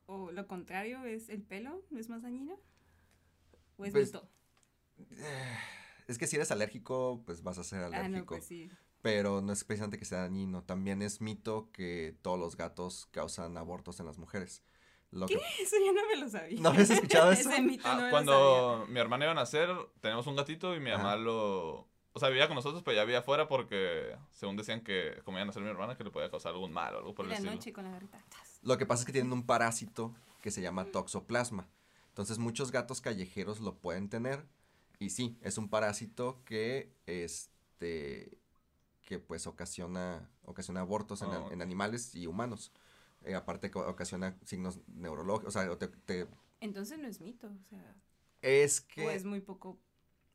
o 0.06 0.30
lo 0.30 0.46
contrario, 0.46 1.02
es 1.06 1.30
el 1.30 1.40
pelo, 1.42 1.82
¿es 1.96 2.10
más 2.10 2.20
dañino? 2.22 2.58
¿O 3.78 3.84
es 3.86 3.92
Pues, 3.92 4.06
mito? 4.12 4.28
Es 6.06 6.18
que 6.18 6.26
si 6.26 6.36
eres 6.36 6.50
alérgico, 6.50 7.22
pues 7.24 7.42
vas 7.42 7.56
a 7.58 7.64
ser 7.64 7.80
Ah, 7.82 7.86
alérgico. 7.86 8.18
no, 8.18 8.26
pues 8.26 8.44
sí. 8.44 8.70
Pero 9.00 9.40
no 9.40 9.52
es 9.54 9.64
precisamente 9.64 9.98
que 9.98 10.04
sea 10.04 10.18
dañino. 10.20 10.62
También 10.64 11.00
es 11.02 11.20
mito 11.22 11.70
que 11.72 12.14
todos 12.22 12.38
los 12.38 12.56
gatos 12.56 13.06
causan 13.10 13.56
abortos 13.56 14.00
en 14.00 14.06
las 14.06 14.18
mujeres. 14.18 14.62
Lo 15.10 15.26
que- 15.26 15.34
Eso 15.62 15.76
ya 15.82 15.92
no 15.92 16.06
me 16.08 16.16
lo 16.16 16.28
sabía. 16.28 16.60
¿No 16.60 16.70
habías 16.70 16.90
escuchado 16.90 17.30
eso? 17.32 17.50
Ese 17.50 17.62
mito 17.62 17.84
Ah, 17.86 17.94
no 17.94 18.00
me 18.02 18.06
lo 18.08 18.10
cuando 18.10 18.86
mi 18.88 19.00
hermana 19.00 19.24
iba 19.24 19.32
a 19.32 19.34
nacer, 19.36 19.68
teníamos 20.00 20.26
un 20.26 20.36
gatito 20.36 20.74
y 20.76 20.80
mi 20.80 20.90
mamá 20.90 21.16
lo... 21.16 21.88
O 22.16 22.20
sea, 22.20 22.28
vivía 22.28 22.46
con 22.46 22.54
nosotros, 22.54 22.82
pero 22.84 22.94
ya 22.96 23.02
vivía 23.04 23.18
afuera 23.18 23.48
porque, 23.48 24.16
según 24.32 24.56
decían 24.56 24.82
que, 24.82 25.20
como 25.24 25.36
iba 25.38 25.42
a 25.42 25.46
nacer 25.46 25.62
mi 25.62 25.68
hermana, 25.68 25.96
que 25.96 26.04
le 26.04 26.10
podía 26.12 26.30
causar 26.30 26.52
algún 26.52 26.72
mal 26.72 26.94
o 26.94 26.98
algo 26.98 27.14
por 27.14 27.24
el 27.24 27.30
La 27.30 27.36
estilo. 27.36 27.52
noche 27.52 27.72
con 27.72 27.84
la 27.84 27.90
garrita. 27.90 28.22
tas. 28.30 28.60
Lo 28.62 28.78
que 28.78 28.86
pasa 28.86 29.02
es 29.02 29.06
que 29.06 29.12
tienen 29.12 29.32
un 29.32 29.44
parásito 29.44 30.14
que 30.40 30.50
se 30.52 30.62
llama 30.62 30.84
toxoplasma. 30.86 31.66
Entonces 32.10 32.38
muchos 32.38 32.70
gatos 32.70 33.00
callejeros 33.00 33.58
lo 33.60 33.74
pueden 33.74 34.08
tener. 34.08 34.46
Y 35.00 35.10
sí, 35.10 35.36
es 35.42 35.58
un 35.58 35.68
parásito 35.68 36.40
que 36.44 36.92
este 37.06 38.38
que 39.06 39.18
pues 39.18 39.46
ocasiona, 39.48 40.30
ocasiona 40.44 40.80
abortos 40.80 41.20
en, 41.22 41.30
Ah, 41.30 41.48
en 41.50 41.60
animales 41.62 42.14
y 42.14 42.26
humanos. 42.28 42.72
Eh, 43.24 43.34
aparte 43.34 43.70
que 43.70 43.78
ocasiona 43.78 44.36
signos 44.44 44.78
neurológicos. 44.86 45.54
O 45.56 45.58
sea, 45.60 45.76
te- 45.76 45.88
te- 45.88 46.26
Entonces 46.60 46.98
no 46.98 47.08
es 47.08 47.20
mito, 47.20 47.48
o 47.48 47.64
sea, 47.68 47.96
es 48.40 48.80
o 48.80 48.86
que... 48.88 49.14
es 49.14 49.24
muy 49.24 49.40
poco. 49.40 49.76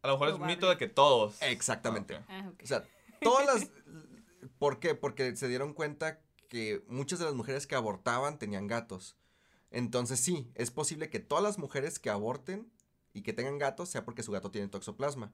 A 0.01 0.07
lo 0.07 0.13
mejor 0.13 0.29
Probable. 0.29 0.53
es 0.53 0.57
mito 0.57 0.69
de 0.69 0.77
que 0.77 0.87
todos. 0.87 1.41
Exactamente. 1.41 2.15
Ah. 2.15 2.25
Ah. 2.29 2.51
O 2.61 2.65
sea, 2.65 2.85
todas 3.21 3.45
las... 3.45 3.69
¿Por 4.59 4.79
qué? 4.79 4.95
Porque 4.95 5.35
se 5.35 5.47
dieron 5.47 5.73
cuenta 5.73 6.19
que 6.47 6.83
muchas 6.87 7.19
de 7.19 7.25
las 7.25 7.33
mujeres 7.33 7.67
que 7.67 7.75
abortaban 7.75 8.39
tenían 8.39 8.67
gatos. 8.67 9.17
Entonces 9.71 10.19
sí, 10.19 10.49
es 10.55 10.71
posible 10.71 11.09
que 11.09 11.19
todas 11.19 11.43
las 11.43 11.59
mujeres 11.59 11.99
que 11.99 12.09
aborten 12.09 12.71
y 13.13 13.21
que 13.21 13.33
tengan 13.33 13.57
gatos 13.57 13.89
sea 13.89 14.05
porque 14.05 14.23
su 14.23 14.31
gato 14.31 14.51
tiene 14.51 14.67
toxoplasma. 14.67 15.31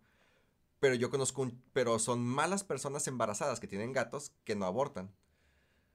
Pero 0.79 0.95
yo 0.95 1.09
conozco 1.09 1.41
un... 1.41 1.61
Pero 1.73 1.99
son 1.99 2.25
malas 2.25 2.63
personas 2.63 3.07
embarazadas 3.07 3.59
que 3.59 3.67
tienen 3.67 3.93
gatos 3.93 4.33
que 4.43 4.55
no 4.55 4.65
abortan. 4.65 5.11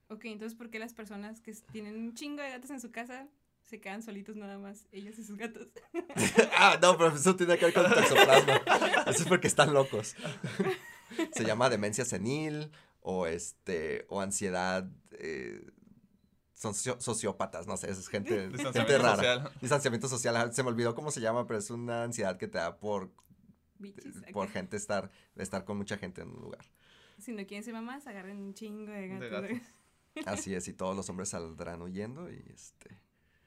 Ok, 0.09 0.25
entonces, 0.25 0.57
¿por 0.57 0.69
qué 0.69 0.79
las 0.79 0.93
personas 0.93 1.39
que 1.39 1.53
tienen 1.71 1.95
un 1.95 2.13
chingo 2.13 2.41
de 2.41 2.49
gatos 2.49 2.69
en 2.71 2.81
su 2.81 2.91
casa 2.91 3.29
se 3.63 3.79
quedan 3.79 4.03
solitos 4.03 4.35
nada 4.35 4.57
más, 4.59 4.87
ellos 4.91 5.17
y 5.19 5.23
sus 5.23 5.37
gatos? 5.37 5.69
ah, 6.57 6.77
no, 6.81 6.97
pero 6.97 7.15
eso 7.15 7.35
tiene 7.35 7.57
que 7.57 7.65
ver 7.65 7.73
con 7.73 7.85
el 7.85 7.93
toxoplasma. 7.93 8.55
Eso 9.07 9.23
es 9.23 9.27
porque 9.27 9.47
están 9.47 9.73
locos. 9.73 10.15
Se 11.33 11.43
llama 11.45 11.69
demencia 11.69 12.05
senil 12.05 12.71
o 13.01 13.27
este 13.27 14.05
o 14.09 14.21
ansiedad. 14.21 14.89
eh, 15.11 15.65
son 16.53 16.73
socio- 16.75 16.99
sociópatas, 17.01 17.65
no 17.65 17.75
sé, 17.75 17.89
es 17.89 18.07
gente, 18.07 18.51
gente 18.51 18.97
rara. 18.99 19.15
social. 19.15 19.51
Distanciamiento 19.61 20.07
social, 20.07 20.35
ajá, 20.35 20.51
se 20.51 20.61
me 20.61 20.69
olvidó 20.69 20.93
cómo 20.93 21.09
se 21.09 21.19
llama, 21.19 21.47
pero 21.47 21.57
es 21.57 21.71
una 21.71 22.03
ansiedad 22.03 22.37
que 22.37 22.47
te 22.47 22.59
da 22.59 22.77
por, 22.79 23.11
Bichis, 23.79 24.13
por 24.31 24.43
acá. 24.43 24.53
gente 24.53 24.77
estar, 24.77 25.09
estar 25.37 25.65
con 25.65 25.77
mucha 25.77 25.97
gente 25.97 26.21
en 26.21 26.29
un 26.29 26.39
lugar. 26.41 26.63
Si 27.17 27.31
no 27.31 27.43
quieren 27.47 27.63
ser 27.63 27.73
mamás, 27.73 28.05
agarren 28.05 28.37
un 28.37 28.53
chingo 28.53 28.91
de 28.91 29.07
gatos. 29.07 29.31
gatos. 29.31 29.57
Así 30.27 30.53
es, 30.53 30.67
y 30.67 30.73
todos 30.73 30.95
los 30.95 31.09
hombres 31.09 31.29
saldrán 31.29 31.81
huyendo 31.81 32.29
y 32.31 32.43
este. 32.53 32.95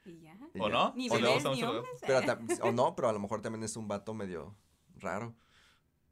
Y 0.05 0.21
ya. 0.21 0.37
y 0.53 0.59
¿O 0.59 0.69
no? 0.69 0.93
Ni 0.95 1.09
¿O 1.09 1.17
ni 1.19 1.63
hombres. 1.63 2.01
Pero 2.01 2.19
o 2.63 2.71
no, 2.71 2.95
pero 2.95 3.09
a 3.09 3.13
lo 3.13 3.19
mejor 3.19 3.41
también 3.41 3.63
es 3.63 3.75
un 3.75 3.87
vato 3.87 4.13
medio 4.13 4.55
raro. 4.97 5.35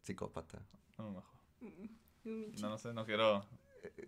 Psicópata. 0.01 0.61
Mejor. 0.97 1.23
Mm. 1.61 2.61
No, 2.61 2.69
no 2.69 2.77
sé, 2.77 2.93
no 2.93 3.05
quiero 3.05 3.45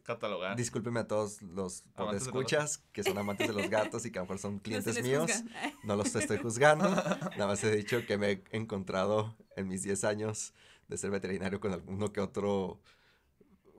catalogar. 0.04 0.56
Discúlpeme 0.56 1.02
a 1.02 1.08
todos 1.08 1.42
los 1.42 1.84
escuchas 2.14 2.84
que 2.92 3.04
son 3.04 3.18
amantes 3.18 3.48
de 3.48 3.54
los 3.54 3.70
gatos 3.70 4.06
y 4.06 4.12
que 4.12 4.20
a 4.20 4.22
lo 4.22 4.26
mejor 4.26 4.40
son 4.40 4.56
No 4.56 4.62
clientes 4.62 5.02
míos. 5.04 5.32
juzga. 5.32 5.74
No 5.84 5.96
los 5.96 6.16
estoy 6.16 6.38
juzgando. 6.38 6.90
Nada 6.90 7.48
más 7.48 7.64
he 7.64 7.76
dicho 7.76 8.06
que 8.06 8.18
me 8.18 8.32
he 8.32 8.44
encontrado 8.52 9.36
en 9.56 9.68
mis 9.68 9.84
10 9.84 10.04
años 10.06 10.54
de 10.88 10.98
ser 10.98 11.12
veterinario 11.12 11.60
con 11.60 11.74
alguno 11.74 12.12
que 12.12 12.22
otro 12.22 12.80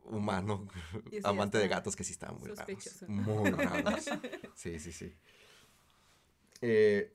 humano 0.05 0.69
amante 1.25 1.59
de 1.59 1.69
gatos 1.69 1.97
que 1.97 2.05
sí 2.05 2.13
estaban 2.13 2.39
muy 2.39 2.51
raros. 2.51 3.05
Muy 3.09 3.51
raros. 3.51 4.05
Sí, 4.55 4.79
sí, 4.79 4.93
sí. 4.93 5.15
Eh, 6.61 7.13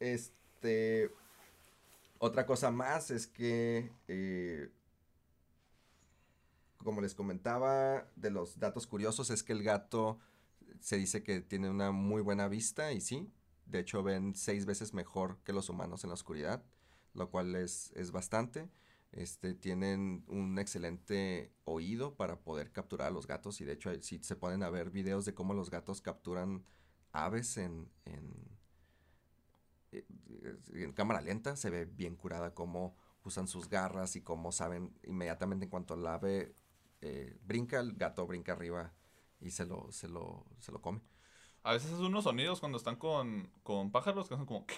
este. 0.00 1.10
Otra 2.18 2.46
cosa 2.46 2.70
más 2.70 3.10
es 3.10 3.26
que. 3.26 3.90
eh, 4.08 4.70
como 6.78 7.00
les 7.00 7.14
comentaba, 7.14 8.08
de 8.16 8.30
los 8.30 8.58
datos 8.58 8.86
curiosos 8.86 9.30
es 9.30 9.42
que 9.42 9.52
el 9.52 9.62
gato 9.62 10.18
se 10.80 10.96
dice 10.96 11.22
que 11.22 11.40
tiene 11.40 11.70
una 11.70 11.92
muy 11.92 12.22
buena 12.22 12.48
vista 12.48 12.92
y 12.92 13.00
sí, 13.00 13.30
de 13.66 13.80
hecho 13.80 14.02
ven 14.02 14.34
seis 14.34 14.66
veces 14.66 14.92
mejor 14.94 15.38
que 15.44 15.52
los 15.52 15.68
humanos 15.68 16.04
en 16.04 16.10
la 16.10 16.14
oscuridad, 16.14 16.62
lo 17.14 17.30
cual 17.30 17.54
es, 17.54 17.92
es 17.94 18.10
bastante. 18.10 18.68
Este, 19.12 19.54
tienen 19.54 20.24
un 20.26 20.58
excelente 20.58 21.52
oído 21.64 22.14
para 22.16 22.40
poder 22.40 22.72
capturar 22.72 23.08
a 23.08 23.10
los 23.10 23.26
gatos 23.26 23.60
y 23.60 23.64
de 23.64 23.74
hecho 23.74 23.90
si 24.00 24.18
se 24.22 24.36
ponen 24.36 24.62
a 24.62 24.70
ver 24.70 24.90
videos 24.90 25.24
de 25.26 25.34
cómo 25.34 25.52
los 25.54 25.70
gatos 25.70 26.00
capturan 26.00 26.64
aves 27.12 27.56
en, 27.56 27.90
en, 28.04 28.32
eh, 29.92 30.04
en 30.74 30.92
cámara 30.92 31.20
lenta, 31.20 31.56
se 31.56 31.70
ve 31.70 31.84
bien 31.84 32.16
curada 32.16 32.54
cómo 32.54 32.96
usan 33.24 33.46
sus 33.46 33.68
garras 33.68 34.16
y 34.16 34.22
cómo 34.22 34.52
saben 34.52 34.92
inmediatamente 35.04 35.64
en 35.66 35.70
cuanto 35.70 35.94
el 35.94 36.06
ave 36.06 36.54
eh, 37.00 37.36
brinca, 37.44 37.80
el 37.80 37.94
gato 37.94 38.26
brinca 38.26 38.52
arriba 38.52 38.92
y 39.40 39.50
se 39.50 39.66
lo, 39.66 39.90
se 39.92 40.08
lo, 40.08 40.46
se 40.58 40.72
lo 40.72 40.80
come. 40.80 41.00
A 41.64 41.72
veces 41.74 41.92
hacen 41.92 42.06
unos 42.06 42.24
sonidos 42.24 42.58
cuando 42.58 42.78
están 42.78 42.96
con, 42.96 43.48
con 43.62 43.92
pájaros 43.92 44.28
que 44.28 44.34
hacen 44.34 44.46
como... 44.46 44.66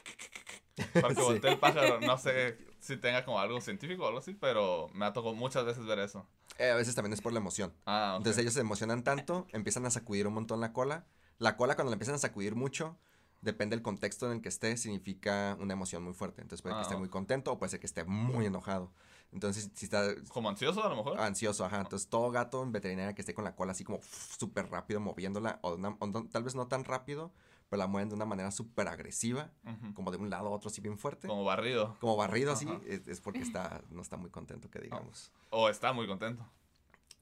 Para 0.92 1.08
que 1.14 1.14
Sí. 1.14 1.20
voltee 1.22 1.52
el 1.52 1.58
pájaro. 1.58 2.00
No 2.00 2.18
sé 2.18 2.58
si 2.80 2.96
tenga 2.96 3.24
como 3.24 3.38
algo 3.38 3.60
científico 3.60 4.02
o 4.04 4.06
algo 4.08 4.18
así, 4.18 4.34
pero 4.34 4.88
me 4.92 5.06
ha 5.06 5.12
tocado 5.12 5.34
muchas 5.34 5.64
veces 5.64 5.86
ver 5.86 6.00
eso. 6.00 6.26
Eh, 6.58 6.70
a 6.70 6.74
veces 6.74 6.94
también 6.94 7.12
es 7.12 7.20
por 7.22 7.32
la 7.32 7.38
emoción. 7.38 7.72
Ah. 7.86 8.14
Entonces 8.18 8.40
ellos 8.42 8.54
se 8.54 8.60
emocionan 8.60 9.04
tanto, 9.04 9.46
empiezan 9.52 9.86
a 9.86 9.90
sacudir 9.90 10.26
un 10.26 10.34
montón 10.34 10.60
la 10.60 10.72
cola. 10.72 11.06
La 11.38 11.56
cola 11.56 11.74
cuando 11.74 11.90
la 11.90 11.94
empiezan 11.94 12.14
a 12.14 12.18
sacudir 12.18 12.54
mucho, 12.54 12.96
depende 13.40 13.76
del 13.76 13.82
contexto 13.82 14.26
en 14.26 14.36
el 14.36 14.40
que 14.42 14.48
esté, 14.48 14.76
significa 14.76 15.56
una 15.60 15.72
emoción 15.74 16.02
muy 16.02 16.14
fuerte. 16.14 16.40
Entonces 16.42 16.62
puede 16.62 16.74
que 16.76 16.80
Ah, 16.80 16.82
esté 16.82 16.94
ok. 16.94 17.00
muy 17.00 17.08
contento 17.08 17.52
o 17.52 17.58
puede 17.58 17.70
ser 17.70 17.80
que 17.80 17.86
esté 17.86 18.04
muy 18.04 18.46
enojado. 18.46 18.92
Entonces 19.32 19.70
si 19.74 19.84
está 19.86 20.14
Como 20.28 20.48
ansioso 20.48 20.84
a 20.84 20.88
lo 20.88 20.96
mejor. 20.96 21.18
ansioso, 21.20 21.64
ajá. 21.64 21.80
Entonces 21.80 22.08
todo 22.08 22.30
gato 22.30 22.62
en 22.62 22.72
veterinaria 22.72 23.14
que 23.14 23.22
esté 23.22 23.34
con 23.34 23.44
la 23.44 23.54
cola 23.56 23.72
así 23.72 23.84
como 23.84 24.00
súper 24.02 24.70
rápido 24.70 25.00
moviéndola, 25.00 25.58
o, 25.62 25.70
de 25.72 25.76
una- 25.76 25.96
o 25.98 26.06
no- 26.06 26.28
tal 26.28 26.44
vez 26.44 26.54
no 26.54 26.68
tan 26.68 26.84
rápido, 26.84 27.32
pero 27.68 27.78
la 27.78 27.86
mueven 27.88 28.08
de 28.08 28.14
una 28.14 28.26
manera 28.26 28.50
súper 28.52 28.86
agresiva, 28.88 29.50
como 29.94 30.10
de 30.12 30.16
un 30.18 30.30
lado 30.30 30.48
a 30.48 30.50
otro 30.50 30.70
así 30.70 30.80
bien 30.80 30.98
fuerte. 30.98 31.26
Como 31.26 31.44
barrido. 31.44 31.96
Como 32.00 32.16
barrido 32.16 32.52
así, 32.52 32.68
es, 32.86 33.08
es 33.08 33.20
porque 33.20 33.40
está, 33.40 33.82
no 33.90 34.02
está 34.02 34.16
muy 34.16 34.30
contento, 34.30 34.70
que 34.70 34.78
digamos. 34.78 35.32
O 35.50 35.68
está 35.68 35.92
muy 35.92 36.06
contento. 36.06 36.46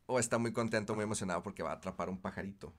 O 0.06 0.18
está 0.18 0.36
muy 0.38 0.52
contento, 0.52 0.94
muy 0.94 1.04
emocionado 1.04 1.42
porque 1.42 1.62
va 1.62 1.70
a 1.70 1.74
atrapar 1.74 2.08
un 2.10 2.18
pajarito. 2.20 2.72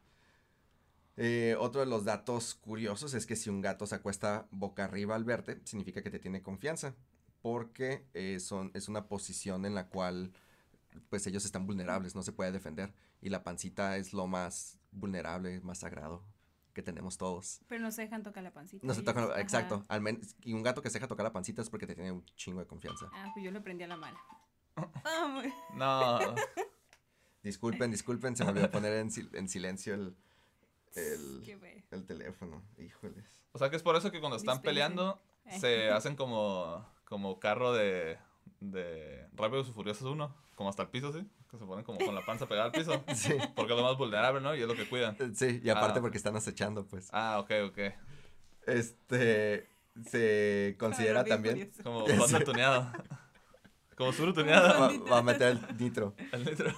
Eh, 1.17 1.55
otro 1.59 1.81
de 1.81 1.87
los 1.87 2.05
datos 2.05 2.55
curiosos 2.55 3.13
es 3.13 3.25
que 3.25 3.35
si 3.35 3.49
un 3.49 3.61
gato 3.61 3.85
se 3.85 3.95
acuesta 3.95 4.47
boca 4.51 4.85
arriba 4.85 5.15
al 5.15 5.23
verte, 5.23 5.61
significa 5.63 6.01
que 6.01 6.09
te 6.09 6.19
tiene 6.19 6.41
confianza. 6.41 6.95
Porque 7.41 8.05
eh, 8.13 8.39
son, 8.39 8.71
es 8.73 8.87
una 8.87 9.07
posición 9.07 9.65
en 9.65 9.75
la 9.75 9.87
cual 9.89 10.31
pues 11.09 11.25
ellos 11.27 11.43
están 11.43 11.65
vulnerables, 11.67 12.15
no 12.15 12.23
se 12.23 12.31
puede 12.31 12.51
defender. 12.51 12.93
Y 13.21 13.29
la 13.29 13.43
pancita 13.43 13.97
es 13.97 14.13
lo 14.13 14.27
más 14.27 14.77
vulnerable, 14.91 15.59
más 15.61 15.79
sagrado 15.79 16.23
que 16.73 16.81
tenemos 16.81 17.17
todos. 17.17 17.61
Pero 17.67 17.81
no 17.83 17.91
se 17.91 18.01
dejan 18.03 18.23
tocar 18.23 18.43
la 18.43 18.51
pancita. 18.51 18.85
No 18.85 18.93
se 18.93 19.01
ellos. 19.01 19.13
tocan, 19.13 19.29
Ajá. 19.31 19.41
exacto. 19.41 19.83
Al 19.89 20.01
menos, 20.01 20.35
y 20.41 20.53
un 20.53 20.63
gato 20.63 20.81
que 20.81 20.89
se 20.89 20.97
deja 20.97 21.07
tocar 21.07 21.23
la 21.23 21.33
pancita 21.33 21.61
es 21.61 21.69
porque 21.69 21.85
te 21.85 21.93
tiene 21.95 22.11
un 22.11 22.25
chingo 22.35 22.59
de 22.61 22.65
confianza. 22.67 23.09
Ah, 23.13 23.29
pues 23.33 23.43
yo 23.45 23.51
lo 23.51 23.59
aprendí 23.59 23.83
a 23.83 23.87
la 23.87 23.97
mala. 23.97 24.19
Ah, 25.05 25.41
No. 25.75 26.35
Disculpen, 27.43 27.91
disculpen, 27.91 28.35
se 28.37 28.43
me 28.45 28.51
olvidó 28.51 28.71
poner 28.71 28.93
en, 28.93 29.09
sil- 29.11 29.29
en 29.35 29.49
silencio 29.49 29.93
el, 29.95 30.15
el, 30.95 31.43
el 31.91 32.05
teléfono. 32.05 32.63
Híjoles. 32.77 33.25
O 33.51 33.59
sea 33.59 33.69
que 33.69 33.75
es 33.75 33.83
por 33.83 33.95
eso 33.95 34.11
que 34.11 34.19
cuando 34.19 34.37
están 34.37 34.55
Dispensen. 34.55 34.63
peleando 34.95 35.21
Eh. 35.45 35.59
se 35.59 35.89
hacen 35.91 36.15
como, 36.15 36.85
como 37.05 37.39
carro 37.39 37.73
de, 37.73 38.17
de 38.59 39.27
Rápidos 39.33 39.69
y 39.69 39.71
Furiosos 39.73 40.03
1. 40.07 40.35
Como 40.55 40.69
hasta 40.69 40.83
el 40.83 40.89
piso, 40.89 41.11
¿sí? 41.11 41.27
Que 41.49 41.57
se 41.57 41.65
ponen 41.65 41.83
como 41.83 41.97
con 41.99 42.13
la 42.13 42.23
panza 42.23 42.47
pegada 42.47 42.67
al 42.67 42.71
piso. 42.71 43.03
Sí. 43.15 43.33
Porque 43.55 43.73
es 43.73 43.77
lo 43.79 43.83
más 43.83 43.97
vulnerable, 43.97 44.39
¿no? 44.39 44.55
Y 44.55 44.61
es 44.61 44.67
lo 44.67 44.75
que 44.75 44.87
cuidan. 44.87 45.17
Sí, 45.35 45.61
y 45.63 45.69
aparte 45.69 45.99
Ah. 45.99 46.01
porque 46.01 46.17
están 46.17 46.35
acechando, 46.35 46.85
pues. 46.85 47.09
Ah, 47.11 47.39
ok, 47.39 47.51
ok. 47.69 47.79
Este, 48.67 49.67
se 50.05 50.75
considera 50.79 51.23
también. 51.23 51.71
Como 51.83 52.03
Honda 52.05 52.39
tuneado. 52.43 52.91
Como 53.97 54.11
Suru 54.13 54.31
va, 54.31 54.35
tuneado. 54.35 55.05
va 55.05 55.17
a 55.19 55.21
meter 55.23 55.49
el 55.49 55.77
nitro. 55.77 56.15
El 56.31 56.43
litro. 56.45 56.71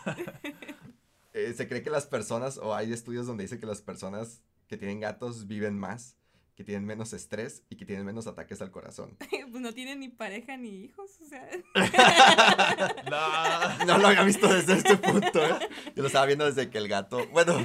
Eh, 1.36 1.54
se 1.54 1.68
cree 1.68 1.84
que 1.84 1.90
las 1.90 2.06
personas, 2.06 2.58
o 2.58 2.74
hay 2.74 2.94
estudios 2.94 3.28
donde 3.28 3.44
dice 3.44 3.60
que 3.60 3.66
las 3.66 3.82
personas 3.82 4.42
que 4.70 4.78
tienen 4.78 5.02
gatos 5.02 5.48
viven 5.48 5.78
más, 5.78 6.16
que 6.56 6.64
tienen 6.64 6.86
menos 6.86 7.12
estrés 7.12 7.66
y 7.70 7.76
que 7.76 7.86
tienen 7.86 8.06
menos 8.06 8.26
ataques 8.26 8.62
al 8.62 8.72
corazón. 8.72 9.18
Pues 9.52 9.62
no 9.62 9.74
tienen 9.74 10.00
ni 10.00 10.10
pareja 10.10 10.58
ni 10.58 10.70
hijos, 10.84 11.12
o 11.22 11.26
sea. 11.26 11.46
No. 13.10 13.86
No 13.86 13.98
lo 13.98 14.08
había 14.08 14.24
visto 14.24 14.48
desde 14.48 14.74
este 14.76 14.96
punto, 14.98 15.46
¿eh? 15.46 15.60
Yo 15.96 16.04
lo 16.04 16.08
estaba 16.08 16.26
viendo 16.26 16.46
desde 16.46 16.70
que 16.70 16.78
el 16.78 16.88
gato, 16.88 17.28
bueno, 17.28 17.58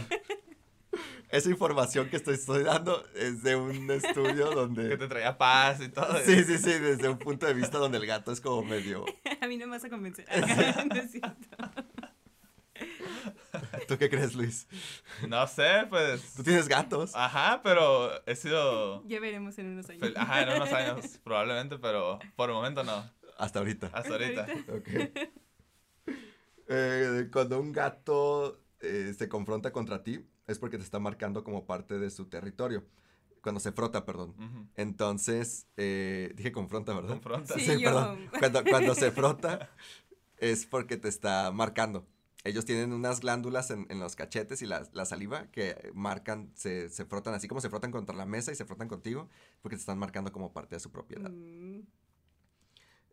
esa 1.31 1.49
información 1.49 2.09
que 2.11 2.17
estoy, 2.17 2.35
estoy 2.35 2.65
dando 2.65 3.05
es 3.15 3.45
de 3.45 3.55
un 3.55 3.89
estudio 3.91 4.51
Que 4.51 4.55
donde... 4.55 4.97
te 4.97 5.07
traía 5.07 5.39
paz 5.39 5.81
y 5.81 5.89
todo. 5.91 6.17
Sí, 6.25 6.43
sí, 6.43 6.59
sí, 6.59 6.73
desde 6.73 7.09
un 7.09 7.19
punto 7.19 7.47
de 7.47 7.55
vista 7.55 7.79
donde 7.79 7.99
el 7.99 8.07
gato 8.07 8.33
es 8.33 8.41
como 8.41 8.63
medio... 8.65 9.05
A 9.41 9.47
mí 9.47 9.57
no 9.57 9.67
me 9.67 9.77
vas 9.77 9.85
a 9.85 9.91
convencer. 9.91 10.27
No 10.89 10.95
es 10.97 11.13
cierto. 11.13 11.57
¿Tú 13.91 13.99
qué 13.99 14.09
crees, 14.09 14.37
Luis? 14.37 14.69
No 15.29 15.45
sé, 15.49 15.85
pues. 15.89 16.35
Tú 16.37 16.45
tienes 16.45 16.69
gatos. 16.69 17.11
Ajá, 17.13 17.61
pero 17.61 18.25
he 18.25 18.37
sido. 18.37 19.05
Ya 19.09 19.19
veremos 19.19 19.59
en 19.59 19.67
unos 19.67 19.91
años. 19.91 20.13
Ajá, 20.15 20.43
en 20.43 20.49
unos 20.51 20.73
años, 20.73 21.19
probablemente, 21.25 21.77
pero 21.77 22.21
por 22.37 22.51
el 22.51 22.55
momento 22.55 22.85
no. 22.85 23.05
Hasta 23.37 23.59
ahorita. 23.59 23.91
Hasta 23.93 24.13
ahorita. 24.13 24.47
ahorita. 24.47 24.73
Ok. 24.75 25.31
Eh, 26.73 27.29
cuando 27.33 27.59
un 27.59 27.73
gato 27.73 28.63
eh, 28.79 29.13
se 29.19 29.29
confronta 29.29 29.73
contra 29.73 30.05
ti, 30.05 30.25
es 30.47 30.61
porque 30.61 30.79
te 30.79 30.85
está 30.85 31.01
marcando 31.01 31.43
como 31.43 31.67
parte 31.67 31.99
de 31.99 32.11
su 32.11 32.27
territorio. 32.27 32.87
Cuando 33.43 33.61
se 33.61 33.73
frota, 33.73 34.07
perdón. 34.07 34.71
Entonces, 34.77 35.67
eh, 35.77 36.33
dije 36.37 36.53
confronta, 36.53 36.95
¿verdad? 36.95 37.09
Confronta. 37.09 37.55
Sí, 37.55 37.61
Sí, 37.67 37.81
yo. 37.81 37.87
perdón. 37.87 38.31
Cuando, 38.39 38.63
cuando 38.63 38.95
se 38.95 39.11
frota, 39.11 39.69
es 40.37 40.65
porque 40.65 40.97
te 40.97 41.09
está 41.09 41.51
marcando. 41.51 42.07
Ellos 42.45 42.65
tienen 42.65 42.93
unas 42.93 43.21
glándulas 43.21 43.71
en, 43.71 43.87
en 43.91 44.01
los 44.01 44.17
cachetes 44.17 44.63
y 44.63 44.67
la, 44.67 44.89
la 44.93 45.05
saliva 45.05 45.51
que 45.51 45.91
marcan, 45.95 46.51
se, 46.55 46.89
se 46.89 47.05
frotan 47.05 47.35
así 47.35 47.49
como 47.49 47.61
se 47.61 47.69
frotan 47.71 47.91
contra 47.93 48.17
la 48.17 48.27
mesa 48.27 48.53
y 48.53 48.57
se 48.57 48.65
frotan 48.65 48.89
contigo, 48.89 49.29
porque 49.63 49.77
te 49.77 49.81
están 49.81 49.99
marcando 49.99 50.33
como 50.33 50.53
parte 50.53 50.77
de 50.77 50.81
su 50.81 50.91
propiedad. 50.91 51.31
Mm, 51.31 51.81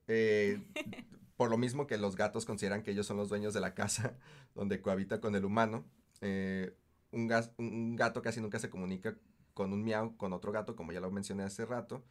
Eh, 0.07 0.61
por 1.37 1.49
lo 1.49 1.57
mismo 1.57 1.87
que 1.87 1.97
los 1.97 2.15
gatos 2.15 2.45
consideran 2.45 2.83
que 2.83 2.91
ellos 2.91 3.05
son 3.05 3.17
los 3.17 3.29
dueños 3.29 3.53
de 3.53 3.59
la 3.61 3.73
casa 3.73 4.17
donde 4.55 4.81
cohabita 4.81 5.19
con 5.21 5.35
el 5.35 5.45
humano, 5.45 5.85
eh, 6.21 6.75
un, 7.11 7.27
gas- 7.27 7.51
un 7.57 7.95
gato 7.95 8.21
casi 8.21 8.41
nunca 8.41 8.59
se 8.59 8.69
comunica 8.69 9.15
con 9.53 9.73
un 9.73 9.83
miau 9.83 10.15
con 10.17 10.33
otro 10.33 10.51
gato, 10.51 10.75
como 10.75 10.91
ya 10.91 10.99
lo 10.99 11.11
mencioné 11.11 11.43
hace 11.43 11.65
rato. 11.65 12.03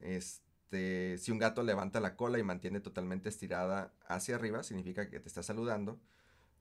Este, 0.00 1.18
si 1.18 1.30
un 1.32 1.38
gato 1.38 1.62
levanta 1.62 2.00
la 2.00 2.16
cola 2.16 2.38
y 2.38 2.42
mantiene 2.42 2.80
totalmente 2.80 3.28
estirada 3.28 3.94
hacia 4.08 4.36
arriba, 4.36 4.62
significa 4.62 5.10
que 5.10 5.20
te 5.20 5.28
está 5.28 5.42
saludando. 5.42 6.00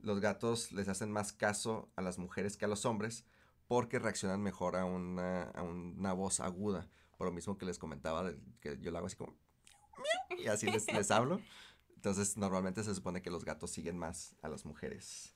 Los 0.06 0.20
gatos 0.20 0.72
les 0.72 0.88
hacen 0.88 1.12
más 1.12 1.34
caso 1.34 1.90
a 1.96 2.02
las 2.02 2.18
mujeres 2.18 2.58
que 2.58 2.66
a 2.66 2.68
los 2.68 2.86
hombres 2.86 3.26
porque 3.68 4.00
reaccionan 4.00 4.42
mejor 4.42 4.76
a 4.76 4.86
una, 4.86 5.44
a 5.50 5.64
una 5.64 6.14
voz 6.14 6.40
aguda. 6.40 6.88
Por 7.18 7.28
lo 7.28 7.34
mismo 7.34 7.58
que 7.58 7.66
les 7.66 7.80
comentaba, 7.80 8.32
que 8.62 8.78
yo 8.80 8.92
lo 8.92 8.98
hago 8.98 9.08
así 9.08 9.16
como... 9.16 9.36
Y 10.38 10.48
así 10.48 10.70
les, 10.70 10.92
les 10.92 11.10
hablo. 11.10 11.42
Entonces, 11.96 12.38
normalmente 12.38 12.84
se 12.84 12.94
supone 12.94 13.22
que 13.22 13.32
los 13.32 13.46
gatos 13.46 13.72
siguen 13.72 13.98
más 13.98 14.36
a 14.44 14.50
las 14.50 14.66
mujeres. 14.66 15.34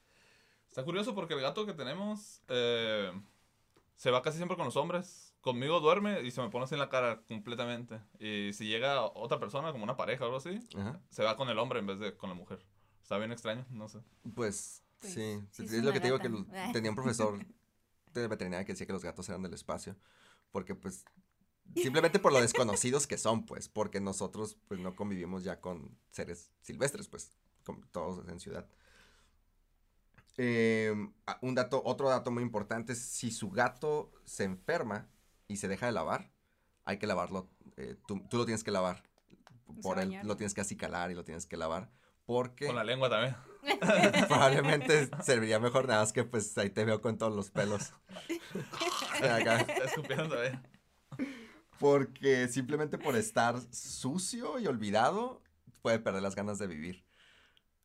Está 0.68 0.84
curioso 0.84 1.16
porque 1.16 1.34
el 1.34 1.42
gato 1.42 1.66
que 1.66 1.74
tenemos 1.74 2.44
eh, 2.48 3.12
se 3.96 4.12
va 4.12 4.22
casi 4.22 4.38
siempre 4.38 4.56
con 4.56 4.66
los 4.66 4.76
hombres. 4.76 5.34
Conmigo 5.42 5.80
duerme 5.80 6.22
y 6.22 6.30
se 6.30 6.42
me 6.42 6.50
pone 6.50 6.66
así 6.66 6.76
en 6.76 6.80
la 6.80 6.90
cara 6.90 7.22
completamente. 7.28 8.00
Y 8.20 8.54
si 8.54 8.68
llega 8.68 9.02
otra 9.02 9.40
persona, 9.40 9.72
como 9.72 9.84
una 9.84 9.98
pareja 9.98 10.26
o 10.26 10.28
algo 10.28 10.38
así, 10.38 10.60
Ajá. 10.78 11.00
se 11.10 11.24
va 11.24 11.36
con 11.38 11.50
el 11.50 11.58
hombre 11.58 11.80
en 11.80 11.88
vez 11.88 12.00
de 12.00 12.16
con 12.16 12.30
la 12.30 12.36
mujer. 12.36 12.64
Está 13.10 13.18
bien 13.18 13.32
extraño, 13.32 13.66
no 13.72 13.90
sé. 13.90 13.98
Pues, 14.36 14.84
Pues, 15.00 15.14
sí, 15.16 15.42
sí 15.50 15.64
es 15.64 15.74
es 15.74 15.84
lo 15.84 15.92
que 15.92 16.00
te 16.00 16.06
digo 16.06 16.20
que 16.20 16.30
tenía 16.72 16.92
un 16.92 16.96
profesor 16.96 17.40
de 18.14 18.28
veterinaria 18.28 18.64
que 18.68 18.74
decía 18.74 18.86
que 18.86 18.94
los 18.94 19.04
gatos 19.04 19.28
eran 19.30 19.42
del 19.42 19.56
espacio, 19.56 19.96
porque 20.52 20.76
pues 20.76 21.06
simplemente 21.74 22.20
por 22.20 22.32
lo 22.32 22.40
desconocidos 22.40 23.08
que 23.08 23.18
son, 23.18 23.48
pues, 23.48 23.68
porque 23.68 24.00
nosotros 24.00 24.58
pues 24.68 24.80
no 24.80 24.96
convivimos 24.96 25.44
ya 25.44 25.60
con 25.60 25.98
seres 26.12 26.52
silvestres, 26.62 27.08
pues, 27.08 27.32
como 27.66 27.84
todos 27.88 28.28
en 28.30 28.40
ciudad. 28.40 28.70
Eh, 30.38 30.94
ah, 31.26 31.40
un 31.42 31.56
dato, 31.56 31.82
otro 31.84 32.10
dato 32.10 32.30
muy 32.30 32.44
importante 32.44 32.94
es 32.94 33.00
si 33.00 33.32
su 33.32 33.50
gato 33.50 34.12
se 34.24 34.44
enferma 34.44 35.10
y 35.48 35.58
se 35.58 35.68
deja 35.68 35.88
de 35.88 35.94
lavar, 35.94 36.32
hay 36.86 37.00
que 37.00 37.08
lavarlo, 37.08 37.50
eh, 37.76 37.96
tú, 38.08 38.22
tú 38.30 38.38
lo 38.38 38.46
tienes 38.46 38.64
que 38.64 38.70
lavar, 38.70 39.02
por 39.82 39.98
él, 39.98 40.16
lo 40.26 40.38
tienes 40.38 40.54
que 40.54 40.62
acicalar 40.62 41.10
y 41.10 41.16
lo 41.16 41.24
tienes 41.24 41.48
que 41.48 41.58
lavar, 41.58 41.90
porque 42.30 42.68
Con 42.68 42.76
la 42.76 42.84
lengua 42.84 43.10
también. 43.10 43.36
probablemente 44.28 45.10
serviría 45.24 45.60
mejor 45.60 45.88
nada 45.88 46.02
más 46.02 46.14
que 46.14 46.24
pues 46.24 46.56
ahí 46.60 46.70
te 46.70 46.86
veo 46.86 47.02
con 47.02 47.18
todos 47.18 47.36
los 47.36 47.50
pelos. 47.50 47.92
Acá. 49.24 49.66
Porque 51.80 52.48
simplemente 52.48 53.00
por 53.00 53.16
estar 53.16 53.60
sucio 53.74 54.60
y 54.60 54.68
olvidado 54.68 55.42
puede 55.82 55.98
perder 55.98 56.22
las 56.22 56.36
ganas 56.36 56.60
de 56.60 56.68
vivir. 56.68 57.04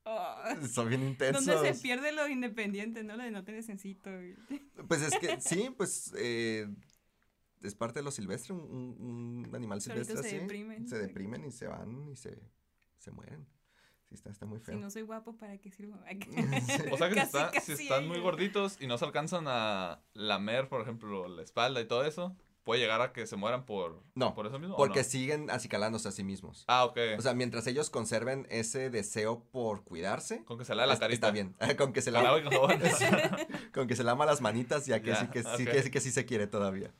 Oh, 0.02 0.36
Son 0.70 0.90
bien 0.90 1.02
intensos. 1.04 1.46
Donde 1.46 1.72
se 1.72 1.80
pierde 1.80 2.12
lo 2.12 2.28
independiente, 2.28 3.02
¿no? 3.02 3.16
Lo 3.16 3.22
de 3.22 3.30
no 3.30 3.44
tener 3.44 3.62
sencito. 3.62 4.10
Pues 4.86 5.00
es 5.00 5.18
que 5.18 5.40
sí, 5.40 5.70
pues 5.74 6.12
eh, 6.18 6.68
es 7.62 7.74
parte 7.74 8.00
de 8.00 8.04
lo 8.04 8.10
silvestre, 8.10 8.52
un, 8.52 9.50
animal 9.54 9.80
silvestre 9.80 10.18
se 10.18 10.26
así. 10.28 10.36
deprimen. 10.36 10.86
Se 10.86 10.98
deprimen 10.98 11.46
y 11.46 11.50
se 11.50 11.66
van 11.66 12.10
y 12.10 12.16
se, 12.16 12.38
se 12.98 13.10
mueren. 13.10 13.53
Sí, 14.14 14.18
está, 14.18 14.30
está 14.30 14.46
muy 14.46 14.60
Si 14.60 14.66
feo. 14.66 14.78
no 14.78 14.90
soy 14.90 15.02
guapo, 15.02 15.36
¿para 15.36 15.58
qué 15.58 15.72
sirvo? 15.72 15.98
O 16.92 16.96
sea 16.96 17.08
que 17.08 17.14
si, 17.14 17.20
Casi, 17.20 17.36
está- 17.36 17.50
si 17.50 17.56
casi 17.72 17.72
están 17.82 18.06
muy 18.06 18.18
ellos. 18.18 18.24
gorditos 18.24 18.76
y 18.80 18.86
no 18.86 18.96
se 18.96 19.04
alcanzan 19.04 19.44
a 19.48 20.00
lamer, 20.12 20.68
por 20.68 20.80
ejemplo, 20.82 21.26
la 21.28 21.42
espalda 21.42 21.80
y 21.80 21.86
todo 21.86 22.04
eso, 22.04 22.36
puede 22.62 22.80
llegar 22.80 23.00
a 23.00 23.12
que 23.12 23.26
se 23.26 23.34
mueran 23.36 23.66
por, 23.66 24.02
No, 24.14 24.34
por 24.34 24.46
eso 24.46 24.58
mismo. 24.60 24.74
¿o 24.74 24.78
Porque 24.78 25.00
no? 25.00 25.04
siguen 25.04 25.50
acicalándose 25.50 26.06
a 26.08 26.12
sí 26.12 26.22
mismos. 26.22 26.64
Ah, 26.68 26.84
ok. 26.84 26.96
O 27.18 27.22
sea, 27.22 27.34
mientras 27.34 27.66
ellos 27.66 27.90
conserven 27.90 28.46
ese 28.50 28.88
deseo 28.88 29.42
por 29.50 29.82
cuidarse, 29.84 30.44
con 30.44 30.58
que 30.58 30.64
se 30.64 30.74
lea 30.76 30.86
la 30.86 30.96
carita. 30.98 31.14
está 31.14 31.30
bien. 31.32 31.56
con 31.76 31.92
que 31.92 32.00
se 32.00 32.12
Con 32.12 32.22
la 32.22 32.38
y 32.38 33.70
con 33.72 33.88
que 33.88 33.96
se 33.96 34.04
lama 34.04 34.26
las 34.26 34.40
manitas, 34.40 34.86
ya 34.86 35.00
que 35.02 35.10
Ya, 35.10 35.16
sí 35.16 35.26
que 35.26 35.42
sí, 35.42 35.48
ok. 35.64 35.70
que 35.72 35.82
sí 35.82 35.90
que 35.90 36.00
sí 36.00 36.10
se 36.12 36.24
quiere 36.24 36.46
todavía. 36.46 36.94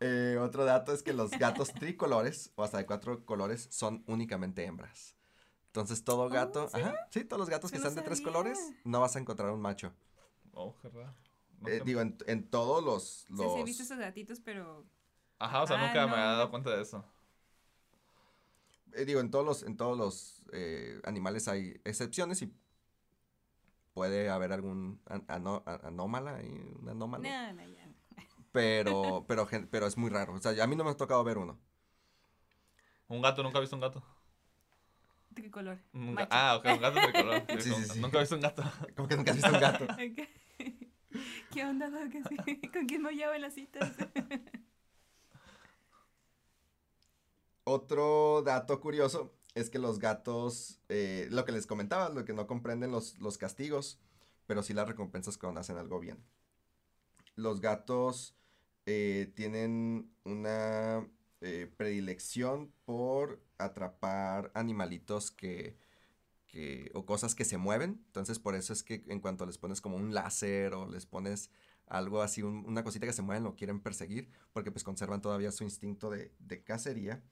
Eh, 0.00 0.36
otro 0.40 0.64
dato 0.64 0.92
es 0.92 1.02
que 1.02 1.12
los 1.14 1.30
gatos 1.32 1.72
tricolores, 1.72 2.52
o 2.56 2.64
hasta 2.64 2.78
de 2.78 2.86
cuatro 2.86 3.24
colores, 3.24 3.66
son 3.70 4.02
únicamente 4.06 4.64
hembras. 4.64 5.15
Entonces 5.76 6.04
todo 6.04 6.28
gato, 6.30 6.68
¿sí? 6.68 6.78
ajá, 6.78 6.94
sí, 7.10 7.24
todos 7.24 7.38
los 7.40 7.50
gatos 7.50 7.70
que 7.70 7.76
no 7.78 7.82
sean 7.82 7.94
de 7.96 8.02
tres 8.02 8.20
colores, 8.22 8.72
no 8.84 9.00
vas 9.00 9.14
a 9.16 9.18
encontrar 9.18 9.50
un 9.50 9.60
macho. 9.60 9.92
Oh. 10.54 10.74
No 11.60 11.68
Eh, 11.70 11.82
digo, 11.84 12.00
en, 12.00 12.16
en 12.26 12.48
todos 12.48 12.82
los... 12.84 13.26
Los... 13.30 13.52
sí 13.52 13.58
he 13.60 13.64
visto 13.64 13.82
esos 13.82 13.98
gatitos, 13.98 14.40
pero... 14.40 14.84
Ajá, 15.38 15.62
o 15.62 15.66
sea, 15.66 15.76
Ah, 15.76 15.86
nunca 15.86 16.06
me 16.06 16.12
había 16.14 16.24
dado 16.36 16.50
cuenta 16.50 16.70
de 16.70 16.82
eso. 16.82 17.04
eh, 18.92 19.04
digo, 19.04 19.20
en 19.20 19.30
todos 19.30 19.44
los, 19.44 19.62
en 19.62 19.76
todos 19.76 19.96
los 19.98 20.42
eh, 20.52 21.00
animales 21.04 21.48
hay 21.48 21.80
excepciones 21.84 22.42
y 22.42 22.52
puede 23.94 24.28
haber 24.30 24.52
algún 24.52 25.00
an- 25.06 25.24
ano- 25.28 25.62
a- 25.66 25.86
anómala, 25.88 26.38
un 26.80 26.88
anómalo. 26.88 27.24
No, 27.24 27.52
no, 27.52 27.62
ya. 27.64 27.88
Pero, 28.52 29.24
pero, 29.28 29.48
pero 29.70 29.86
es 29.86 29.96
muy 29.96 30.10
raro. 30.10 30.34
O 30.34 30.40
sea, 30.40 30.62
a 30.62 30.66
mí 30.66 30.76
no 30.76 30.84
me 30.84 30.90
ha 30.90 30.96
tocado 30.96 31.22
ver 31.24 31.38
uno. 31.38 31.58
Un 33.08 33.20
gato, 33.22 33.42
nunca 33.42 33.58
he 33.58 33.60
visto 33.62 33.74
un 33.76 33.82
gato. 33.82 34.02
¿De 35.36 35.42
qué 35.42 35.50
color? 35.50 35.78
Un 35.92 36.08
ga- 36.16 36.20
Macho. 36.20 36.28
ah, 36.32 36.56
ok, 36.56 36.64
un 36.74 36.80
gato 36.80 37.00
tricolor. 37.00 37.42
Sí, 37.48 37.60
Sí, 37.60 37.70
con- 37.70 37.84
sí, 37.84 37.90
sí. 37.94 38.00
Nunca 38.00 38.16
he 38.16 38.20
visto 38.20 38.34
un 38.34 38.40
gato. 38.40 38.62
Como 38.96 39.06
que 39.08 39.16
nunca 39.16 39.30
has 39.32 39.36
visto 39.36 39.52
un 39.52 39.60
gato. 39.60 39.86
¿Qué 41.52 41.64
onda, 41.64 41.90
¿Con 42.72 42.86
quién 42.86 43.02
me 43.02 43.12
llevo 43.12 43.32
en 43.34 43.42
las 43.42 43.54
citas? 43.54 43.92
Otro 47.64 48.42
dato 48.42 48.80
curioso 48.80 49.34
es 49.54 49.70
que 49.70 49.78
los 49.78 49.98
gatos, 49.98 50.80
eh, 50.88 51.28
lo 51.30 51.44
que 51.44 51.52
les 51.52 51.66
comentaba, 51.66 52.08
lo 52.10 52.24
que 52.24 52.32
no 52.34 52.46
comprenden 52.46 52.90
los, 52.92 53.18
los 53.18 53.38
castigos, 53.38 53.98
pero 54.46 54.62
sí 54.62 54.72
las 54.74 54.86
recompensas 54.88 55.36
cuando 55.38 55.60
hacen 55.60 55.76
algo 55.78 55.98
bien. 55.98 56.22
Los 57.34 57.60
gatos 57.60 58.34
eh, 58.86 59.32
tienen 59.34 60.10
una 60.24 61.06
eh, 61.40 61.70
predilección 61.76 62.72
por 62.84 63.42
atrapar 63.58 64.50
animalitos 64.54 65.30
que, 65.30 65.76
que, 66.48 66.90
o 66.94 67.06
cosas 67.06 67.34
que 67.34 67.44
se 67.44 67.58
mueven. 67.58 68.02
Entonces, 68.06 68.38
por 68.38 68.54
eso 68.54 68.72
es 68.72 68.82
que 68.82 69.04
en 69.08 69.20
cuanto 69.20 69.46
les 69.46 69.58
pones 69.58 69.80
como 69.80 69.96
un 69.96 70.14
láser 70.14 70.74
o 70.74 70.88
les 70.88 71.06
pones 71.06 71.50
algo 71.86 72.22
así, 72.22 72.42
un- 72.42 72.64
una 72.66 72.84
cosita 72.84 73.06
que 73.06 73.12
se 73.12 73.22
mueve, 73.22 73.42
lo 73.42 73.56
quieren 73.56 73.80
perseguir, 73.80 74.30
porque 74.52 74.70
pues 74.72 74.84
conservan 74.84 75.22
todavía 75.22 75.52
su 75.52 75.64
instinto 75.64 76.10
de, 76.10 76.32
de 76.40 76.62
cacería. 76.64 77.22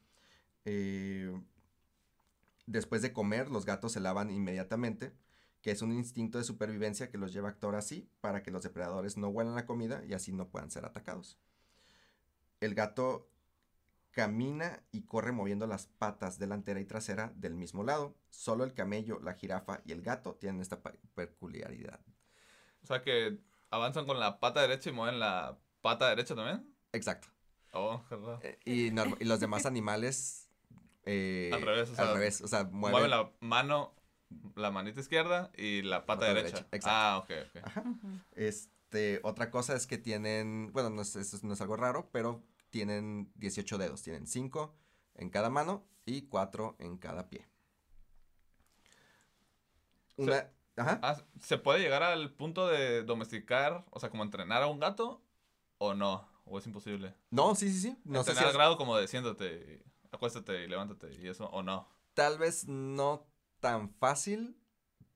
Eh, 0.67 1.33
después 2.67 3.01
de 3.03 3.13
comer, 3.15 3.49
los 3.51 3.65
gatos 3.65 3.93
se 3.93 4.01
lavan 4.01 4.31
inmediatamente, 4.31 5.13
que 5.63 5.71
es 5.71 5.81
un 5.83 5.93
instinto 5.93 6.37
de 6.39 6.45
supervivencia 6.45 7.11
que 7.11 7.17
los 7.19 7.33
lleva 7.33 7.49
a 7.49 7.53
actuar 7.53 7.75
así 7.75 8.09
para 8.21 8.43
que 8.43 8.51
los 8.51 8.63
depredadores 8.63 9.17
no 9.17 9.29
huelan 9.29 9.55
la 9.55 9.65
comida 9.67 10.05
y 10.07 10.13
así 10.15 10.33
no 10.33 10.49
puedan 10.51 10.71
ser 10.71 10.85
atacados. 10.85 11.39
El 12.61 12.75
gato 12.75 13.29
camina 14.15 14.81
y 14.93 15.03
corre 15.03 15.33
moviendo 15.33 15.67
las 15.67 15.87
patas 15.87 16.39
delantera 16.39 16.81
y 16.81 16.85
trasera 16.85 17.33
del 17.35 17.55
mismo 17.55 17.83
lado. 17.83 18.15
Solo 18.31 18.65
el 18.65 18.73
camello, 18.73 19.19
la 19.21 19.35
jirafa 19.35 19.81
y 19.85 19.93
el 19.93 20.03
gato 20.03 20.37
tienen 20.37 20.61
esta 20.63 20.81
peculiaridad. 21.15 22.01
O 22.83 22.87
sea 22.87 23.03
que 23.03 23.39
avanzan 23.71 24.07
con 24.07 24.21
la 24.21 24.39
pata 24.41 24.63
derecha 24.63 24.91
y 24.91 24.93
mueven 24.93 25.19
la 25.19 25.59
pata 25.83 26.09
derecha 26.09 26.35
también. 26.35 26.65
Exacto. 26.93 27.29
Oh. 27.73 28.01
Eh, 28.43 28.59
y, 28.65 28.87
y 28.87 29.25
los 29.25 29.41
demás 29.41 29.67
animales... 29.67 30.49
eh, 31.05 31.51
Al 31.53 31.63
revés, 31.63 31.89
o 31.89 31.93
al 31.93 31.97
sea, 31.97 32.13
revés, 32.15 32.41
o 32.41 32.47
sea, 32.49 32.65
Mueven 32.65 32.93
mueven, 32.93 33.11
la 33.11 33.33
mano, 33.41 33.95
la 34.55 34.71
manita 34.71 35.01
izquierda 35.01 35.51
y 35.57 35.83
la 35.83 36.07
pata, 36.07 36.21
Pata 36.21 36.35
derecha. 36.35 36.57
derecha, 36.59 36.69
exacto. 36.71 36.89
Ah, 36.89 37.19
ok, 37.19 37.31
ok. 37.49 37.67
Ajá. 37.67 37.85
Este, 38.37 39.19
otra 39.25 39.51
cosa 39.51 39.75
es 39.75 39.89
que 39.89 39.99
tienen, 39.99 40.71
bueno, 40.73 40.91
no 40.91 41.03
es, 41.03 41.17
eso 41.17 41.39
no 41.43 41.55
es 41.55 41.61
algo 41.61 41.77
raro, 41.77 42.09
pero 42.13 42.45
tienen 42.75 43.31
18 43.37 43.79
dedos. 43.79 44.03
Tienen 44.03 44.27
5 44.27 44.75
en 45.15 45.31
cada 45.31 45.49
mano 45.49 45.87
y 46.05 46.23
4 46.23 46.75
en 46.81 46.99
cada 46.99 47.29
pie. 47.31 47.47
Una, 50.17 50.51
ajá. 50.77 50.99
Ah, 51.05 51.23
¿Se 51.41 51.57
puede 51.57 51.79
llegar 51.79 52.03
al 52.03 52.33
punto 52.35 52.67
de 52.67 53.05
domesticar, 53.05 53.85
o 53.93 54.01
sea, 54.01 54.11
como 54.11 54.25
entrenar 54.25 54.65
a 54.65 54.67
un 54.67 54.81
gato 54.81 55.23
o 55.79 55.95
no? 55.95 56.29
¿O 56.47 56.59
es 56.59 56.67
imposible? 56.67 57.15
No, 57.31 57.55
sí, 57.55 57.71
sí, 57.73 57.79
sí. 57.79 57.97
No 58.03 58.25
sé 58.25 58.31
entrenar 58.33 58.39
si 58.39 58.45
al 58.45 58.51
es- 58.51 58.57
grado 58.57 58.77
como 58.77 58.97
de 58.97 59.07
siéntate, 59.07 59.85
acuéstate 60.11 60.65
y 60.65 60.67
levántate 60.67 61.15
y 61.15 61.29
eso, 61.29 61.47
o 61.51 61.63
no. 61.63 61.89
tal 62.15 62.39
vez 62.39 62.67
no 62.67 63.25
tan 63.61 63.89
fácil, 63.89 64.57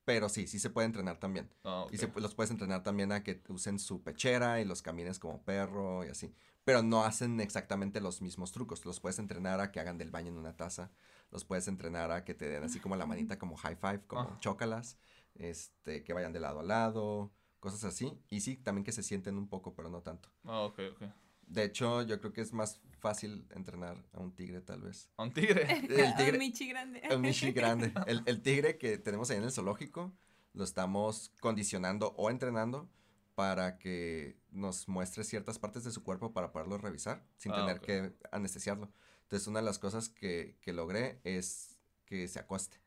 pero 0.05 0.29
sí, 0.29 0.47
sí 0.47 0.61
se 0.61 0.71
puede 0.71 0.87
entrenar 0.87 1.19
también. 1.19 1.53
Ok. 1.65 1.93
Y 1.93 1.99
se, 1.99 2.07
los 2.21 2.37
puedes 2.37 2.53
entrenar 2.53 2.85
también 2.85 3.11
a 3.11 3.25
que 3.25 3.43
usen 3.49 3.81
su 3.81 4.05
pechera 4.05 4.61
y 4.61 4.65
los 4.65 4.81
camines 4.81 5.19
como 5.19 5.43
perro 5.43 6.05
y 6.05 6.09
así. 6.09 6.33
Pero 6.69 6.83
no 6.83 7.03
hacen 7.03 7.41
exactamente 7.41 7.99
los 7.99 8.21
mismos 8.21 8.53
trucos. 8.53 8.85
Los 8.85 9.01
puedes 9.01 9.19
entrenar 9.19 9.59
a 9.63 9.73
que 9.73 9.81
hagan 9.81 9.97
del 9.97 10.11
baño 10.11 10.29
en 10.31 10.37
una 10.37 10.55
taza. 10.55 10.91
Los 11.31 11.47
puedes 11.47 11.67
entrenar 11.67 12.13
a 12.13 12.25
que 12.27 12.35
te 12.35 12.47
den 12.47 12.63
así 12.63 12.79
como 12.79 12.95
la 12.95 13.07
manita 13.07 13.39
como 13.39 13.57
high 13.57 13.77
five, 13.77 14.03
como 14.07 14.21
Ah. 14.21 14.37
chócalas. 14.41 14.99
Este, 15.35 16.05
que 16.05 16.13
vayan 16.13 16.35
de 16.35 16.41
lado 16.41 16.61
a 16.61 16.63
lado, 16.63 17.33
cosas 17.59 17.85
así. 17.85 18.13
Y 18.29 18.41
sí, 18.41 18.57
también 18.59 18.85
que 18.85 18.93
se 18.93 19.03
sienten 19.03 19.39
un 19.39 19.49
poco, 19.49 19.75
pero 19.75 19.89
no 19.89 20.03
tanto. 20.03 20.29
Ah, 20.45 20.61
ok, 20.65 20.79
ok. 20.93 21.03
De 21.47 21.65
hecho, 21.65 22.03
yo 22.03 22.21
creo 22.21 22.35
que 22.35 22.43
es 22.43 22.53
más 22.53 22.83
fácil 22.99 23.47
entrenar 23.57 23.97
a 24.13 24.21
un 24.21 24.35
tigre 24.35 24.61
tal 24.61 24.83
vez. 24.83 25.09
A 25.17 25.23
un 25.23 25.33
tigre. 25.33 25.63
El 25.89 26.01
A 26.13 26.17
tigre, 26.17 26.33
un 26.33 26.39
Michi 26.39 26.69
grande. 26.69 27.03
un 27.11 27.21
Michi 27.23 27.53
grande. 27.53 27.95
El, 28.07 28.23
el 28.27 28.43
tigre 28.43 28.77
que 28.77 28.99
tenemos 28.99 29.31
ahí 29.31 29.39
en 29.39 29.45
el 29.45 29.53
zoológico, 29.53 30.13
lo 30.53 30.65
estamos 30.65 31.33
condicionando 31.41 32.09
o 32.19 32.29
entrenando 32.29 32.91
para 33.39 33.79
que 33.79 34.37
nos 34.51 34.89
muestre 34.89 35.23
ciertas 35.23 35.61
partes 35.61 35.85
de 35.85 35.93
su 35.93 36.03
cuerpo 36.03 36.33
para 36.33 36.51
poderlo 36.51 36.77
revisar 36.77 37.25
sin 37.37 37.53
Ah, 37.53 37.55
tener 37.55 37.77
ok. 37.77 37.85
que 37.85 38.13
anestesiarlo. 38.33 38.91
Entonces, 39.23 39.47
una 39.47 39.61
de 39.61 39.65
las 39.65 39.79
cosas 39.79 40.09
que, 40.09 40.59
que 40.61 40.73
logré 40.73 41.21
es 41.23 41.79
que 42.05 42.27
se 42.27 42.41
acueste. 42.41 42.81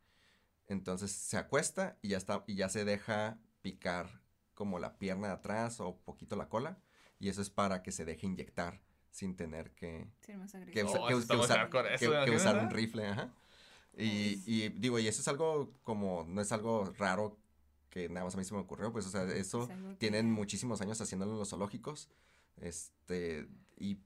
Entonces 0.68 1.10
se 1.14 1.38
acuesta 1.38 1.98
y 2.02 2.10
ya 2.10 2.18
está, 2.18 2.44
y 2.48 2.56
ya 2.56 2.68
se 2.68 2.84
deja 2.84 3.40
picar 3.62 4.20
como 4.54 4.78
la 4.78 4.98
pierna 4.98 5.28
de 5.28 5.34
atrás 5.36 5.80
o 5.80 5.96
poquito 6.04 6.36
la 6.36 6.50
cola. 6.50 6.78
Y 7.18 7.30
eso 7.30 7.42
es 7.42 7.50
para 7.50 7.82
que 7.82 7.94
se 7.94 8.04
deje 8.04 8.26
inyectar 8.28 8.82
sin 9.10 9.38
tener 9.38 9.72
que, 9.72 10.06
que, 10.74 10.84
Oh, 10.84 11.08
que 11.08 11.16
que 11.28 11.38
usar, 11.38 11.70
que- 11.70 11.94
eso, 11.94 12.12
que 12.12 12.12
¿imagínate? 12.18 12.32
usar 12.36 12.58
un 12.58 12.70
rifle, 12.72 13.08
ajá. 13.08 13.34
Y, 13.98 14.44
y 14.46 14.68
digo, 14.70 15.00
y 15.00 15.08
eso 15.08 15.22
es 15.22 15.28
algo 15.30 15.74
como, 15.84 16.26
no 16.28 16.42
es 16.42 16.52
algo 16.52 16.92
raro 16.98 17.38
que 17.92 18.10
nada 18.10 18.24
más 18.26 18.34
a 18.34 18.38
mí 18.40 18.44
se 18.44 18.56
me 18.56 18.60
ocurrió, 18.62 18.92
pues, 18.92 19.06
o 19.06 19.10
sea, 19.10 19.24
eso 19.26 19.64
Es 19.66 19.70
algo 19.70 19.90
que- 19.90 19.96
tienen 19.98 20.32
muchísimos 20.32 20.82
años 20.82 21.00
haciéndolo 21.00 21.34
en 21.34 21.38
los 21.40 21.50
zoológicos, 21.52 22.10
este, 22.58 23.48
y 23.78 24.00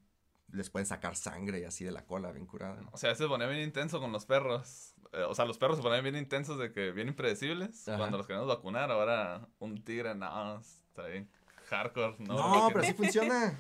les 0.52 0.70
pueden 0.70 0.86
sacar 0.86 1.16
sangre 1.16 1.60
y 1.60 1.64
así 1.64 1.84
de 1.86 1.92
la 1.92 2.06
cola, 2.06 2.32
bien 2.32 2.46
curada. 2.46 2.82
O 2.92 2.98
sea, 2.98 3.14
se 3.16 3.28
ponía 3.28 3.48
bien 3.48 3.62
intenso 3.62 4.00
con 4.00 4.12
los 4.12 4.26
perros. 4.26 4.94
Eh, 5.14 5.24
o 5.24 5.34
sea, 5.36 5.46
los 5.46 5.58
perros 5.58 5.78
se 5.78 5.84
ponían 5.84 6.04
bien 6.04 6.16
intensos 6.16 6.58
de 6.60 6.72
que 6.72 6.92
bien 6.92 7.08
impredecibles. 7.08 7.88
Ajá. 7.88 7.98
Cuando 7.98 8.18
los 8.18 8.28
queríamos 8.28 8.48
vacunar, 8.48 8.92
ahora 8.92 9.48
un 9.60 9.84
tigre, 9.84 10.14
no, 10.16 10.60
está 10.60 11.08
bien 11.08 11.30
hardcore. 11.70 12.16
No, 12.20 12.36
No, 12.68 12.70
pero 12.74 12.84
sí 12.86 12.94
funciona. 12.98 13.60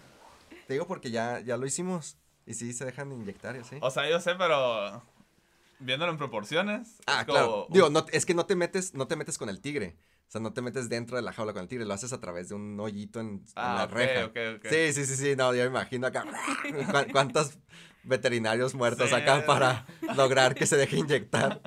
Te 0.67 0.73
digo 0.73 0.87
porque 0.87 1.11
ya, 1.11 1.39
ya 1.41 1.57
lo 1.57 1.65
hicimos. 1.65 2.17
Y 2.45 2.53
sí 2.53 2.73
se 2.73 2.85
dejan 2.85 3.11
inyectar 3.11 3.55
y 3.55 3.59
así. 3.59 3.77
O 3.81 3.89
sea, 3.89 4.07
yo 4.09 4.19
sé, 4.19 4.35
pero 4.35 5.01
viéndolo 5.79 6.11
en 6.11 6.17
proporciones. 6.17 6.99
Ah, 7.07 7.21
es 7.21 7.25
como 7.25 7.37
claro. 7.37 7.65
un- 7.65 7.73
Digo, 7.73 7.89
no, 7.89 8.05
es 8.11 8.25
que 8.25 8.33
no 8.35 8.45
te 8.45 8.55
metes, 8.55 8.93
no 8.93 9.07
te 9.07 9.15
metes 9.15 9.37
con 9.37 9.49
el 9.49 9.59
tigre. 9.61 9.97
O 10.27 10.31
sea, 10.31 10.41
no 10.41 10.53
te 10.53 10.61
metes 10.61 10.89
dentro 10.89 11.15
de 11.15 11.21
la 11.23 11.31
jaula 11.33 11.53
con 11.53 11.61
el 11.61 11.67
tigre, 11.67 11.85
lo 11.85 11.93
haces 11.93 12.11
a 12.13 12.19
través 12.19 12.49
de 12.49 12.55
un 12.55 12.79
hoyito 12.79 13.19
en, 13.19 13.27
en 13.27 13.45
Ah, 13.55 13.75
la 13.79 13.83
ok, 13.85 13.91
reja. 13.91 14.25
ok, 14.25 14.37
ok. 14.57 14.65
Sí, 14.69 14.93
sí, 14.93 15.05
sí, 15.05 15.15
sí, 15.15 15.35
no, 15.35 15.53
yo 15.53 15.61
me 15.63 15.67
imagino 15.69 16.07
acá. 16.07 16.23
¿cu- 17.05 17.11
¿Cuántos 17.11 17.57
veterinarios 18.03 18.73
muertos 18.75 19.09
Sí. 19.09 19.15
acá 19.15 19.45
para 19.45 19.85
lograr 20.15 20.55
que 20.55 20.65
se 20.65 20.77
deje 20.77 20.97
inyectar? 20.97 21.61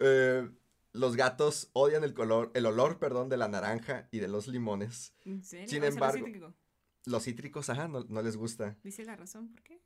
Eh, 0.00 0.48
los 0.92 1.16
gatos 1.16 1.70
odian 1.72 2.04
el 2.04 2.14
color, 2.14 2.50
el 2.54 2.66
olor, 2.66 2.98
perdón, 2.98 3.28
de 3.28 3.36
la 3.36 3.48
naranja 3.48 4.08
y 4.10 4.18
de 4.18 4.28
los 4.28 4.48
limones. 4.48 5.14
¿En 5.24 5.42
serio? 5.44 5.68
Sin 5.68 5.78
O 5.78 5.80
sea, 5.82 5.90
lo 5.90 5.94
embargo- 5.94 6.24
cítrico. 6.26 6.54
Los 7.06 7.22
cítricos, 7.24 7.70
ajá, 7.70 7.88
no, 7.88 8.04
no 8.08 8.20
les 8.22 8.36
gusta. 8.36 8.76
Dice 8.82 9.04
la 9.04 9.16
razón, 9.16 9.48
¿por 9.48 9.62
qué? 9.62 9.80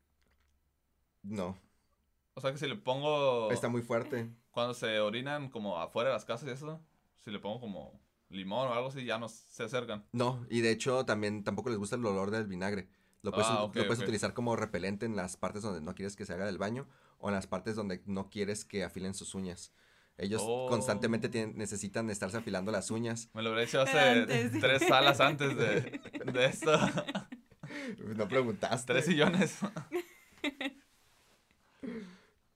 No, 1.22 1.57
O 2.35 2.40
sea, 2.40 2.51
que 2.51 2.59
si 2.59 2.66
le 2.66 2.75
pongo. 2.77 3.51
está 3.53 3.68
muy 3.68 3.83
fuerte. 3.83 4.29
Cuando 4.51 4.75
se 4.75 4.98
orinan 4.98 5.48
como 5.51 5.79
afuera 5.79 6.09
de 6.11 6.14
las 6.14 6.25
casas 6.25 6.48
y 6.48 6.53
eso, 6.53 6.81
si 7.25 7.31
le 7.31 7.39
pongo 7.39 7.61
como 7.61 8.01
limón 8.29 8.69
o 8.69 8.73
algo 8.75 8.89
así, 8.89 9.05
ya 9.05 9.19
no 9.19 9.29
se 9.29 9.63
acercan. 9.65 10.05
No, 10.13 10.47
y 10.51 10.61
de 10.61 10.71
hecho 10.71 11.05
también 11.05 11.45
tampoco 11.45 11.69
les 11.71 11.79
gusta 11.79 11.97
el 11.97 12.05
olor 12.07 12.31
del 12.31 12.47
vinagre. 12.47 12.89
Lo 13.23 13.31
puedes, 13.31 13.47
Ah, 13.49 13.71
lo 13.73 13.87
puedes 13.87 14.01
utilizar 14.01 14.35
como 14.35 14.57
repelente 14.57 15.07
en 15.07 15.15
las 15.15 15.37
partes 15.37 15.63
donde 15.63 15.81
no 15.81 15.95
quieres 15.95 16.17
que 16.17 16.25
se 16.27 16.33
haga 16.33 16.45
del 16.47 16.59
baño 16.59 16.89
o 17.19 17.29
en 17.29 17.35
las 17.35 17.47
partes 17.47 17.77
donde 17.77 18.03
no 18.07 18.29
quieres 18.31 18.65
que 18.65 18.83
afilen 18.85 19.15
sus 19.15 19.35
uñas. 19.37 19.73
Ellos 20.19 20.43
Oh. 20.45 20.67
constantemente 20.69 21.29
tienen- 21.29 21.57
necesitan 21.57 22.11
estarse 22.11 22.37
afilando 22.37 22.73
las 22.73 22.91
uñas. 22.91 23.31
Me 23.33 23.43
lo 23.43 23.51
hubiera 23.51 23.63
hecho 23.65 23.81
hace 23.81 23.99
Antes. 23.99 24.53
tres 24.61 24.83
salas 24.89 25.21
antes 25.21 25.57
de, 25.57 26.01
de 26.33 26.45
esto. 26.47 26.73
No 28.17 28.29
preguntaste. 28.29 28.93
tres 28.93 29.07
sillones. 29.07 29.57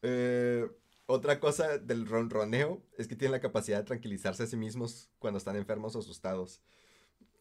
Eh, 0.03 0.67
otra 1.07 1.41
cosa 1.41 1.79
del 1.79 2.07
ronroneo 2.07 2.83
es 2.99 3.09
que 3.09 3.17
tienen 3.17 3.33
la 3.33 3.41
capacidad 3.41 3.79
de 3.79 3.85
tranquilizarse 3.85 4.43
a 4.43 4.47
sí 4.47 4.57
mismos 4.57 5.09
cuando 5.19 5.39
están 5.39 5.57
enfermos 5.57 5.97
o 5.97 6.01
asustados. 6.01 6.63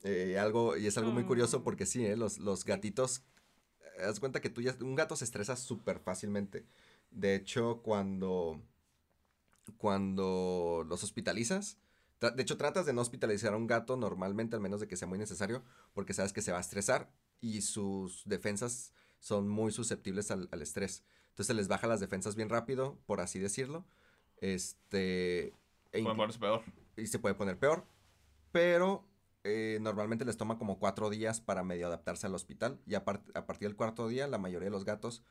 Eh, 0.04 0.38
algo, 0.38 0.78
y 0.78 0.88
es 0.88 0.98
algo 0.98 1.12
muy 1.12 1.26
curioso 1.26 1.58
Oh. 1.58 1.64
porque 1.64 1.86
sí, 1.86 2.06
eh, 2.06 2.16
los, 2.16 2.38
los 2.38 2.64
gatitos, 2.66 3.24
eh, 4.00 4.04
haz 4.04 4.20
cuenta 4.20 4.40
que 4.42 4.50
tú 4.52 4.62
ya, 4.62 4.76
un 4.82 4.96
gato 4.96 5.16
se 5.16 5.26
estresa 5.26 5.56
súper 5.56 6.00
fácilmente. 6.00 6.66
De 7.12 7.36
hecho, 7.36 7.82
cuando, 7.84 8.62
cuando 9.78 10.86
los 10.88 11.04
hospitalizas, 11.04 11.78
de 12.22 12.42
hecho 12.42 12.58
tratas 12.58 12.86
de 12.86 12.94
no 12.94 13.02
hospitalizar 13.02 13.54
a 13.54 13.58
un 13.58 13.68
gato 13.68 13.98
normalmente, 13.98 14.56
al 14.56 14.62
menos 14.62 14.80
de 14.80 14.88
que 14.88 14.98
sea 14.98 15.08
muy 15.08 15.18
necesario, 15.18 15.64
porque 15.94 16.14
sabes 16.14 16.34
que 16.34 16.42
se 16.42 16.52
va 16.52 16.60
a 16.60 16.62
estresar 16.62 17.12
y 17.42 17.62
sus 17.62 18.24
defensas 18.26 18.94
son 19.20 19.48
muy 19.48 19.72
susceptibles 19.72 20.32
al, 20.32 20.50
al 20.52 20.62
estrés. 20.62 21.04
Entonces 21.36 21.54
les 21.54 21.68
baja 21.68 21.86
las 21.86 22.00
defensas 22.00 22.38
bien 22.38 22.48
rápido, 22.48 22.98
por 23.06 23.20
así 23.20 23.40
decirlo. 23.40 23.84
Este. 24.38 25.54
e 25.92 26.02
ponerse 26.02 26.40
peor. 26.40 26.64
y 26.96 27.08
se 27.08 27.20
puede 27.20 27.36
poner 27.36 27.60
peor. 27.60 27.84
Pero 28.54 29.04
eh, 29.44 29.80
normalmente 29.82 30.24
les 30.24 30.38
toma 30.38 30.58
como 30.58 30.80
cuatro 30.80 31.10
días 31.10 31.42
para 31.42 31.62
medio 31.66 31.88
adaptarse 31.88 32.26
al 32.26 32.36
hospital. 32.36 32.80
Y 32.88 32.96
a, 32.96 33.00
a 33.00 33.46
partir 33.46 33.68
del 33.68 33.76
cuarto 33.76 34.08
día, 34.08 34.28
la 34.28 34.38
mayoría 34.38 34.68
de 34.68 34.72
los 34.72 34.86
gatos 34.86 35.24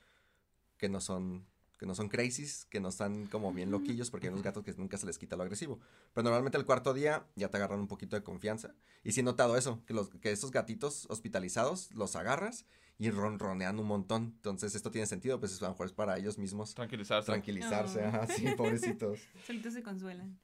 que 0.77 0.91
no 0.91 1.01
son 1.01 1.47
que 1.79 1.87
no 1.87 1.95
son 1.95 2.09
crazies, 2.09 2.67
que 2.67 2.81
no 2.81 2.89
están 2.89 3.27
como 3.27 3.53
bien 3.53 3.71
loquillos, 3.71 4.11
porque 4.11 4.27
hay 4.27 4.33
unos 4.33 4.43
gatos 4.45 4.65
que 4.65 4.73
nunca 4.75 4.97
se 4.97 5.07
les 5.07 5.19
quita 5.19 5.37
lo 5.37 5.43
agresivo. 5.43 5.81
Pero 6.13 6.25
normalmente 6.25 6.57
el 6.59 6.65
cuarto 6.65 6.95
día 6.95 7.27
ya 7.37 7.49
te 7.49 7.57
agarran 7.57 7.81
un 7.81 7.89
poquito 7.89 8.17
de 8.17 8.23
confianza. 8.23 8.75
Y 9.03 9.13
sí 9.13 9.21
he 9.21 9.23
notado 9.23 9.57
eso, 9.57 9.83
que, 9.87 9.95
los, 9.95 10.09
que 10.09 10.31
esos 10.33 10.51
gatitos 10.51 11.07
hospitalizados 11.11 11.91
los 11.93 12.17
agarras 12.17 12.67
y 12.99 13.11
ronronean 13.11 13.79
un 13.79 13.87
montón. 13.87 14.33
Entonces 14.37 14.75
esto 14.75 14.91
tiene 14.91 15.07
sentido, 15.07 15.41
pues 15.41 15.61
a 15.61 15.65
lo 15.65 15.71
mejor 15.73 15.87
es 15.87 15.93
para 15.93 16.17
ellos 16.17 16.39
mismos 16.39 16.75
Tranquilizarse. 16.75 17.27
tranquilizarse. 17.27 18.03
Oh. 18.05 18.09
Ajá, 18.09 18.27
sí, 18.29 18.47
pobrecitos. 18.57 19.21
Solitos 19.47 19.73
se 19.73 19.83
consuelan. 19.83 20.39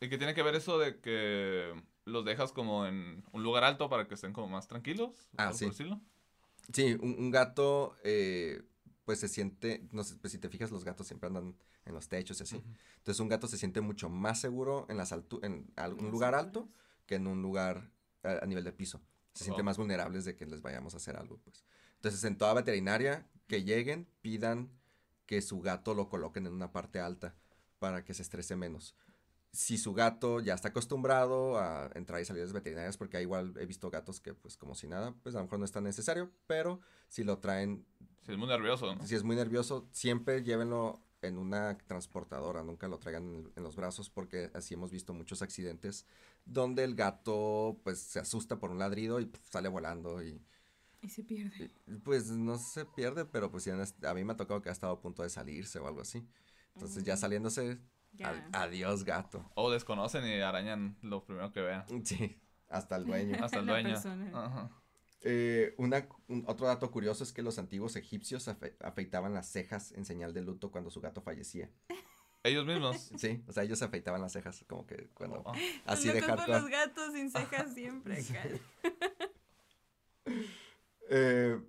¿Y 0.00 0.08
qué 0.08 0.18
tiene 0.18 0.34
que 0.34 0.42
ver 0.42 0.54
eso 0.54 0.78
de 0.78 1.00
que 1.00 1.72
los 2.06 2.24
dejas 2.24 2.52
como 2.52 2.86
en 2.86 3.22
un 3.32 3.42
lugar 3.42 3.62
alto 3.62 3.88
para 3.88 4.08
que 4.08 4.14
estén 4.14 4.32
como 4.32 4.48
más 4.48 4.66
tranquilos? 4.66 5.28
Ah, 5.36 5.48
por 5.50 5.54
sí. 5.58 5.66
decirlo? 5.66 6.00
Sí, 6.72 6.96
un, 7.00 7.16
un 7.18 7.30
gato, 7.30 7.96
eh, 8.04 8.62
pues 9.04 9.20
se 9.20 9.28
siente, 9.28 9.88
no 9.92 10.04
sé, 10.04 10.16
pues 10.16 10.32
si 10.32 10.38
te 10.38 10.48
fijas, 10.48 10.70
los 10.70 10.84
gatos 10.84 11.06
siempre 11.06 11.26
andan 11.26 11.56
en 11.84 11.94
los 11.94 12.08
techos 12.08 12.40
y 12.40 12.42
así. 12.44 12.64
Entonces 12.98 13.20
un 13.20 13.28
gato 13.28 13.46
se 13.48 13.58
siente 13.58 13.80
mucho 13.80 14.08
más 14.08 14.40
seguro 14.40 14.86
en, 14.88 14.96
las 14.96 15.12
altu 15.12 15.40
en 15.42 15.72
algún 15.76 16.10
lugar 16.10 16.34
alto 16.34 16.68
que 17.06 17.16
en 17.16 17.26
un 17.26 17.42
lugar 17.42 17.90
a, 18.22 18.42
a 18.42 18.46
nivel 18.46 18.64
de 18.64 18.72
piso. 18.72 19.00
Se 19.34 19.44
sienten 19.44 19.62
Oh. 19.62 19.64
más 19.64 19.78
vulnerables 19.78 20.24
de 20.24 20.36
que 20.36 20.46
les 20.46 20.62
vayamos 20.62 20.94
a 20.94 20.98
hacer 20.98 21.16
algo, 21.16 21.38
pues. 21.38 21.64
Entonces 21.96 22.22
en 22.24 22.36
toda 22.36 22.54
veterinaria, 22.54 23.26
que 23.48 23.64
lleguen, 23.64 24.06
pidan 24.20 24.70
que 25.26 25.40
su 25.42 25.60
gato 25.60 25.94
lo 25.94 26.08
coloquen 26.08 26.46
en 26.46 26.52
una 26.52 26.72
parte 26.72 27.00
alta 27.00 27.34
para 27.78 28.04
que 28.04 28.14
se 28.14 28.22
estrese 28.22 28.56
menos. 28.56 28.94
Si 29.52 29.76
su 29.76 29.92
gato 29.92 30.40
ya 30.40 30.54
está 30.54 30.68
acostumbrado 30.68 31.58
a 31.58 31.90
entrar 31.94 32.20
y 32.22 32.24
salir 32.24 32.40
de 32.40 32.46
las 32.46 32.54
veterinarias, 32.54 32.96
porque 32.96 33.20
igual 33.20 33.54
he 33.58 33.66
visto 33.66 33.90
gatos 33.90 34.18
que 34.20 34.32
pues 34.34 34.56
como 34.56 34.74
si 34.74 34.88
nada, 34.88 35.14
pues 35.22 35.34
a 35.34 35.38
lo 35.38 35.44
mejor 35.44 35.58
no 35.58 35.66
es 35.66 35.72
tan 35.72 35.84
necesario, 35.84 36.30
pero 36.46 36.80
si 37.08 37.22
lo 37.22 37.38
traen 37.38 37.84
Sí, 38.24 38.32
es 38.32 38.38
muy 38.38 38.48
nervioso, 38.48 38.94
¿no? 38.94 39.06
si 39.06 39.14
es 39.14 39.24
muy 39.24 39.36
nervioso, 39.36 39.88
siempre 39.92 40.42
llévenlo 40.42 41.00
en 41.22 41.38
una 41.38 41.76
transportadora, 41.86 42.62
nunca 42.64 42.88
lo 42.88 42.98
traigan 42.98 43.24
en, 43.24 43.52
en 43.56 43.62
los 43.62 43.76
brazos 43.76 44.10
porque 44.10 44.50
así 44.54 44.74
hemos 44.74 44.90
visto 44.90 45.12
muchos 45.12 45.42
accidentes 45.42 46.06
donde 46.44 46.84
el 46.84 46.94
gato 46.94 47.78
pues 47.84 47.98
se 48.00 48.18
asusta 48.20 48.58
por 48.58 48.70
un 48.70 48.78
ladrido 48.78 49.20
y 49.20 49.26
pf, 49.26 49.44
sale 49.50 49.68
volando 49.68 50.22
y, 50.22 50.40
Y 51.02 51.08
se 51.08 51.22
pierde. 51.24 51.70
y, 51.86 51.94
pues 52.04 52.30
no 52.30 52.58
se 52.58 52.84
pierde, 52.84 53.24
pero 53.24 53.50
pues 53.50 53.64
ya 53.64 53.74
a 54.04 54.14
mí 54.14 54.24
me 54.24 54.32
ha 54.32 54.36
tocado 54.36 54.62
que 54.62 54.68
ha 54.68 54.72
estado 54.72 54.92
a 54.94 55.00
punto 55.00 55.22
de 55.22 55.30
salirse 55.30 55.78
o 55.78 55.86
algo 55.86 56.00
así. 56.00 56.26
Entonces 56.74 57.04
ya 57.04 57.14
Mm. 57.14 57.18
saliéndose, 57.18 57.78
Ya. 58.12 58.28
ad- 58.30 58.42
adiós 58.52 59.04
gato. 59.04 59.50
O 59.54 59.70
desconocen 59.70 60.24
y 60.26 60.40
arañan 60.40 60.96
lo 61.02 61.24
primero 61.24 61.50
que 61.52 61.60
vean. 61.60 61.84
Sí, 62.04 62.38
hasta 62.68 62.96
el 62.96 63.06
dueño. 63.06 63.36
Hasta 63.44 63.58
el 63.60 63.66
dueño. 63.66 63.96
Ajá. 64.34 64.70
Eh, 65.24 65.74
una, 65.78 66.08
un- 66.28 66.44
otro 66.48 66.66
dato 66.66 66.90
curioso 66.90 67.22
es 67.24 67.32
que 67.32 67.42
los 67.42 67.58
antiguos 67.58 67.94
egipcios 67.96 68.48
afe- 68.48 68.74
afeitaban 68.80 69.32
las 69.34 69.46
cejas 69.50 69.92
en 69.92 70.04
señal 70.04 70.32
de 70.34 70.42
luto 70.42 70.70
cuando 70.70 70.90
su 70.90 71.00
gato 71.00 71.20
fallecía. 71.22 71.70
Ellos 72.42 72.66
mismos. 72.66 72.96
Sí, 73.18 73.42
o 73.46 73.52
sea, 73.52 73.62
ellos 73.62 73.82
afeitaban 73.82 74.20
las 74.20 74.32
cejas 74.32 74.64
como 74.66 74.84
que 74.86 75.08
cuando... 75.14 75.42
Oh, 75.44 75.52
Así 75.86 76.06
Los 76.08 76.14
de 76.16 76.22
hardcore. 76.22 76.52
los 76.60 76.68
gatos 76.68 77.12
sin 77.14 77.30
cejas 77.30 77.72
siempre. 77.74 78.20
Eh, 81.08 81.60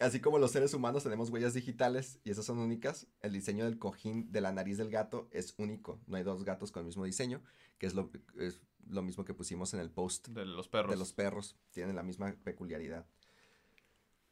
así 0.00 0.20
como 0.20 0.38
los 0.38 0.50
seres 0.50 0.74
humanos 0.74 1.02
tenemos 1.04 1.30
huellas 1.30 1.54
digitales 1.54 2.18
y 2.24 2.30
esas 2.30 2.44
son 2.44 2.58
únicas, 2.58 3.06
el 3.22 3.32
diseño 3.32 3.64
del 3.64 3.78
cojín 3.78 4.30
de 4.32 4.40
la 4.40 4.52
nariz 4.52 4.78
del 4.78 4.90
gato 4.90 5.28
es 5.30 5.54
único. 5.58 6.00
No 6.06 6.16
hay 6.16 6.22
dos 6.22 6.44
gatos 6.44 6.72
con 6.72 6.80
el 6.80 6.86
mismo 6.86 7.04
diseño, 7.04 7.42
que 7.78 7.86
es 7.86 7.94
lo, 7.94 8.10
es 8.38 8.60
lo 8.88 9.02
mismo 9.02 9.24
que 9.24 9.34
pusimos 9.34 9.72
en 9.74 9.80
el 9.80 9.90
post 9.90 10.28
de 10.28 10.44
los 10.44 10.68
perros. 10.68 10.90
de 10.90 10.96
los 10.96 11.12
perros. 11.12 11.56
Tienen 11.70 11.96
la 11.96 12.02
misma 12.02 12.34
peculiaridad. 12.44 13.06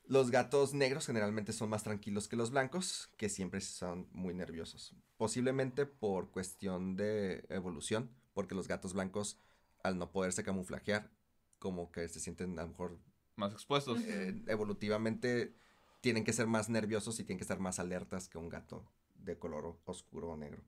Los 0.06 0.30
gatos 0.30 0.72
negros 0.72 1.06
generalmente 1.06 1.52
son 1.52 1.68
más 1.68 1.82
tranquilos 1.82 2.28
que 2.28 2.36
los 2.36 2.50
blancos, 2.50 3.10
que 3.18 3.28
siempre 3.28 3.60
son 3.60 4.08
muy 4.10 4.32
nerviosos. 4.32 4.94
Posiblemente 5.18 5.84
por 5.84 6.30
cuestión 6.30 6.96
de 6.96 7.44
evolución, 7.50 8.10
porque 8.32 8.54
los 8.54 8.68
gatos 8.68 8.94
blancos, 8.94 9.38
al 9.82 9.98
no 9.98 10.10
poderse 10.10 10.42
camuflajear, 10.44 11.10
como 11.58 11.92
que 11.92 12.08
se 12.08 12.20
sienten 12.20 12.58
a 12.58 12.62
lo 12.62 12.68
mejor 12.68 12.98
Más 13.36 13.52
expuestos. 13.52 14.00
eh, 14.00 14.42
evolutivamente 14.46 15.54
tienen 16.00 16.24
que 16.24 16.32
ser 16.32 16.46
más 16.46 16.68
nerviosos 16.68 17.18
y 17.20 17.24
tienen 17.24 17.38
que 17.38 17.44
estar 17.44 17.58
más 17.60 17.78
alertas 17.78 18.28
que 18.28 18.38
un 18.38 18.48
gato 18.48 18.84
de 19.16 19.38
color 19.38 19.78
oscuro 19.84 20.30
o 20.30 20.36
negro. 20.36 20.62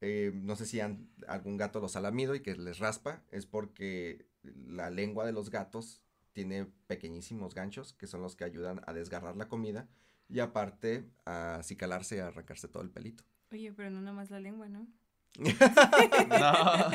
Eh, 0.00 0.32
no 0.34 0.56
sé 0.56 0.64
si 0.66 0.80
han- 0.80 1.10
algún 1.28 1.56
gato 1.56 1.80
los 1.80 1.94
ha 1.96 2.00
lamido 2.00 2.34
y 2.34 2.40
que 2.40 2.54
les 2.56 2.78
raspa, 2.78 3.22
es 3.30 3.44
porque 3.46 4.26
la 4.42 4.88
lengua 4.90 5.26
de 5.26 5.32
los 5.32 5.50
gatos 5.50 6.00
tiene 6.32 6.64
pequeñísimos 6.86 7.54
ganchos 7.54 7.92
que 7.92 8.06
son 8.06 8.22
los 8.22 8.34
que 8.36 8.44
ayudan 8.44 8.80
a 8.86 8.92
desgarrar 8.94 9.36
la 9.36 9.48
comida 9.48 9.88
y 10.28 10.40
aparte 10.40 11.04
a 11.26 11.56
acicalarse 11.56 12.16
y 12.16 12.18
a 12.20 12.28
arrancarse 12.28 12.68
todo 12.68 12.82
el 12.82 12.90
pelito. 12.90 13.24
Oye, 13.52 13.72
pero 13.72 13.90
no 13.90 14.00
nada 14.00 14.14
más 14.14 14.30
la 14.30 14.40
lengua, 14.40 14.68
¿no? 14.68 14.86
No. 16.28 16.90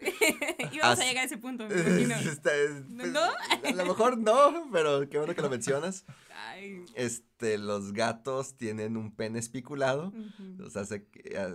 Íbamos 0.72 0.98
a 0.98 1.04
llegar 1.04 1.22
a 1.22 1.26
ese 1.26 1.38
punto, 1.38 1.66
me 1.68 1.74
imagino. 2.02 2.14
Está- 2.16 2.54
es- 2.54 2.82
pues, 2.96 3.12
¿No? 3.12 3.20
A 3.20 3.72
lo 3.74 3.84
mejor 3.86 4.18
no, 4.18 4.68
pero 4.72 5.08
qué 5.08 5.18
bueno 5.18 5.34
que 5.34 5.42
lo 5.42 5.50
mencionas. 5.50 6.04
Ay. 6.34 6.84
Este, 6.94 7.58
los 7.58 7.92
gatos 7.92 8.56
tienen 8.56 8.96
un 8.96 9.14
pene 9.14 9.38
espiculado. 9.38 10.08
Ujú. 10.08 10.64
O 10.64 10.70
sea, 10.70 10.84
se- 10.84 11.06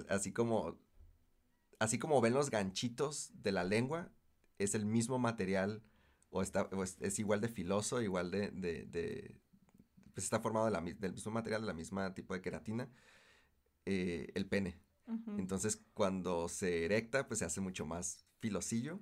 así 0.09 0.31
como. 0.31 0.77
Así 1.79 1.99
como 1.99 2.21
ven 2.21 2.33
los 2.33 2.49
ganchitos 2.49 3.31
de 3.33 3.51
la 3.51 3.63
lengua, 3.63 4.09
es 4.57 4.73
el 4.75 4.85
mismo 4.85 5.19
material. 5.19 5.83
O, 6.29 6.41
está, 6.41 6.63
o 6.71 6.83
es, 6.83 6.97
es 7.01 7.19
igual 7.19 7.41
de 7.41 7.49
filoso, 7.49 8.01
igual 8.01 8.31
de. 8.31 8.49
de- 8.51 8.85
de- 8.85 9.35
pues 10.13 10.23
está 10.25 10.39
formado 10.39 10.65
de 10.65 10.71
la 10.71 10.79
mi- 10.81 10.93
del 10.93 11.13
mismo 11.13 11.31
material, 11.31 11.61
de 11.61 11.67
la 11.67 11.73
misma 11.73 12.13
tipo 12.13 12.33
de 12.33 12.41
queratina. 12.41 12.89
eh, 13.85 14.31
el 14.35 14.45
pene. 14.47 14.79
Entonces, 15.37 15.83
cuando 15.93 16.47
se 16.47 16.85
erecta, 16.85 17.27
pues 17.27 17.39
se 17.39 17.45
hace 17.45 17.59
mucho 17.59 17.85
más 17.85 18.25
filosillo. 18.43 18.99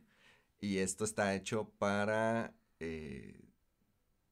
Y 0.59 0.77
esto 0.77 1.03
está 1.03 1.33
hecho 1.33 1.69
para. 1.79 2.53
eh, 2.79 3.41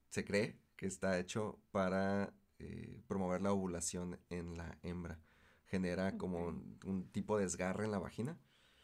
se 0.10 0.24
cree 0.26 0.58
que 0.76 0.86
está 0.88 1.20
hecho 1.20 1.60
para 1.72 2.34
eh, 2.60 3.02
promover 3.08 3.42
la 3.42 3.52
ovulación 3.52 4.20
en 4.30 4.56
la 4.58 4.78
hembra. 4.84 5.20
Genera 5.66 6.18
como 6.18 6.46
un, 6.48 6.80
un 6.86 7.12
tipo 7.12 7.38
de 7.38 7.44
desgarre 7.46 7.86
en 7.86 7.92
la 7.92 8.00
vagina. 8.00 8.38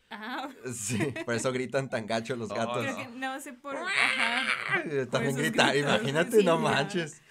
Ah, 0.09 0.49
Sí, 0.73 0.99
por 1.25 1.33
eso 1.35 1.51
gritan 1.51 1.89
tan 1.89 2.05
gacho 2.05 2.35
los 2.35 2.51
Oh, 2.51 2.55
gatos. 2.55 2.83
creo 2.83 2.97
que 2.97 3.07
no 3.17 3.39
sé 3.39 3.53
por. 3.53 3.75
Ajá. 3.75 4.83
También 5.11 5.35
gritar, 5.35 5.73
gritos, 5.73 5.89
imagínate, 5.91 6.39
sí, 6.39 6.45
no 6.45 6.59
manches. 6.59 7.21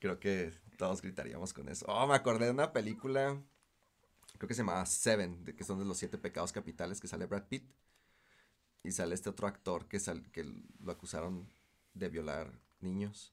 Creo 0.00 0.18
que 0.18 0.52
todos 0.76 1.00
gritaríamos 1.02 1.52
con 1.52 1.68
eso. 1.68 1.86
Oh, 1.88 2.06
me 2.06 2.14
acordé 2.14 2.46
de 2.46 2.50
una 2.52 2.72
película, 2.72 3.40
creo 4.38 4.48
que 4.48 4.54
se 4.54 4.62
llamaba 4.62 4.86
Seven, 4.86 5.44
de 5.44 5.54
que 5.56 5.64
son 5.64 5.78
de 5.78 5.84
los 5.84 5.98
siete 5.98 6.18
pecados 6.18 6.52
capitales, 6.52 7.00
que 7.00 7.08
sale 7.08 7.26
Brad 7.26 7.44
Pitt. 7.48 7.64
Y 8.84 8.90
sale 8.92 9.14
este 9.14 9.28
otro 9.30 9.46
actor 9.46 9.86
que, 9.88 10.00
sal- 10.00 10.30
que 10.32 10.44
lo 10.80 10.92
acusaron 10.92 11.48
de 11.94 12.08
violar 12.08 12.52
niños. 12.80 13.32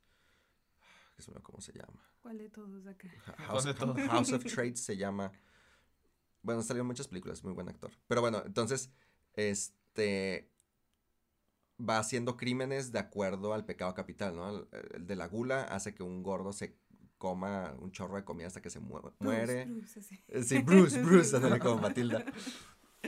Que 1.15 1.23
se 1.23 1.31
me 1.31 1.39
cómo 1.41 1.59
se 1.61 1.73
llama. 1.73 2.05
¿Cuál 2.21 2.37
de 2.37 2.49
todos 2.49 2.85
acá? 2.85 3.07
House, 3.47 3.63
de 3.65 3.73
todos? 3.73 3.97
House 4.09 4.31
of 4.33 4.43
Trades 4.53 4.79
se 4.83 4.95
llama. 4.97 5.31
Bueno, 6.41 6.61
salió 6.61 6.81
en 6.81 6.87
muchas 6.87 7.07
películas, 7.07 7.43
muy 7.43 7.53
buen 7.53 7.67
actor. 7.69 7.91
Pero 8.07 8.21
bueno, 8.21 8.43
entonces, 8.45 8.91
este 9.33 10.51
va 11.81 11.97
haciendo 11.97 12.35
crímenes 12.37 12.91
de 12.91 12.99
acuerdo 12.99 13.53
al 13.53 13.65
pecado 13.65 13.93
capital, 13.93 14.35
¿no? 14.35 14.49
El, 14.49 14.67
el 14.93 15.07
de 15.07 15.15
la 15.15 15.27
gula 15.27 15.63
hace 15.63 15.95
que 15.95 16.03
un 16.03 16.21
gordo 16.23 16.51
se 16.53 16.77
coma 17.17 17.73
un 17.79 17.91
chorro 17.91 18.15
de 18.17 18.23
comida 18.23 18.47
hasta 18.47 18.61
que 18.61 18.69
se 18.69 18.79
mu- 18.79 18.99
muere. 19.19 19.65
Bruce, 19.65 19.99
así. 19.99 20.23
Eh, 20.27 20.43
Sí, 20.43 20.59
Bruce, 20.59 21.01
Bruce, 21.01 21.37
como 21.59 21.77
Matilda. 21.81 22.23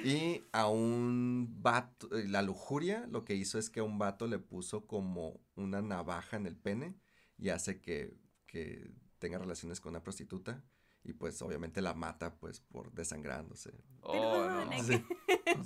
Y 0.04 0.43
a 0.52 0.68
un 0.68 1.47
vato, 1.62 2.10
eh, 2.16 2.28
la 2.28 2.41
lujuria 2.41 3.08
lo 3.12 3.24
que 3.24 3.36
hizo 3.36 3.60
es 3.60 3.70
que 3.70 3.82
a 3.82 3.84
un 3.84 3.99
vato 3.99 4.28
le 4.28 4.39
puso 4.39 4.88
como 4.88 5.39
una 5.56 5.82
navaja 5.82 6.38
en 6.38 6.47
el 6.47 6.56
pene 6.56 6.95
y 7.38 7.49
hace 7.49 7.80
que, 7.82 8.16
que 8.47 8.91
tenga 9.20 9.38
relaciones 9.38 9.80
con 9.80 9.91
una 9.91 10.04
prostituta 10.04 10.64
y 11.04 11.14
pues 11.14 11.41
obviamente 11.41 11.82
la 11.82 11.93
mata 11.93 12.36
pues 12.36 12.60
por 12.62 12.91
desangrándose. 12.93 13.72
Oh, 14.02 14.12
Perdón, 14.14 14.70
no. 14.70 14.84
Sí, 14.84 15.06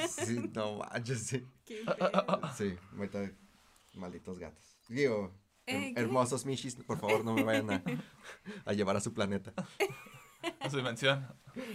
sí, 0.26 0.52
no 0.54 0.78
manches, 0.80 1.20
sí. 1.28 1.46
Qué. 1.66 1.84
Sí, 2.58 2.76
ahorita 2.98 3.32
malditos 3.96 4.38
gatos. 4.40 4.78
Digo, 4.90 5.34
Eh, 5.68 5.94
¿qué? 5.94 6.02
hermosos 6.02 6.46
Mishis, 6.46 6.76
por 6.76 7.00
favor 7.00 7.24
no 7.26 7.34
me 7.34 7.44
vayan 7.44 7.72
a, 7.72 7.84
a 8.66 8.74
llevar 8.74 8.98
a 8.98 9.02
su 9.02 9.14
planeta, 9.14 9.54
A 10.60 10.70
su 10.70 10.78
dimensión. 10.78 11.28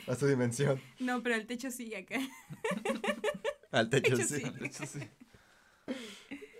a 0.07 0.15
su 0.15 0.27
dimensión, 0.27 0.81
No, 0.99 1.23
pero 1.23 1.35
el 1.37 1.47
techo 1.47 1.71
sí 1.71 1.95
acá. 1.95 2.19
al 3.71 3.89
techo, 3.91 4.17
Techo 4.17 4.29
sí. 4.29 4.41
sí. 4.41 4.51
De 4.51 4.67
hecho, 4.67 4.87
sí. 4.87 5.01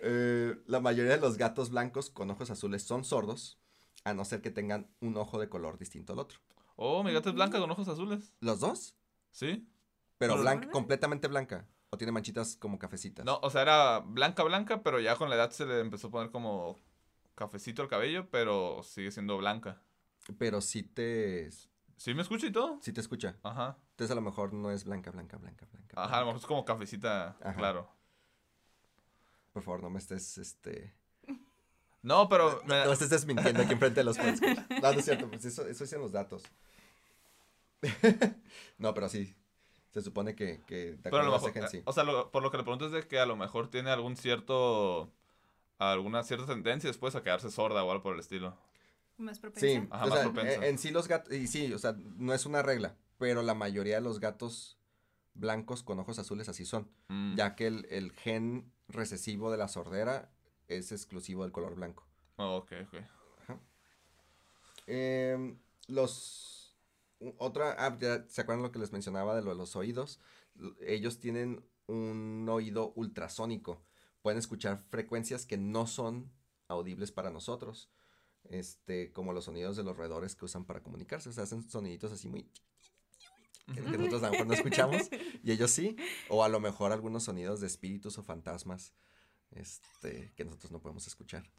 Eh, 0.03 0.55
la 0.65 0.79
mayoría 0.79 1.11
de 1.15 1.21
los 1.21 1.37
gatos 1.37 1.69
blancos 1.69 2.09
con 2.09 2.29
ojos 2.31 2.49
azules 2.49 2.83
son 2.83 3.03
sordos, 3.03 3.59
a 4.03 4.13
no 4.13 4.25
ser 4.25 4.41
que 4.41 4.49
tengan 4.49 4.89
un 4.99 5.15
ojo 5.17 5.39
de 5.39 5.47
color 5.49 5.77
distinto 5.77 6.13
al 6.13 6.19
otro. 6.19 6.39
Oh, 6.75 7.03
mi 7.03 7.13
gata 7.13 7.29
es 7.29 7.35
blanca 7.35 7.59
con 7.59 7.69
ojos 7.69 7.87
azules. 7.87 8.33
¿Los 8.39 8.59
dos? 8.59 8.95
¿Sí? 9.29 9.67
Pero 10.17 10.33
¿Pero 10.33 10.41
blanca, 10.41 10.69
completamente 10.71 11.27
blanca. 11.27 11.67
¿O 11.91 11.97
tiene 11.97 12.11
manchitas 12.11 12.55
como 12.55 12.79
cafecitas? 12.79 13.25
No, 13.25 13.39
o 13.43 13.49
sea, 13.49 13.61
era 13.61 13.99
blanca, 13.99 14.43
blanca, 14.43 14.81
pero 14.81 14.99
ya 14.99 15.15
con 15.17 15.29
la 15.29 15.35
edad 15.35 15.51
se 15.51 15.65
le 15.65 15.79
empezó 15.79 16.07
a 16.07 16.11
poner 16.11 16.31
como 16.31 16.79
cafecito 17.35 17.83
el 17.83 17.89
cabello, 17.89 18.29
pero 18.31 18.81
sigue 18.83 19.11
siendo 19.11 19.37
blanca. 19.37 19.81
Pero 20.37 20.61
sí 20.61 20.83
te, 20.83 21.49
¿Sí 22.01 22.15
me 22.15 22.23
escucha 22.23 22.47
y 22.47 22.51
todo? 22.51 22.79
sí 22.81 22.91
te 22.91 22.99
escucha. 22.99 23.35
Ajá. 23.43 23.77
Entonces 23.91 24.09
a 24.11 24.15
lo 24.15 24.21
mejor 24.21 24.53
no 24.53 24.71
es 24.71 24.85
blanca, 24.85 25.11
blanca, 25.11 25.37
blanca, 25.37 25.67
blanca. 25.71 26.03
Ajá, 26.03 26.17
a 26.17 26.19
lo 26.21 26.25
mejor 26.25 26.41
es 26.41 26.47
como 26.47 26.65
cafecita, 26.65 27.35
Ajá. 27.39 27.53
claro. 27.53 27.87
Por 29.53 29.61
favor, 29.61 29.83
no 29.83 29.91
me 29.91 29.99
estés, 29.99 30.39
este... 30.39 30.95
No, 32.01 32.27
pero 32.27 32.59
me- 32.65 32.85
No 32.85 32.91
estés 32.91 33.11
desmintiendo 33.11 33.61
aquí 33.61 33.73
enfrente 33.73 33.99
de 33.99 34.03
los 34.03 34.17
fans. 34.17 34.41
No, 34.41 34.81
no 34.81 34.89
es 34.97 35.05
cierto, 35.05 35.27
pues 35.29 35.45
eso, 35.45 35.67
eso 35.67 35.83
dicen 35.83 36.01
los 36.01 36.11
datos. 36.11 36.41
no, 38.79 38.95
pero 38.95 39.07
sí. 39.07 39.35
Se 39.91 40.01
supone 40.01 40.33
que, 40.35 40.61
que 40.65 40.93
de 40.93 40.97
pero 41.03 41.19
a 41.19 41.23
lo 41.23 41.31
mejor, 41.33 41.53
gen, 41.53 41.67
sí. 41.69 41.81
o 41.85 41.93
sea, 41.93 42.03
lo- 42.03 42.31
por 42.31 42.41
lo 42.41 42.49
que 42.49 42.57
le 42.57 42.63
pregunto 42.63 42.87
es 42.87 42.91
de 42.93 43.07
que 43.07 43.19
a 43.19 43.27
lo 43.27 43.35
mejor 43.35 43.69
tiene 43.69 43.91
algún 43.91 44.15
cierto, 44.17 45.11
alguna 45.77 46.23
cierta 46.23 46.47
tendencia 46.47 46.89
después 46.89 47.13
a 47.15 47.21
quedarse 47.21 47.51
sorda 47.51 47.83
o 47.83 47.91
algo 47.91 48.01
por 48.01 48.15
el 48.15 48.21
estilo. 48.21 48.57
Más 49.21 49.39
propensa. 49.39 49.67
Sí, 49.67 49.87
Ajá, 49.91 50.05
o 50.05 50.09
más 50.09 50.19
sea, 50.19 50.31
propensa. 50.33 50.55
en, 50.57 50.63
en 50.63 50.77
sí 50.77 50.91
los 50.91 51.07
gatos, 51.07 51.33
y 51.33 51.47
sí, 51.47 51.71
o 51.73 51.79
sea, 51.79 51.93
no 52.17 52.33
es 52.33 52.45
una 52.45 52.61
regla, 52.61 52.97
pero 53.17 53.41
la 53.43 53.53
mayoría 53.53 53.95
de 53.95 54.01
los 54.01 54.19
gatos 54.19 54.77
blancos 55.33 55.83
con 55.83 55.99
ojos 55.99 56.19
azules 56.19 56.49
así 56.49 56.65
son, 56.65 56.89
Mm. 57.07 57.35
ya 57.35 57.55
que 57.55 57.67
el, 57.67 57.85
el 57.89 58.11
gen 58.11 58.71
recesivo 58.87 59.51
de 59.51 59.57
la 59.57 59.67
sordera 59.67 60.31
es 60.67 60.91
exclusivo 60.91 61.43
del 61.43 61.51
color 61.51 61.75
blanco. 61.75 62.05
Oh, 62.37 62.57
ok, 62.57 62.71
ok. 62.87 62.95
Em, 64.87 65.59
los, 65.87 66.75
otra, 67.37 67.75
ah, 67.77 67.97
ya, 67.99 68.25
¿se 68.27 68.41
acuerdan 68.41 68.63
lo 68.63 68.71
que 68.71 68.79
les 68.79 68.91
mencionaba 68.91 69.35
de 69.35 69.41
lo 69.41 69.51
de 69.51 69.55
los 69.55 69.75
oídos? 69.75 70.19
L- 70.59 70.73
Ellos 70.81 71.19
tienen 71.19 71.63
un 71.87 72.47
oído 72.49 72.93
ultrasónico, 72.95 73.83
pueden 74.21 74.39
escuchar 74.39 74.79
frecuencias 74.89 75.45
que 75.45 75.57
no 75.57 75.87
son 75.87 76.31
audibles 76.67 77.11
para 77.11 77.29
nosotros. 77.31 77.89
Este, 78.49 79.11
como 79.11 79.33
los 79.33 79.45
sonidos 79.45 79.77
de 79.77 79.83
los 79.83 79.95
roedores 79.95 80.35
que 80.35 80.45
usan 80.45 80.65
para 80.65 80.81
comunicarse, 80.81 81.29
o 81.29 81.31
sea, 81.31 81.43
hacen 81.43 81.69
soniditos 81.69 82.11
así 82.11 82.27
muy 82.27 82.49
que, 83.73 83.81
que 83.81 83.97
nosotros 83.97 84.23
a 84.23 84.25
lo 84.25 84.31
mejor 84.31 84.47
no 84.47 84.53
escuchamos 84.53 85.09
y 85.43 85.51
ellos 85.51 85.71
sí, 85.71 85.95
o 86.27 86.43
a 86.43 86.49
lo 86.49 86.59
mejor 86.59 86.91
algunos 86.91 87.23
sonidos 87.23 87.61
de 87.61 87.67
espíritus 87.67 88.17
o 88.17 88.23
fantasmas 88.23 88.93
este, 89.51 90.33
que 90.35 90.43
nosotros 90.43 90.71
no 90.71 90.81
podemos 90.81 91.07
escuchar, 91.07 91.49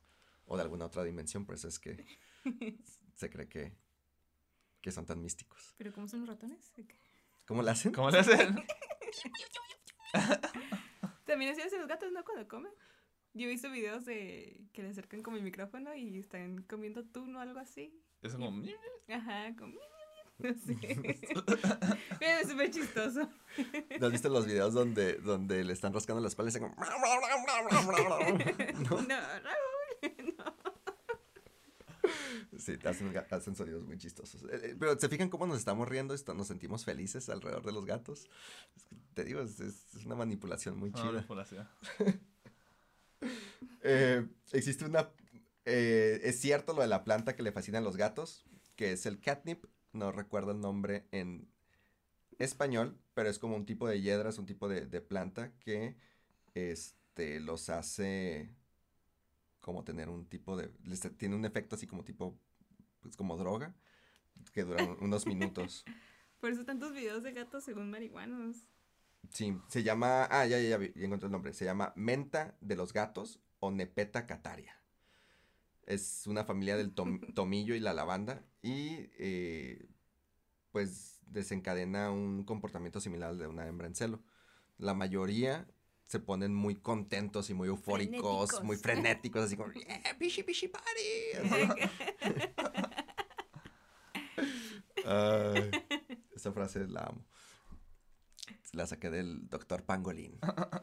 o 0.44 0.56
de 0.56 0.62
alguna 0.62 0.86
otra 0.86 1.04
dimensión, 1.04 1.46
por 1.46 1.54
eso 1.54 1.68
es 1.68 1.78
que 1.78 2.04
se 3.14 3.30
cree 3.30 3.48
que, 3.48 3.76
que 4.80 4.90
son 4.90 5.06
tan 5.06 5.22
místicos. 5.22 5.74
¿Pero 5.78 5.92
cómo 5.92 6.08
son 6.08 6.20
los 6.20 6.28
ratones? 6.28 6.72
¿Cómo 7.46 7.62
lo 7.62 7.70
hacen? 7.70 7.92
¿Cómo 7.92 8.10
le 8.10 8.18
hacen? 8.18 8.56
También 11.26 11.52
así 11.52 11.62
hacen 11.62 11.80
los 11.80 11.88
gatos, 11.88 12.12
¿no? 12.12 12.24
Cuando 12.24 12.46
comen. 12.48 12.72
Yo 13.34 13.46
he 13.46 13.48
visto 13.50 13.70
videos 13.70 14.04
de 14.04 14.60
que 14.72 14.82
le 14.82 14.90
acercan 14.90 15.22
como 15.22 15.36
el 15.38 15.42
micrófono 15.42 15.94
y 15.94 16.18
están 16.18 16.62
comiendo 16.62 17.02
tuna 17.04 17.38
o 17.38 17.42
algo 17.42 17.58
así. 17.60 17.98
Es 18.22 18.34
como... 18.34 18.62
Ajá, 19.08 19.54
como... 19.58 19.74
No 20.38 20.54
sé. 20.54 21.20
Es 22.20 22.48
súper 22.48 22.70
chistoso. 22.70 23.28
¿No 24.00 24.06
has 24.06 24.12
visto 24.12 24.28
los 24.28 24.46
videos 24.46 24.72
donde, 24.74 25.14
donde 25.14 25.62
le 25.64 25.72
están 25.72 25.92
rascando 25.92 26.20
la 26.20 26.28
espalda 26.28 26.50
y 26.56 26.60
como... 26.60 26.74
No, 26.74 26.84
Raúl. 27.92 28.44
No. 28.88 29.06
Sí, 32.58 32.74
hacen, 32.84 33.12
hacen 33.30 33.56
sonidos 33.56 33.84
muy 33.84 33.96
chistosos. 33.98 34.42
Eh, 34.44 34.60
eh, 34.62 34.76
Pero 34.78 34.98
se 34.98 35.08
fijan 35.08 35.28
cómo 35.30 35.46
nos 35.46 35.58
estamos 35.58 35.88
riendo, 35.88 36.14
Esto- 36.14 36.34
nos 36.34 36.46
sentimos 36.48 36.84
felices 36.84 37.28
alrededor 37.28 37.64
de 37.64 37.72
los 37.72 37.86
gatos. 37.86 38.28
Es 38.76 38.84
que 38.84 38.96
te 39.14 39.24
digo, 39.24 39.40
es, 39.40 39.58
es- 39.60 40.04
una 40.04 40.14
manipulación 40.14 40.76
muy 40.78 40.92
chida. 40.92 41.12
manipulación. 41.12 41.68
Eh, 43.82 44.26
existe 44.52 44.84
una... 44.84 45.10
eh, 45.64 46.20
es 46.24 46.40
cierto 46.40 46.72
lo 46.72 46.82
de 46.82 46.88
la 46.88 47.04
planta 47.04 47.34
que 47.36 47.42
le 47.42 47.52
fascina 47.52 47.78
a 47.78 47.82
los 47.82 47.96
gatos, 47.96 48.44
que 48.76 48.92
es 48.92 49.06
el 49.06 49.20
catnip. 49.20 49.64
No 49.92 50.10
recuerdo 50.12 50.52
el 50.52 50.60
nombre 50.60 51.06
en 51.12 51.48
español, 52.38 52.98
pero 53.14 53.28
es 53.28 53.38
como 53.38 53.56
un 53.56 53.66
tipo 53.66 53.86
de 53.88 54.00
hiedra, 54.00 54.30
es 54.30 54.38
un 54.38 54.46
tipo 54.46 54.68
de, 54.68 54.86
de 54.86 55.00
planta 55.00 55.52
que 55.60 55.96
este, 56.54 57.40
los 57.40 57.68
hace 57.68 58.50
como 59.60 59.84
tener 59.84 60.08
un 60.08 60.26
tipo 60.26 60.56
de... 60.56 60.70
les- 60.84 61.16
tiene 61.16 61.36
un 61.36 61.44
efecto 61.44 61.76
así 61.76 61.86
como 61.86 62.04
tipo... 62.04 62.38
pues 63.00 63.16
como 63.16 63.36
droga, 63.36 63.74
que 64.52 64.64
dura 64.64 64.82
un- 64.84 64.96
unos 65.00 65.26
minutos. 65.26 65.84
Por 66.40 66.50
eso 66.50 66.64
tantos 66.64 66.92
videos 66.92 67.22
de 67.22 67.32
gatos 67.32 67.64
según 67.64 67.90
marihuanos. 67.90 68.56
Sí, 69.30 69.56
se 69.68 69.84
llama. 69.84 70.24
Ah, 70.30 70.46
ya, 70.46 70.58
ya, 70.60 70.76
ya, 70.78 70.92
ya 70.94 71.04
encontré 71.04 71.26
el 71.26 71.32
nombre. 71.32 71.52
Se 71.54 71.64
llama 71.64 71.92
menta 71.94 72.56
de 72.60 72.74
los 72.74 72.92
gatos 72.92 73.38
o 73.62 73.70
Nepeta 73.70 74.26
cataria. 74.26 74.76
Es 75.86 76.26
una 76.26 76.44
familia 76.44 76.76
del 76.76 76.92
tom- 76.94 77.20
tomillo 77.34 77.74
y 77.76 77.80
la 77.80 77.94
lavanda. 77.94 78.44
Y 78.60 79.08
eh, 79.18 79.86
pues 80.72 81.20
desencadena 81.26 82.10
un 82.10 82.44
comportamiento 82.44 83.00
similar 83.00 83.30
al 83.30 83.38
de 83.38 83.46
una 83.46 83.66
hembra 83.68 83.86
en 83.86 83.94
celo. 83.94 84.20
La 84.78 84.94
mayoría 84.94 85.68
se 86.04 86.18
ponen 86.18 86.52
muy 86.54 86.74
contentos 86.74 87.50
y 87.50 87.54
muy 87.54 87.68
eufóricos, 87.68 88.50
Frenéticos. 88.50 88.64
muy 88.64 88.76
frenéticos, 88.76 89.44
así 89.44 89.56
como, 89.56 89.72
yeah, 89.74 90.16
pishy, 90.18 90.42
pishy 90.42 90.66
party. 90.68 90.90
Ay, 95.04 95.70
esa 96.34 96.52
frase 96.52 96.86
la 96.88 97.02
amo. 97.02 97.24
La 98.72 98.86
saqué 98.86 99.10
del 99.10 99.48
doctor 99.50 99.84
Pangolín. 99.84 100.38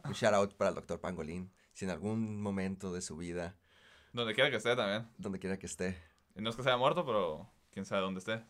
Un 0.06 0.12
shout 0.14 0.34
out 0.36 0.54
para 0.54 0.70
el 0.70 0.76
doctor 0.76 1.00
Pangolín. 1.02 1.52
Si 1.74 1.86
en 1.86 1.92
algún 1.92 2.40
momento 2.40 2.94
de 2.94 3.02
su 3.02 3.18
vida, 3.18 3.56
Donde 4.14 4.36
quiera 4.36 4.52
que 4.52 4.58
esté 4.58 4.76
también. 4.76 5.08
donde 5.18 5.40
quiera 5.40 5.58
que 5.58 5.66
esté, 5.66 5.98
Y 6.36 6.42
no 6.42 6.52
es 6.52 6.56
que 6.56 6.62
sea 6.62 6.78
muerto, 6.78 7.04
pero 7.04 7.50
quién 7.72 7.86
sabe 7.86 8.02
dónde 8.04 8.20
esté. 8.20 8.44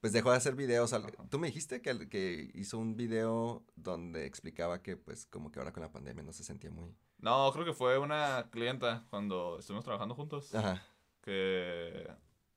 pues 0.00 0.12
dejó 0.12 0.32
de 0.32 0.38
hacer 0.38 0.56
videos. 0.56 0.92
al-. 0.92 1.12
Tú 1.30 1.38
me 1.38 1.46
dijiste 1.46 1.82
que, 1.82 2.08
que 2.08 2.50
hizo 2.54 2.78
un 2.78 2.96
video 2.96 3.64
donde 3.76 4.26
explicaba 4.26 4.82
que 4.82 4.96
pues 4.96 5.26
como 5.26 5.52
que 5.52 5.60
ahora 5.60 5.72
con 5.72 5.84
la 5.84 5.92
pandemia 5.92 6.24
no 6.24 6.32
se 6.32 6.42
sentía 6.42 6.70
muy... 6.72 6.92
No, 7.18 7.52
creo 7.52 7.64
que 7.64 7.74
fue 7.74 7.96
una 7.98 8.48
clienta 8.50 9.04
cuando 9.10 9.58
estuvimos 9.60 9.84
trabajando 9.84 10.16
juntos. 10.16 10.52
Ajá. 10.54 10.82
Que 11.22 12.08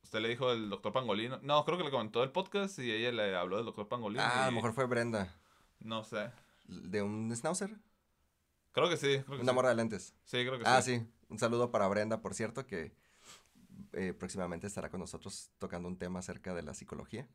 usted 0.02 0.20
le 0.20 0.30
dijo 0.30 0.52
el 0.52 0.70
doctor 0.72 0.94
Pangolino. 0.94 1.38
No, 1.44 1.64
creo 1.66 1.78
que 1.78 1.84
le 1.84 1.92
comentó 1.92 2.24
el 2.24 2.32
podcast 2.32 2.80
y 2.80 2.92
ella 2.92 3.12
le 3.12 3.36
habló 3.36 3.58
del 3.58 3.66
doctor 3.66 3.88
Pangolino. 3.88 4.24
Ah, 4.24 4.44
a 4.44 4.46
lo 4.48 4.54
y- 4.54 4.56
mejor 4.56 4.74
fue 4.74 4.86
Brenda. 4.86 5.36
No 5.84 6.04
sé. 6.04 6.32
¿De 6.68 7.02
un 7.02 7.34
schnauzer? 7.36 7.78
Creo 8.72 8.90
que 8.90 8.98
sí. 8.98 9.20
Creo 9.26 9.38
que 9.38 9.44
Una 9.44 9.52
sí. 9.52 9.56
morra 9.56 9.70
de 9.70 9.76
lentes. 9.76 10.16
Sí, 10.24 10.38
creo 10.46 10.58
que 10.58 10.64
Ah, 10.66 10.82
sí. 10.82 10.98
sí. 11.00 11.08
Un 11.30 11.38
saludo 11.40 11.72
para 11.72 11.88
Brenda, 11.88 12.22
por 12.22 12.34
cierto, 12.34 12.66
que 12.66 12.96
eh, 13.94 14.14
próximamente 14.14 14.66
estará 14.68 14.90
con 14.90 15.00
nosotros 15.00 15.52
tocando 15.60 15.88
un 15.88 15.98
tema 15.98 16.20
acerca 16.20 16.54
de 16.54 16.64
la 16.64 16.74
psicología. 16.74 17.28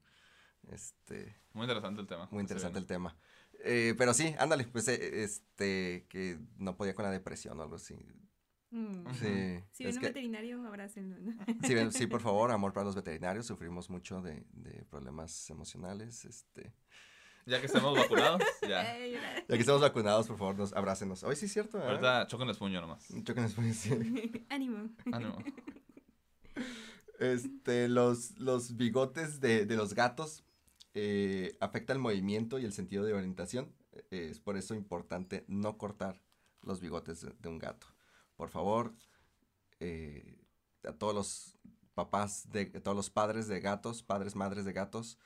Este, 0.70 1.36
Muy 1.52 1.64
interesante 1.64 2.00
el 2.00 2.06
tema. 2.06 2.28
muy 2.32 2.40
interesante 2.40 2.78
el 2.78 2.86
tema. 2.86 3.16
Eh, 3.64 3.94
pero 3.96 4.12
sí, 4.14 4.34
ándale, 4.38 4.64
pues 4.66 4.88
eh, 4.88 5.22
este, 5.22 6.06
que 6.08 6.38
no 6.56 6.76
podía 6.76 6.94
con 6.94 7.04
la 7.04 7.10
depresión 7.10 7.58
o 7.58 7.62
algo 7.62 7.76
así. 7.76 7.94
Mm. 8.70 9.06
Sí, 9.14 9.62
Si 9.72 9.84
ven 9.84 9.94
un 9.94 10.00
que- 10.00 10.06
veterinario, 10.08 10.66
abrácenlo. 10.66 11.16
¿no? 11.20 11.32
sí, 11.62 11.74
ven- 11.74 11.92
sí, 11.92 12.06
por 12.06 12.20
favor, 12.20 12.50
amor 12.52 12.72
para 12.72 12.84
los 12.86 12.94
veterinarios, 12.96 13.46
sufrimos 13.46 13.88
mucho 13.88 14.20
de, 14.20 14.44
de 14.52 14.84
problemas 14.86 15.48
emocionales. 15.50 16.24
Este, 16.24 16.72
Ya 17.48 17.60
que 17.60 17.66
estemos 17.66 17.96
vacunados, 17.96 18.42
ya. 18.62 18.84
Ya 19.48 19.54
que 19.54 19.60
estamos 19.60 19.80
vacunados, 19.80 20.26
por 20.26 20.36
favor, 20.36 20.56
nos 20.58 20.74
abrácenos. 20.74 21.22
Hoy 21.22 21.34
sí 21.34 21.46
es 21.46 21.52
cierto. 21.52 21.82
Ahorita 21.82 22.26
choquen 22.26 22.48
el 22.50 22.56
puño 22.56 22.80
nomás. 22.82 23.08
Choquen 23.24 23.44
después, 23.44 23.74
sí. 23.74 24.44
Ánimo. 24.50 24.90
Ánimo. 25.10 25.38
Este, 27.18 27.88
los, 27.88 28.38
los 28.38 28.76
bigotes 28.76 29.40
de, 29.40 29.64
de 29.64 29.76
los 29.76 29.94
gatos 29.94 30.44
eh, 30.92 31.56
afecta 31.60 31.94
el 31.94 31.98
movimiento 31.98 32.58
y 32.58 32.66
el 32.66 32.74
sentido 32.74 33.04
de 33.04 33.14
orientación. 33.14 33.74
Eh, 34.10 34.28
es 34.30 34.40
por 34.40 34.58
eso 34.58 34.74
importante 34.74 35.46
no 35.48 35.78
cortar 35.78 36.20
los 36.60 36.80
bigotes 36.80 37.22
de, 37.22 37.32
de 37.38 37.48
un 37.48 37.58
gato. 37.58 37.86
Por 38.36 38.50
favor, 38.50 38.94
eh, 39.80 40.38
a 40.84 40.92
todos 40.92 41.14
los 41.14 41.58
papás, 41.94 42.50
de, 42.50 42.70
a 42.76 42.80
todos 42.80 42.96
los 42.96 43.08
padres 43.08 43.48
de 43.48 43.60
gatos, 43.60 44.02
padres, 44.02 44.36
madres 44.36 44.66
de 44.66 44.74
gatos, 44.74 45.18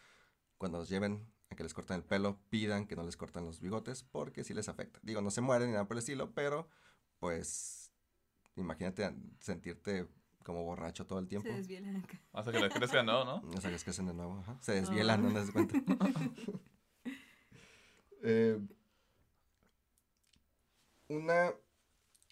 cuando 0.56 0.78
los 0.78 0.88
lleven 0.88 1.26
a 1.52 1.56
que 1.56 1.62
les 1.62 1.74
corten 1.74 1.96
el 1.96 2.04
pelo, 2.04 2.38
pidan 2.50 2.86
que 2.86 2.96
no 2.96 3.02
les 3.02 3.16
corten 3.16 3.44
los 3.44 3.60
bigotes 3.60 4.02
porque 4.02 4.44
sí 4.44 4.54
les 4.54 4.68
afecta. 4.68 4.98
Digo, 5.02 5.20
no 5.20 5.30
se 5.30 5.40
mueren 5.40 5.68
ni 5.68 5.72
nada 5.74 5.86
por 5.86 5.96
el 5.96 6.00
estilo, 6.00 6.32
pero 6.34 6.68
pues 7.18 7.92
imagínate 8.56 9.14
sentirte 9.40 10.08
como 10.44 10.64
borracho 10.64 11.06
todo 11.06 11.18
el 11.20 11.28
tiempo. 11.28 11.48
Se 11.48 11.54
desvielan 11.56 11.96
acá. 11.96 12.20
Hasta 12.32 12.50
que 12.52 12.58
le 12.60 12.68
crezcan, 12.68 13.06
no, 13.06 13.24
¿no? 13.24 13.40
No 13.42 13.60
sabes 13.60 13.84
que 13.84 13.90
hacen 13.90 14.06
de 14.06 14.14
nuevo, 14.14 14.38
ajá. 14.40 14.58
Se 14.60 14.72
desvielan, 14.72 15.20
Ah. 15.20 15.22
no 15.22 15.32
te 15.32 15.38
das 15.38 15.50
cuenta. 15.50 15.74
Eh, 18.24 18.56
una, 21.08 21.52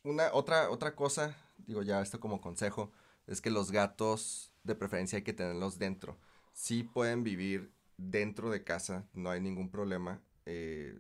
una, 0.05 0.33
otra, 0.33 0.71
otra 0.71 0.95
cosa, 0.95 1.37
digo 1.59 1.83
ya 1.83 2.01
esto 2.01 2.21
como 2.21 2.41
consejo, 2.41 2.93
es 3.27 3.41
que 3.41 3.51
los 3.51 3.71
gatos 3.73 4.53
de 4.63 4.75
preferencia 4.77 5.17
hay 5.17 5.25
que 5.25 5.33
tenerlos 5.33 5.79
dentro. 5.79 6.17
Sí 6.53 6.83
pueden 6.85 7.23
vivir 7.25 7.73
dentro 8.01 8.51
de 8.51 8.65
casa, 8.65 9.07
no 9.15 9.31
hay 9.31 9.41
ningún 9.41 9.71
problema. 9.71 10.23
eh, 10.47 10.99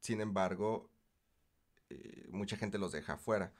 sin 0.00 0.20
embargo, 0.20 0.90
eh, 1.90 2.26
mucha 2.30 2.56
gente 2.56 2.78
los 2.78 2.92
deja 2.92 3.14
afuera. 3.14 3.52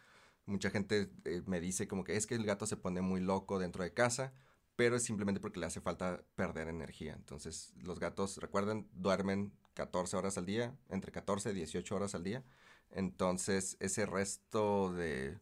Mucha 0.46 0.70
gente 0.70 1.10
eh, 1.24 1.42
me 1.46 1.60
dice 1.60 1.86
como 1.88 2.04
que 2.04 2.16
es 2.16 2.26
que 2.26 2.34
el 2.34 2.44
gato 2.46 2.66
se 2.66 2.76
pone 2.76 3.00
muy 3.02 3.20
loco 3.20 3.58
dentro 3.58 3.84
de 3.84 3.92
casa 3.94 4.32
pero 4.80 4.96
es 4.96 5.02
simplemente 5.02 5.42
porque 5.42 5.60
le 5.60 5.66
hace 5.66 5.82
falta 5.82 6.24
perder 6.36 6.68
energía. 6.68 7.12
Entonces, 7.12 7.74
los 7.82 8.00
gatos, 8.00 8.38
recuerden, 8.38 8.88
duermen 8.94 9.52
14 9.74 10.16
horas 10.16 10.38
al 10.38 10.46
día, 10.46 10.74
entre 10.88 11.12
14 11.12 11.50
y 11.50 11.52
18 11.52 11.94
horas 11.94 12.14
al 12.14 12.24
día. 12.24 12.44
Entonces, 12.90 13.76
ese 13.80 14.06
resto 14.06 14.90
de, 14.94 15.38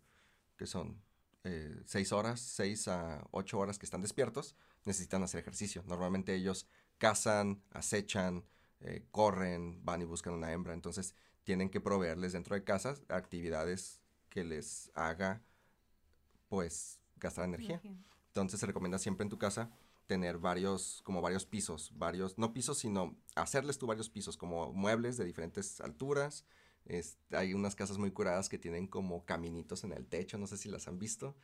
que 0.57 0.66
son? 0.66 1.01
6 1.84 2.11
horas, 2.11 2.40
6 2.40 2.88
a 2.88 3.28
8 3.30 3.59
horas 3.61 3.78
que 3.78 3.86
están 3.86 4.03
despiertos, 4.03 4.57
necesitan 4.84 5.22
hacer 5.22 5.38
ejercicio. 5.38 5.84
Normalmente 5.86 6.34
ellos 6.34 6.66
cazan, 6.99 7.62
acechan, 7.70 8.44
eh, 8.80 9.05
corren, 9.11 9.84
van 9.84 10.03
y 10.03 10.05
buscan 10.05 10.34
una 10.34 10.53
hembra. 10.53 10.74
Entonces, 10.74 11.14
tienen 11.44 11.70
que 11.70 11.80
proveerles 11.80 12.32
dentro 12.32 12.55
de 12.55 12.64
casa 12.64 12.94
actividades 13.09 14.01
que 14.28 14.44
les 14.44 14.90
haga, 14.94 15.42
pues, 16.49 16.99
gastar 17.16 17.44
energía. 17.44 17.80
Entonces 18.28 18.61
se 18.61 18.66
recomienda 18.66 18.99
siempre 18.99 19.24
en 19.24 19.30
tu 19.30 19.38
casa 19.38 19.70
tener 20.07 20.38
varios, 20.38 21.03
como 21.05 21.20
varios 21.20 21.44
pisos, 21.44 21.92
varios, 21.96 22.38
no 22.38 22.53
pisos, 22.53 22.78
sino 22.78 23.16
hacerles 23.34 23.78
tú 23.78 23.86
varios 23.86 24.09
pisos, 24.09 24.36
como 24.36 24.72
muebles 24.72 25.16
de 25.16 25.24
diferentes 25.24 25.80
alturas. 25.80 26.44
Es- 26.86 27.18
hay 27.30 27.53
unas 27.53 27.74
casas 27.74 27.99
muy 27.99 28.11
curadas 28.11 28.49
que 28.49 28.59
tienen 28.59 28.86
como 28.86 29.24
caminitos 29.26 29.84
en 29.84 29.92
el 29.92 30.07
techo, 30.07 30.38
no 30.38 30.46
sé 30.46 30.57
si 30.57 30.68
las 30.70 30.88
han 30.88 30.99
visto, 30.99 31.36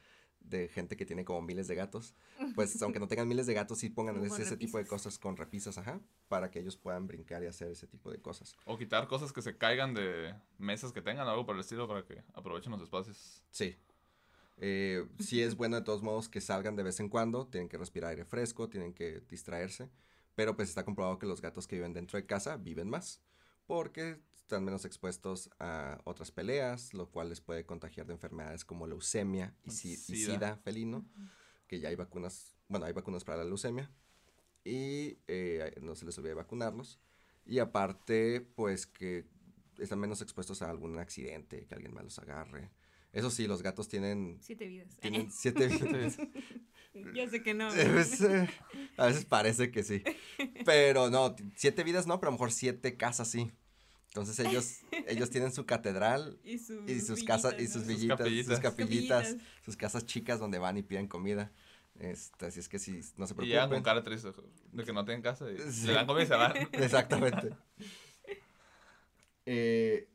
de 0.45 0.69
gente 0.69 0.97
que 0.97 1.05
tiene 1.05 1.25
como 1.25 1.43
miles 1.43 1.69
de 1.69 1.75
gatos. 1.75 2.15
Pues 2.55 2.81
aunque 2.83 3.01
no 3.01 3.09
tengan 3.09 3.27
miles 3.27 3.47
de 3.47 3.55
gatos, 3.55 3.79
sí 3.79 3.91
pongan 3.91 4.25
ese 4.25 4.57
tipo 4.57 4.79
de 4.79 4.87
cosas 4.87 5.19
con 5.19 5.37
repisas, 5.37 5.77
ajá, 5.77 6.01
para 6.29 6.51
que 6.51 6.61
ellos 6.61 6.77
puedan 6.77 7.07
brincar 7.09 7.43
y 7.43 7.47
hacer 7.47 7.69
ese 7.73 7.89
tipo 7.89 8.13
de 8.13 8.21
cosas. 8.21 8.55
O 8.65 8.79
quitar 8.79 9.09
cosas 9.09 9.33
que 9.33 9.43
se 9.43 9.57
caigan 9.57 9.93
de 9.95 10.35
mesas 10.59 10.93
que 10.93 11.03
tengan, 11.03 11.27
algo 11.27 11.45
por 11.45 11.57
el 11.57 11.63
estilo, 11.63 11.89
para 11.89 12.05
que 12.05 12.23
aprovechen 12.33 12.71
los 12.71 12.83
espacios. 12.83 13.43
Sí. 13.51 13.77
Eh, 14.59 15.05
sí 15.19 15.43
es 15.43 15.57
bueno 15.57 15.77
de 15.77 15.83
todos 15.83 16.03
modos 16.03 16.29
que 16.29 16.41
salgan 16.41 16.77
de 16.77 16.85
vez 16.85 17.01
en 17.01 17.09
cuando, 17.09 17.47
tienen 17.47 17.69
que 17.69 17.77
respirar 17.77 18.11
aire 18.11 18.25
fresco, 18.25 18.69
tienen 18.69 18.93
que 18.93 19.21
distraerse, 19.29 19.91
pero 20.37 20.55
pues 20.55 20.69
está 20.69 20.85
comprobado 20.85 21.19
que 21.19 21.27
los 21.27 21.41
gatos 21.41 21.67
que 21.67 21.77
viven 21.77 21.93
dentro 21.93 22.19
de 22.19 22.27
casa 22.27 22.57
viven 22.57 22.89
más, 22.89 23.21
porque 23.67 24.21
están 24.45 24.63
menos 24.65 24.85
expuestos 24.85 25.49
a 25.59 25.99
otras 26.05 26.31
peleas, 26.31 26.93
lo 26.93 27.11
cual 27.11 27.31
les 27.31 27.41
puede 27.41 27.65
contagiar 27.65 28.07
de 28.07 28.13
enfermedades 28.13 28.65
como 28.65 28.87
leucemia 28.87 29.55
y, 29.65 29.71
si- 29.71 29.93
y 29.93 29.97
Sida. 29.97 30.35
sida 30.35 30.57
felino, 30.59 31.07
que 31.67 31.81
ya 31.81 31.89
hay 31.89 31.95
vacunas, 31.97 32.55
bueno, 32.69 32.85
hay 32.85 32.93
vacunas 32.93 33.25
para 33.25 33.39
la 33.39 33.45
leucemia, 33.45 33.91
y 34.63 35.19
eh, 35.29 35.75
no 35.81 35.95
se 35.95 36.05
les 36.05 36.17
olvide 36.19 36.35
vacunarlos, 36.35 37.01
y 37.47 37.59
aparte, 37.59 38.43
pues 38.55 38.87
que 38.87 39.25
están 39.79 39.99
menos 39.99 40.21
expuestos 40.21 40.61
a 40.61 40.69
algún 40.71 40.99
accidente, 40.99 41.67
que 41.67 41.75
alguien 41.75 41.95
más 41.95 42.05
los 42.05 42.19
agarre. 42.19 42.71
Eso 43.13 43.31
sí, 43.31 43.47
los 43.47 43.63
gatos 43.63 43.89
tienen, 43.89 44.39
Siete 44.43 44.67
vidas. 44.67 44.99
tienen 45.01 45.31
siete 45.33 45.69
vidas. 45.69 46.19
Yo 47.15 47.29
sé 47.29 47.43
que 47.43 47.55
no. 47.55 47.69
Pues, 47.95 48.21
eh, 48.21 48.49
a 48.99 49.07
veces 49.07 49.25
parece 49.25 49.71
que 49.71 49.83
sí. 49.83 50.03
Pero 50.67 51.09
no, 51.11 51.35
siete 51.57 51.83
vidas 51.83 52.07
no, 52.07 52.21
pero 52.21 52.29
a 52.29 52.33
lo 52.33 52.37
mejor 52.39 52.53
siete 52.53 52.97
casas 52.97 53.29
sí. 53.29 53.51
Entonces 54.15 54.39
ellos, 54.39 54.79
ellos 55.09 55.29
tienen 55.31 55.53
su 55.53 55.67
catedral 55.67 56.39
Y 56.45 56.59
sus, 56.59 56.89
y 56.89 57.01
sus 57.01 57.25
casas 57.25 57.55
y 57.55 57.57
villitas, 57.57 57.73
sus 57.73 57.83
¿no? 57.83 57.89
villitas, 57.89 58.09
sus 58.09 58.19
capillitas. 58.19 58.61
capillitas, 58.61 59.25
Capillitas. 59.27 59.37
sus 59.65 59.77
casas 59.77 60.07
chicas 60.07 60.39
donde 60.39 60.59
van 60.59 60.77
y 60.79 60.83
piden 60.85 61.09
comida. 61.09 61.51
Este, 61.99 62.47
así 62.47 62.61
es 62.61 62.69
que 62.69 62.79
sí, 62.79 63.01
no 63.17 63.27
se 63.27 63.35
Y 63.35 63.47
llegan 63.47 63.69
con 63.71 63.83
preocupen. 63.83 63.83
cara 63.83 64.03
triste 64.05 64.33
de 64.73 64.85
que 64.85 64.93
no 64.93 65.05
tienen 65.05 65.21
casa 65.23 65.51
y 65.51 65.59
Sí. 65.73 65.89
le 65.89 65.95
dan 65.95 66.07
comida 66.07 66.23
y 66.25 66.27
se 66.29 66.35
van. 66.37 66.53
Exactamente. 66.73 67.57
Eh, 69.47 70.09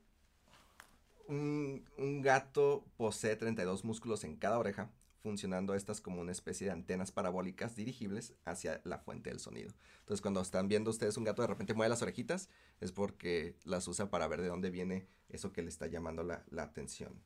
un, 1.28 1.86
un 1.98 2.22
gato 2.22 2.86
posee 2.98 3.36
32 3.36 3.84
músculos 3.86 4.24
en 4.24 4.36
cada 4.38 4.58
oreja, 4.60 4.90
funcionando 5.22 5.76
estas 5.76 6.02
como 6.02 6.22
una 6.22 6.32
especie 6.32 6.68
de 6.68 6.74
antenas 6.74 7.12
parabólicas 7.12 7.76
dirigibles 7.76 8.34
hacia 8.46 8.82
la 8.84 9.00
fuente 9.00 9.30
del 9.30 9.40
sonido. 9.40 9.72
Entonces, 10.00 10.22
cuando 10.22 10.42
están 10.42 10.68
viendo 10.68 10.90
ustedes 10.90 11.18
un 11.18 11.24
gato 11.24 11.42
de 11.42 11.48
repente 11.48 11.74
mueve 11.74 11.90
las 11.90 12.02
orejitas, 12.02 12.50
es 12.80 12.92
porque 12.92 13.58
las 13.64 13.88
usa 13.88 14.10
para 14.10 14.28
ver 14.28 14.42
de 14.42 14.48
dónde 14.48 14.70
viene 14.70 15.08
eso 15.30 15.52
que 15.52 15.62
le 15.62 15.70
está 15.70 15.88
llamando 15.88 16.24
la, 16.24 16.44
la 16.50 16.64
atención. 16.64 17.22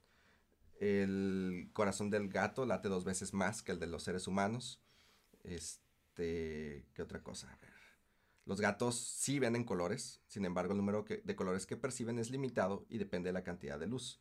El 0.80 1.70
corazón 1.74 2.10
del 2.10 2.28
gato 2.30 2.66
late 2.66 2.90
dos 2.90 3.06
veces 3.06 3.34
más 3.34 3.62
que 3.62 3.72
el 3.72 3.80
de 3.80 3.88
los 3.88 4.04
seres 4.04 4.28
humanos. 4.28 4.82
Este, 5.44 6.86
¿qué 6.94 7.02
otra 7.02 7.22
cosa? 7.22 7.58
Los 8.46 8.60
gatos 8.60 8.98
sí 8.98 9.40
ven 9.40 9.56
en 9.56 9.64
colores, 9.64 10.22
sin 10.28 10.44
embargo 10.44 10.74
el 10.74 10.78
número 10.78 11.06
de 11.24 11.36
colores 11.36 11.66
que 11.66 11.78
perciben 11.78 12.20
es 12.20 12.30
limitado 12.30 12.86
y 12.90 12.98
depende 12.98 13.30
de 13.30 13.34
la 13.34 13.44
cantidad 13.44 13.80
de 13.80 13.88
luz. 13.88 14.20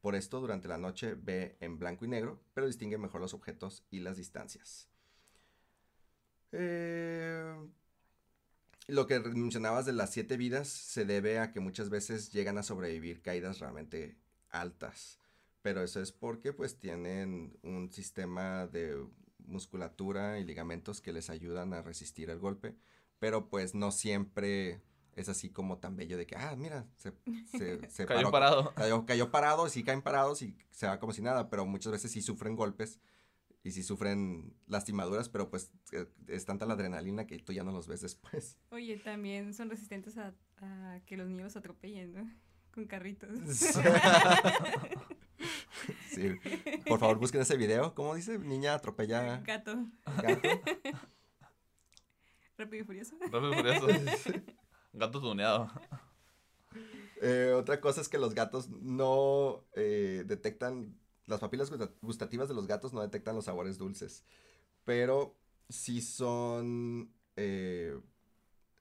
Por 0.00 0.14
esto 0.14 0.40
durante 0.40 0.68
la 0.68 0.78
noche 0.78 1.14
ve 1.14 1.56
en 1.60 1.78
blanco 1.78 2.04
y 2.04 2.08
negro, 2.08 2.40
pero 2.54 2.66
distingue 2.66 2.98
mejor 2.98 3.20
los 3.20 3.34
objetos 3.34 3.84
y 3.90 4.00
las 4.00 4.16
distancias. 4.16 4.88
Eh, 6.52 7.54
lo 8.86 9.06
que 9.06 9.20
mencionabas 9.20 9.84
de 9.86 9.92
las 9.92 10.10
siete 10.10 10.36
vidas 10.36 10.68
se 10.68 11.04
debe 11.04 11.38
a 11.38 11.52
que 11.52 11.60
muchas 11.60 11.90
veces 11.90 12.32
llegan 12.32 12.58
a 12.58 12.62
sobrevivir 12.62 13.20
caídas 13.22 13.58
realmente 13.58 14.16
altas. 14.50 15.18
Pero 15.62 15.82
eso 15.82 16.00
es 16.00 16.12
porque 16.12 16.52
pues 16.52 16.78
tienen 16.78 17.58
un 17.62 17.92
sistema 17.92 18.66
de 18.66 19.04
musculatura 19.46 20.38
y 20.38 20.44
ligamentos 20.44 21.00
que 21.00 21.12
les 21.12 21.28
ayudan 21.30 21.74
a 21.74 21.82
resistir 21.82 22.30
el 22.30 22.38
golpe. 22.38 22.76
Pero 23.18 23.48
pues 23.50 23.74
no 23.74 23.90
siempre 23.90 24.80
es 25.20 25.28
así 25.28 25.50
como 25.50 25.78
tan 25.78 25.96
bello 25.96 26.16
de 26.16 26.26
que, 26.26 26.36
ah, 26.36 26.54
mira, 26.56 26.86
se, 26.96 27.12
se, 27.50 27.88
se 27.90 28.06
Cayó 28.06 28.28
paró- 28.28 28.30
parado. 28.30 28.74
Cayó, 28.74 29.04
cayó 29.06 29.30
parado, 29.30 29.68
sí 29.68 29.82
caen 29.84 30.02
parados 30.02 30.42
y 30.42 30.56
se 30.70 30.86
va 30.86 30.98
como 31.00 31.12
si 31.12 31.22
nada, 31.22 31.50
pero 31.50 31.66
muchas 31.66 31.92
veces 31.92 32.10
sí 32.12 32.22
sufren 32.22 32.54
golpes 32.56 33.00
y 33.64 33.72
sí 33.72 33.82
sufren 33.82 34.54
lastimaduras, 34.66 35.28
pero 35.28 35.50
pues 35.50 35.70
eh, 35.92 36.06
es 36.28 36.44
tanta 36.44 36.64
la 36.66 36.74
adrenalina 36.74 37.26
que 37.26 37.38
tú 37.38 37.52
ya 37.52 37.64
no 37.64 37.72
los 37.72 37.88
ves 37.88 38.00
después. 38.00 38.56
Oye, 38.70 38.96
también 38.98 39.52
son 39.54 39.68
resistentes 39.70 40.16
a, 40.18 40.34
a 40.58 41.00
que 41.06 41.16
los 41.16 41.26
niños 41.28 41.44
los 41.44 41.56
atropellen, 41.56 42.12
¿no? 42.14 42.30
Con 42.72 42.86
carritos. 42.86 43.30
Sí. 46.10 46.30
Por 46.86 46.98
favor, 47.00 47.18
busquen 47.18 47.40
ese 47.40 47.56
video. 47.56 47.94
¿Cómo 47.94 48.14
dice? 48.14 48.38
Niña 48.38 48.74
atropella 48.74 49.38
Gato. 49.38 49.86
gato. 50.22 50.42
Rápido 52.56 52.82
y 52.82 52.86
furioso. 52.86 53.16
Rápido 53.30 53.50
y 53.52 53.56
furioso. 53.80 54.32
Gato 54.92 55.20
tuneado. 55.20 55.70
Eh, 57.20 57.52
otra 57.56 57.80
cosa 57.80 58.00
es 58.00 58.08
que 58.08 58.18
los 58.18 58.34
gatos 58.34 58.68
no 58.68 59.64
eh, 59.74 60.24
detectan, 60.26 60.96
las 61.26 61.40
papilas 61.40 61.70
gusta- 61.70 61.92
gustativas 62.00 62.48
de 62.48 62.54
los 62.54 62.66
gatos 62.66 62.92
no 62.92 63.00
detectan 63.00 63.34
los 63.34 63.46
sabores 63.46 63.76
dulces, 63.76 64.24
pero 64.84 65.34
sí 65.68 66.00
son, 66.00 67.12
eh, 67.36 67.98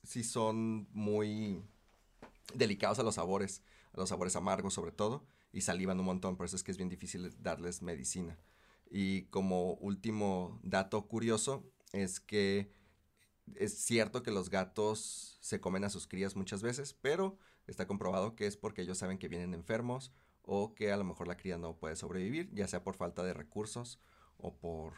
sí 0.04 0.24
son 0.24 0.88
muy 0.92 1.64
delicados 2.54 3.00
a 3.00 3.04
los 3.04 3.16
sabores, 3.16 3.64
a 3.94 4.00
los 4.00 4.10
sabores 4.10 4.36
amargos 4.36 4.74
sobre 4.76 4.92
todo, 4.92 5.26
y 5.52 5.62
salivan 5.62 6.00
un 6.00 6.06
montón, 6.06 6.38
por 6.38 6.46
eso 6.46 6.56
es 6.56 6.64
que 6.64 6.72
es 6.72 6.78
bien 6.78 6.90
difícil 6.90 7.34
darles 7.42 7.82
medicina. 7.82 8.38
Y 8.90 9.24
como 9.24 9.74
último 9.76 10.60
dato 10.64 11.08
curioso 11.08 11.64
es 11.92 12.20
que 12.20 12.72
es 13.56 13.78
cierto 13.78 14.24
que 14.24 14.32
los 14.32 14.50
gatos 14.50 15.38
se 15.42 15.60
comen 15.60 15.84
a 15.84 15.90
sus 15.90 16.08
crías 16.08 16.36
muchas 16.36 16.62
veces, 16.62 16.94
pero 17.02 17.38
está 17.68 17.88
comprobado 17.88 18.36
que 18.36 18.48
es 18.48 18.58
porque 18.58 18.82
ellos 18.82 18.98
saben 18.98 19.18
que 19.18 19.28
vienen 19.28 19.54
enfermos 19.54 20.12
o 20.44 20.74
que 20.76 20.92
a 20.92 20.98
lo 20.98 21.04
mejor 21.04 21.28
la 21.28 21.38
cría 21.38 21.58
no 21.58 21.78
puede 21.78 21.96
sobrevivir, 21.96 22.50
ya 22.54 22.68
sea 22.68 22.84
por 22.84 22.96
falta 22.96 23.24
de 23.24 23.34
recursos 23.34 24.00
o 24.38 24.56
por 24.58 24.94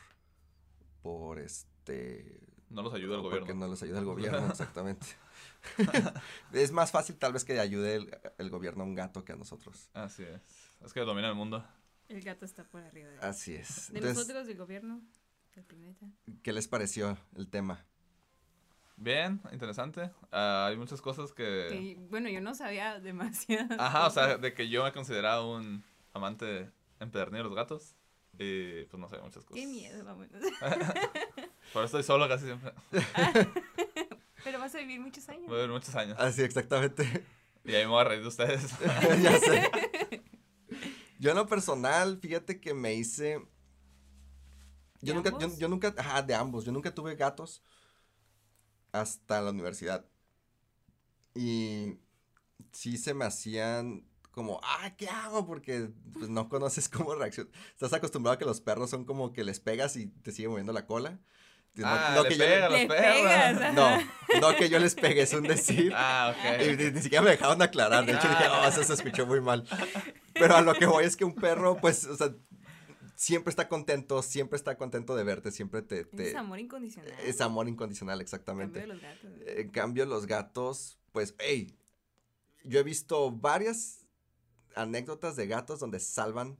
por 1.01 1.39
este 1.39 2.39
No 2.69 2.81
los 2.81 2.93
ayuda 2.93 3.15
el 3.15 3.19
o 3.21 3.23
porque 3.23 3.39
gobierno. 3.39 3.65
no 3.65 3.71
les 3.71 3.81
ayuda 3.83 3.99
el 3.99 4.05
gobierno, 4.13 4.47
exactamente. 4.47 5.07
es 6.53 6.71
más 6.71 6.91
fácil 6.91 7.17
tal 7.17 7.33
vez 7.33 7.45
que 7.45 7.59
ayude 7.59 7.95
el, 7.95 8.17
el 8.37 8.49
gobierno 8.49 8.83
a 8.83 8.85
un 8.85 8.95
gato 8.95 9.23
que 9.23 9.33
a 9.33 9.35
nosotros. 9.35 9.89
Así 9.93 10.23
es. 10.23 10.41
Es 10.81 10.93
que 10.93 10.99
domina 11.01 11.29
el 11.29 11.35
mundo. 11.35 11.65
El 12.07 12.21
gato 12.21 12.45
está 12.45 12.63
por 12.63 12.81
arriba 12.83 13.09
de, 13.09 13.19
Así 13.19 13.53
es. 13.53 13.91
de 13.91 13.99
Entonces, 13.99 14.17
nosotros, 14.17 14.47
del 14.47 14.57
gobierno, 14.57 15.01
del 15.55 15.63
planeta. 15.65 16.07
¿qué 16.43 16.53
les 16.53 16.67
pareció 16.67 17.17
el 17.35 17.49
tema? 17.49 17.85
Bien, 18.99 19.39
interesante. 19.53 20.11
Ah, 20.29 20.67
hay 20.67 20.75
muchas 20.75 21.01
cosas 21.01 21.31
que... 21.31 21.67
Que, 21.69 21.97
bueno, 22.09 22.27
yo 22.27 22.41
no 22.41 22.53
sabía 22.53 22.99
demasiado. 22.99 23.75
Ajá, 23.79 24.07
o 24.07 24.09
sea, 24.09 24.37
de 24.37 24.53
que 24.53 24.67
yo 24.67 24.83
me 24.83 24.91
consideraba 24.91 25.45
un 25.47 25.85
amante 26.11 26.69
empedernido 26.99 27.43
de 27.43 27.49
los 27.49 27.55
gatos. 27.55 27.95
Y 28.37 28.83
pues 28.85 28.99
no 28.99 29.07
sé, 29.07 29.17
muchas 29.19 29.45
cosas. 29.45 29.55
Qué 29.55 29.65
miedo, 29.65 30.03
vámonos. 30.03 30.41
Por 31.73 31.85
eso 31.85 31.97
estoy 31.97 32.03
solo 32.03 32.27
casi 32.27 32.45
siempre. 32.45 32.73
Pero 34.43 34.59
vas 34.59 34.75
a 34.75 34.79
vivir 34.79 34.99
muchos 34.99 35.27
años. 35.29 35.47
Voy 35.47 35.59
a 35.59 35.61
vivir 35.61 35.73
muchos 35.73 35.95
años. 35.95 36.17
Así, 36.19 36.41
exactamente. 36.41 37.25
Y 37.63 37.75
ahí 37.75 37.85
me 37.85 37.91
voy 37.91 38.01
a 38.01 38.03
reír 38.03 38.21
de 38.21 38.27
ustedes. 38.27 38.69
ya 39.23 39.39
sé. 39.39 40.23
Yo 41.19 41.31
en 41.31 41.37
lo 41.37 41.47
personal, 41.47 42.19
fíjate 42.21 42.59
que 42.59 42.73
me 42.73 42.93
hice... 42.95 43.45
Yo 45.01 45.13
¿De 45.13 45.15
nunca, 45.15 45.29
yo, 45.29 45.35
ambos? 45.37 45.57
yo 45.57 45.69
nunca, 45.69 45.93
ajá, 45.97 46.21
de 46.21 46.35
ambos, 46.35 46.65
yo 46.65 46.73
nunca 46.73 46.93
tuve 46.93 47.15
gatos 47.15 47.63
hasta 48.91 49.41
la 49.41 49.51
universidad. 49.51 50.05
Y 51.35 51.95
sí 52.71 52.97
se 52.97 53.13
me 53.13 53.25
hacían 53.25 54.05
como, 54.31 54.59
ah, 54.63 54.91
¿qué 54.97 55.07
hago? 55.09 55.45
Porque 55.45 55.89
pues 56.13 56.29
no 56.29 56.49
conoces 56.49 56.89
cómo 56.89 57.15
reaccionar. 57.15 57.51
Estás 57.71 57.93
acostumbrado 57.93 58.35
a 58.35 58.39
que 58.39 58.45
los 58.45 58.61
perros 58.61 58.89
son 58.89 59.05
como 59.05 59.33
que 59.33 59.43
les 59.43 59.59
pegas 59.59 59.95
y 59.95 60.07
te 60.07 60.31
sigue 60.31 60.47
moviendo 60.49 60.73
la 60.73 60.85
cola. 60.85 61.19
No- 61.75 61.85
ah, 61.87 62.13
no 62.15 62.23
le 62.23 62.29
que 62.29 62.35
yo 62.35 62.43
pega 62.45 62.69
Le 62.69 62.87
perros. 62.87 63.15
pegas, 63.15 63.73
no, 63.73 63.97
no 64.41 64.55
que 64.55 64.69
yo 64.69 64.79
les 64.79 64.95
pegue, 64.95 65.21
es 65.21 65.33
un 65.33 65.43
decir. 65.43 65.93
Ah, 65.95 66.33
Y 66.59 66.69
ok. 66.73 66.77
ni, 66.79 66.91
ni 66.91 67.01
siquiera 67.01 67.23
me 67.23 67.29
dejaron 67.31 67.61
aclarar. 67.61 68.05
De 68.05 68.13
hecho, 68.13 68.27
dije, 68.27 68.43
Ah. 68.45 68.63
oh, 68.65 68.67
eso 68.67 68.83
se 68.83 68.93
escuchó 68.93 69.25
muy 69.25 69.39
mal. 69.39 69.65
Pero 70.33 70.55
a 70.57 70.61
lo 70.61 70.73
que 70.73 70.87
voy 70.87 71.05
es 71.05 71.15
que 71.15 71.25
un 71.25 71.35
perro, 71.35 71.77
pues, 71.77 72.05
o 72.05 72.15
sea, 72.17 72.33
siempre 73.19 73.49
está 73.49 73.67
contento, 73.67 74.21
siempre 74.21 74.55
está 74.55 74.77
contento 74.77 75.13
de 75.13 75.25
verte, 75.25 75.51
siempre 75.51 75.81
te... 75.81 76.05
te- 76.05 76.29
Es 76.29 76.35
amor 76.35 76.57
incondicional. 76.57 77.11
es 77.19 77.41
amor 77.41 77.67
incondicional, 77.67 78.13
Cambio 78.17 78.23
exactamente. 78.23 78.79
de 78.79 78.87
los 78.87 79.01
gatos. 79.01 79.31
En 79.45 79.69
cambio, 79.71 80.05
los 80.05 80.25
gatos, 80.25 80.97
pues, 81.11 81.35
hey, 81.39 81.77
yo 82.63 82.79
he 82.79 82.83
visto 82.83 83.29
varias 83.29 84.05
anécdotas 84.73 85.35
de 85.35 85.47
gatos 85.47 85.81
donde 85.81 85.99
salvan 85.99 86.57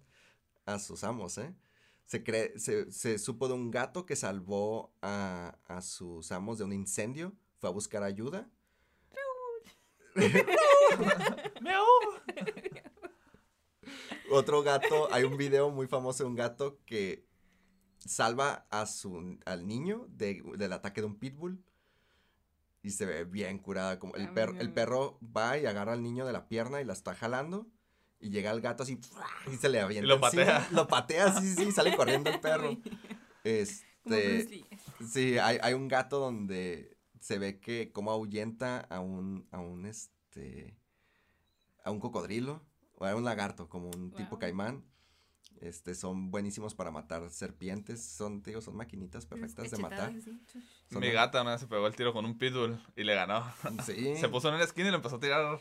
a 0.66 0.80
sus 0.80 1.06
amos, 1.06 1.38
¿eh? 1.38 1.56
Se, 2.06 2.24
cree, 2.26 2.60
se, 2.60 2.92
se 2.92 3.20
supo 3.20 3.48
de 3.48 3.54
un 3.54 3.72
gato 3.72 4.06
que 4.06 4.18
salvó 4.18 4.92
a, 5.02 5.58
a 5.66 5.82
sus 5.82 6.30
amos 6.34 6.58
de 6.58 6.66
un 6.66 6.74
incendio, 6.74 7.32
fue 7.60 7.70
a 7.70 7.72
buscar 7.74 8.04
ayuda. 8.04 8.50
¡Miau! 11.62 11.86
Otro 14.32 14.62
gato, 14.64 15.12
hay 15.12 15.24
un 15.24 15.38
video 15.38 15.70
muy 15.72 15.88
famoso 15.88 16.24
de 16.24 16.30
un 16.30 16.36
gato 16.36 16.80
que 16.86 17.26
salva 17.98 18.66
a 18.70 18.86
su, 18.86 19.38
al 19.46 19.68
niño 19.68 20.06
de- 20.10 20.44
del 20.58 20.74
ataque 20.74 21.02
de 21.02 21.08
un 21.08 21.16
pitbull. 21.18 21.64
Y 22.82 22.92
se 22.92 23.06
ve 23.06 23.26
bien 23.26 23.58
curada. 23.60 24.00
Como 24.00 24.16
el, 24.16 24.28
Ah, 24.28 24.34
perro, 24.34 24.58
el 24.60 24.72
perro 24.72 25.20
va 25.36 25.58
y 25.58 25.66
agarra 25.66 25.94
al 25.94 26.02
niño 26.02 26.26
de 26.26 26.32
la 26.34 26.48
pierna 26.48 26.80
y 26.82 26.86
la 26.86 26.94
está 26.94 27.14
jalando. 27.14 27.68
Y 28.22 28.30
llega 28.30 28.52
el 28.52 28.62
gato 28.62 28.84
así 28.84 29.00
y 29.52 29.56
se 29.58 29.70
le 29.70 29.80
avienta. 29.82 30.08
lo 30.08 30.16
encima. 30.16 30.30
patea. 30.46 30.68
Lo 30.72 30.88
patea, 30.88 31.40
sí, 31.42 31.54
sí, 31.56 31.72
sale 31.72 31.96
corriendo 31.96 32.30
el 32.30 32.40
perro. 32.40 32.78
Este, 33.46 34.66
sí, 35.08 35.38
hay, 35.38 35.58
hay 35.62 35.74
un 35.74 35.88
gato 35.88 36.20
donde 36.20 36.98
se 37.22 37.40
ve 37.40 37.60
que 37.62 37.92
como 37.94 38.12
ahuyenta 38.12 38.82
a 38.82 39.00
un, 39.00 39.48
a 39.52 39.60
un, 39.60 39.86
este, 39.86 40.76
a 41.86 41.92
un 41.92 42.00
cocodrilo 42.02 42.62
o 43.00 43.06
a 43.06 43.16
un 43.16 43.24
lagarto, 43.26 43.68
como 43.68 43.90
un 43.90 44.12
tipo 44.12 44.38
caimán. 44.38 44.86
Este, 45.62 45.94
son 45.94 46.32
buenísimos 46.32 46.74
para 46.74 46.90
matar 46.90 47.30
serpientes, 47.32 48.02
son, 48.02 48.42
te 48.42 48.52
digo, 48.52 48.62
son 48.62 48.78
maquinitas 48.78 49.26
perfectas 49.26 49.70
de 49.72 49.78
matar. 49.78 50.14
Son- 50.90 51.02
Mi 51.02 51.12
gata 51.12 51.42
una 51.42 51.52
vez 51.52 51.60
se 51.62 51.68
pegó 51.68 51.86
el 51.88 51.96
tiro 51.96 52.14
con 52.14 52.24
un 52.26 52.38
pitbull 52.38 52.80
y 52.96 53.04
le 53.04 53.14
ganó. 53.16 53.44
Sí. 53.86 54.16
Se 54.20 54.30
puso 54.30 54.48
en 54.50 54.56
una 54.56 54.64
esquina 54.64 54.88
y 54.88 54.92
le 54.92 54.98
empezó 54.98 55.18
a 55.18 55.20
tirar. 55.20 55.60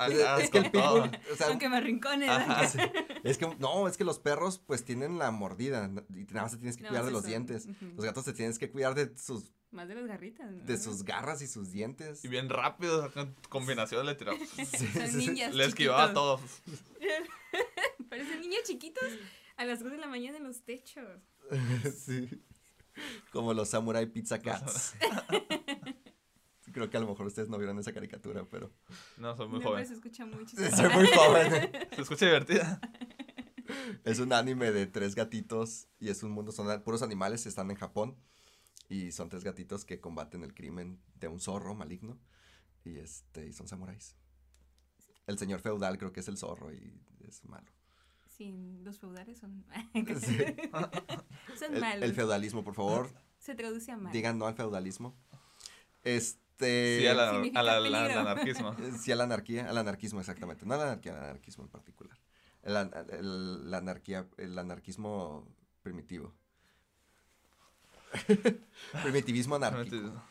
Es, 0.00 0.20
acá 0.22 0.40
es 0.42 0.50
que 0.50 0.58
el 0.58 0.70
con 0.70 0.72
todo. 0.82 1.02
pitbull, 1.04 1.20
o 1.32 1.36
sea, 1.36 1.46
Aunque 1.48 1.68
me 1.70 1.78
arrincones. 1.78 2.28
Ajá. 2.28 2.68
sí, 2.68 2.78
es 3.24 3.38
que, 3.38 3.46
no, 3.58 3.88
es 3.88 3.96
que 3.96 4.04
los 4.04 4.18
perros 4.18 4.58
pues 4.58 4.84
tienen 4.84 5.18
la 5.18 5.30
mordida 5.30 5.86
y 6.14 6.24
nada 6.24 6.42
más 6.42 6.52
te 6.52 6.58
tienes 6.58 6.76
que 6.76 6.82
No, 6.82 6.90
cuidar 6.90 7.04
de 7.04 7.08
sí 7.10 7.14
los 7.14 7.22
son, 7.22 7.30
dientes. 7.30 7.68
Los 7.96 8.04
gatos 8.04 8.24
te 8.26 8.32
tienes 8.34 8.58
que 8.58 8.70
cuidar 8.70 8.94
de 8.94 9.16
sus, 9.16 9.50
Más 9.70 9.86
de 9.86 9.94
las 9.96 10.06
garritas. 10.06 10.50
¿no? 10.50 10.64
de 10.64 10.78
sus 10.78 11.04
garras 11.04 11.42
y 11.42 11.46
sus 11.46 11.70
dientes. 11.72 12.24
Y 12.24 12.28
bien 12.28 12.48
rápido, 12.48 13.04
acá 13.04 13.20
en 13.22 13.34
combinación 13.48 14.06
le 14.06 14.14
tiró. 14.14 14.32
Sí, 14.56 14.64
Son 14.64 15.08
sí, 15.10 15.34
Le 15.52 15.64
esquivaba 15.64 16.04
a 16.04 16.12
todos. 16.14 16.40
Parecen 18.08 18.40
niños 18.40 18.62
chiquitos 18.64 19.04
a 19.56 19.64
las 19.66 19.80
2 19.80 19.92
de 19.92 19.98
la 19.98 20.06
mañana 20.08 20.38
en 20.38 20.44
los 20.44 20.62
techos. 20.62 21.04
Sí. 21.96 22.28
Como 23.30 23.54
los 23.54 23.68
Samurai 23.68 24.06
Pizza 24.06 24.40
Cats. 24.42 24.94
Creo 26.72 26.90
que 26.90 26.96
a 26.96 27.00
lo 27.00 27.06
mejor 27.06 27.26
ustedes 27.26 27.48
no 27.48 27.56
vieron 27.56 27.78
esa 27.78 27.92
caricatura, 27.92 28.44
pero. 28.50 28.72
No, 29.16 29.36
soy 29.36 29.46
muy 29.48 29.58
No, 29.58 29.60
pero 29.60 29.70
joven. 29.70 29.86
se 29.86 29.94
escucha 29.94 30.26
mucho. 30.26 30.56
Soy 30.56 30.88
muy 30.90 31.06
joven. 31.06 31.70
Se 31.94 32.02
escucha 32.02 32.26
divertida. 32.26 32.80
Es 34.04 34.18
un 34.18 34.32
anime 34.32 34.72
de 34.72 34.86
tres 34.86 35.14
gatitos 35.14 35.86
y 36.00 36.08
es 36.08 36.22
un 36.22 36.32
mundo, 36.32 36.52
son 36.52 36.82
puros 36.82 37.02
animales, 37.02 37.46
están 37.46 37.70
en 37.70 37.76
Japón. 37.76 38.16
Y 38.88 39.12
son 39.12 39.28
tres 39.28 39.44
gatitos 39.44 39.84
que 39.84 40.00
combaten 40.00 40.42
el 40.44 40.54
crimen 40.54 41.00
de 41.16 41.28
un 41.28 41.40
zorro 41.40 41.74
maligno. 41.74 42.18
Y 42.84 42.98
este, 42.98 43.46
y 43.46 43.52
son 43.52 43.68
samuráis. 43.68 44.16
El 45.26 45.38
señor 45.38 45.60
feudal 45.60 45.98
creo 45.98 46.12
que 46.12 46.20
es 46.20 46.28
el 46.28 46.38
zorro 46.38 46.72
y 46.72 46.98
es 47.26 47.44
malo. 47.44 47.70
Sí, 48.28 48.52
los 48.82 48.98
feudales 48.98 49.38
son, 49.38 49.66
Sí. 50.20 50.38
son 51.58 51.74
El, 51.74 51.80
malos. 51.80 52.04
el 52.04 52.14
feudalismo, 52.14 52.64
por 52.64 52.74
favor, 52.74 53.10
Se 53.38 53.54
traduce 53.54 53.90
a 53.92 53.96
mal. 53.96 54.12
digan 54.12 54.38
no 54.38 54.46
al 54.46 54.54
feudalismo. 54.54 55.14
Este. 56.04 56.98
Sí, 57.00 57.06
a 57.06 57.14
la- 57.14 57.30
Significa 57.32 57.60
a 57.60 57.62
la- 57.62 57.80
la- 57.80 57.82
peligro. 58.04 58.20
al 58.20 58.26
anarquismo. 58.28 58.76
Sí, 59.02 59.12
a 59.12 59.16
la 59.16 59.24
anarquía, 59.24 59.68
al 59.68 59.76
anarquismo 59.78 60.20
exactamente. 60.20 60.64
No 60.66 60.74
a 60.74 60.78
la 60.78 60.84
anarquía, 60.84 61.12
al 61.16 61.24
anarquismo 61.24 61.64
en 61.64 61.70
particular. 61.70 62.18
El, 62.62 62.76
el- 63.10 63.70
la 63.70 63.78
anarquía, 63.78 64.28
el 64.36 64.58
anarquismo 64.58 65.46
primitivo. 65.82 66.34
Primitivismo 69.02 69.56
anárquico. 69.56 70.22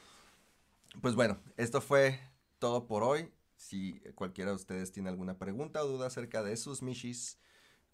Pues 1.02 1.16
bueno, 1.16 1.40
esto 1.58 1.82
fue 1.82 2.20
todo 2.60 2.88
por 2.88 3.04
hoy. 3.04 3.32
Si 3.56 4.00
cualquiera 4.16 4.52
de 4.52 4.56
ustedes 4.56 4.92
tiene 4.92 5.10
alguna 5.10 5.38
pregunta 5.38 5.84
o 5.84 5.88
duda 5.88 6.08
acerca 6.08 6.44
de 6.44 6.56
sus 6.58 6.82
Mishis, 6.82 7.40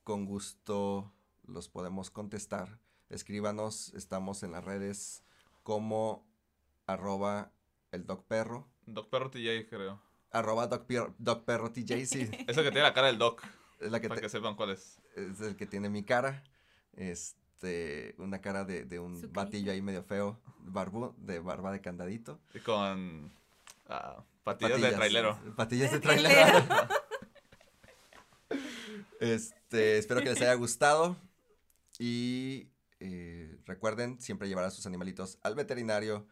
con 0.04 0.26
gusto 0.26 1.14
los 1.46 1.70
podemos 1.70 2.10
contestar. 2.12 2.80
Escríbanos, 3.10 3.94
estamos 3.94 4.44
en 4.44 4.52
las 4.52 4.64
redes 4.64 5.24
como 5.64 6.26
arroba 6.88 7.52
el 7.92 8.06
Doc 8.06 8.26
Perro, 8.26 8.68
Doc 8.86 9.10
Perro 9.10 9.30
TJ, 9.30 9.70
creo. 9.70 10.02
arroba 10.32 10.68
Doc, 10.68 10.86
Perro 11.46 11.72
TJ, 11.72 12.06
sí, 12.06 12.30
Eso 12.48 12.64
que 12.64 12.72
tiene 12.72 12.82
la 12.82 12.94
cara 12.94 13.08
del 13.08 13.18
Doc, 13.18 13.42
es, 13.80 13.92
la 13.92 14.00
que 14.02 14.10
para 14.10 14.20
te- 14.20 14.26
que 14.26 14.30
sepan 14.30 14.56
cuál 14.56 14.72
es. 14.72 15.00
es 15.16 15.40
el 15.42 15.56
que 15.56 15.66
tiene 15.66 15.90
mi 15.90 16.04
cara. 16.04 16.44
Este, 16.94 17.40
una 18.18 18.41
cara 18.41 18.66
de, 18.66 18.86
de 18.86 18.99
un 18.99 19.30
batillo 19.34 19.72
ahí 19.72 19.82
medio 19.82 20.03
feo, 20.03 20.39
barbu, 20.59 21.14
de 21.18 21.39
barba 21.39 21.72
de 21.72 21.82
candadito. 21.82 22.39
Y 22.53 22.59
con 22.59 23.32
ah, 23.88 24.24
patillas, 24.43 24.82
de 24.82 24.91
trailero. 24.91 25.39
Patillas 25.55 25.91
de 25.91 25.97
De 25.97 26.01
trailero. 26.01 26.59
este, 29.20 29.97
espero 29.97 30.22
que 30.22 30.30
les 30.30 30.41
haya 30.41 30.53
gustado. 30.55 31.16
Y 31.99 32.70
eh, 32.99 33.57
recuerden 33.66 34.20
siempre 34.20 34.47
llevar 34.47 34.66
a 34.66 34.72
sus 34.72 34.86
animalitos 34.86 35.38
al 35.43 35.55
veterinario. 35.55 36.28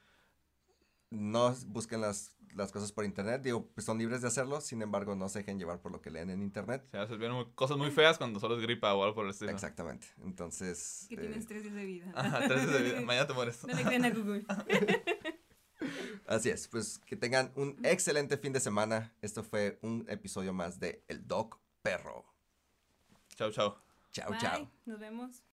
No 1.09 1.53
busquen 1.67 2.01
las, 2.01 2.36
las 2.56 2.72
cosas 2.72 2.91
por 2.91 3.06
internet. 3.06 3.41
Digo, 3.41 3.66
pues 3.74 3.86
son 3.86 3.97
libres 3.97 4.22
de 4.22 4.28
hacerlo. 4.28 4.62
Sin 4.62 4.82
embargo, 4.82 5.16
no 5.16 5.30
se 5.30 5.39
dejen 5.39 5.58
llevar 5.60 5.80
por 5.82 5.91
lo 5.91 6.02
que 6.02 6.10
leen 6.12 6.30
en 6.30 6.41
internet. 6.41 6.86
Sí, 6.91 6.97
a 6.97 7.02
veces 7.02 7.18
vienen 7.18 7.38
muy- 7.38 7.52
cosas 7.56 7.78
muy 7.78 7.91
feas 7.91 8.18
cuando 8.18 8.39
solo 8.39 8.56
es 8.56 8.62
gripa 8.62 8.93
o 8.93 9.04
algo 9.04 9.16
por 9.16 9.26
el 9.26 9.32
estilo. 9.32 9.52
Exactamente. 9.52 10.08
Entonces. 10.24 11.06
Que 11.10 11.16
eh, 11.16 11.18
tienes 11.20 11.47
tres 11.47 11.64
días 11.64 11.76
de 11.76 11.86
vida. 11.86 12.12
Ajá, 12.16 12.47
tres 12.47 12.62
días 12.62 12.74
de 12.74 12.82
vida. 12.84 13.02
Mañana 13.02 13.28
te 13.28 13.34
mueres. 13.34 13.64
No 13.66 13.74
le 13.74 13.84
creen 13.84 14.06
a 14.06 14.10
Google. 14.12 14.43
así 16.28 16.49
es. 16.49 16.68
Pues 16.68 16.99
que 16.99 17.16
tengan 17.16 17.52
un 17.56 17.78
excelente 17.84 18.38
fin 18.38 18.54
de 18.54 18.60
semana. 18.60 19.14
Esto 19.22 19.43
fue 19.43 19.80
un 19.82 20.06
episodio 20.10 20.54
más 20.54 20.80
de 20.80 21.04
El 21.08 21.28
Doc 21.28 21.60
Perro. 21.82 22.26
Chao, 23.36 23.52
chao. 23.52 23.82
Chao, 24.12 24.32
chao. 24.39 24.70
Nos 24.86 24.99
vemos. 24.99 25.41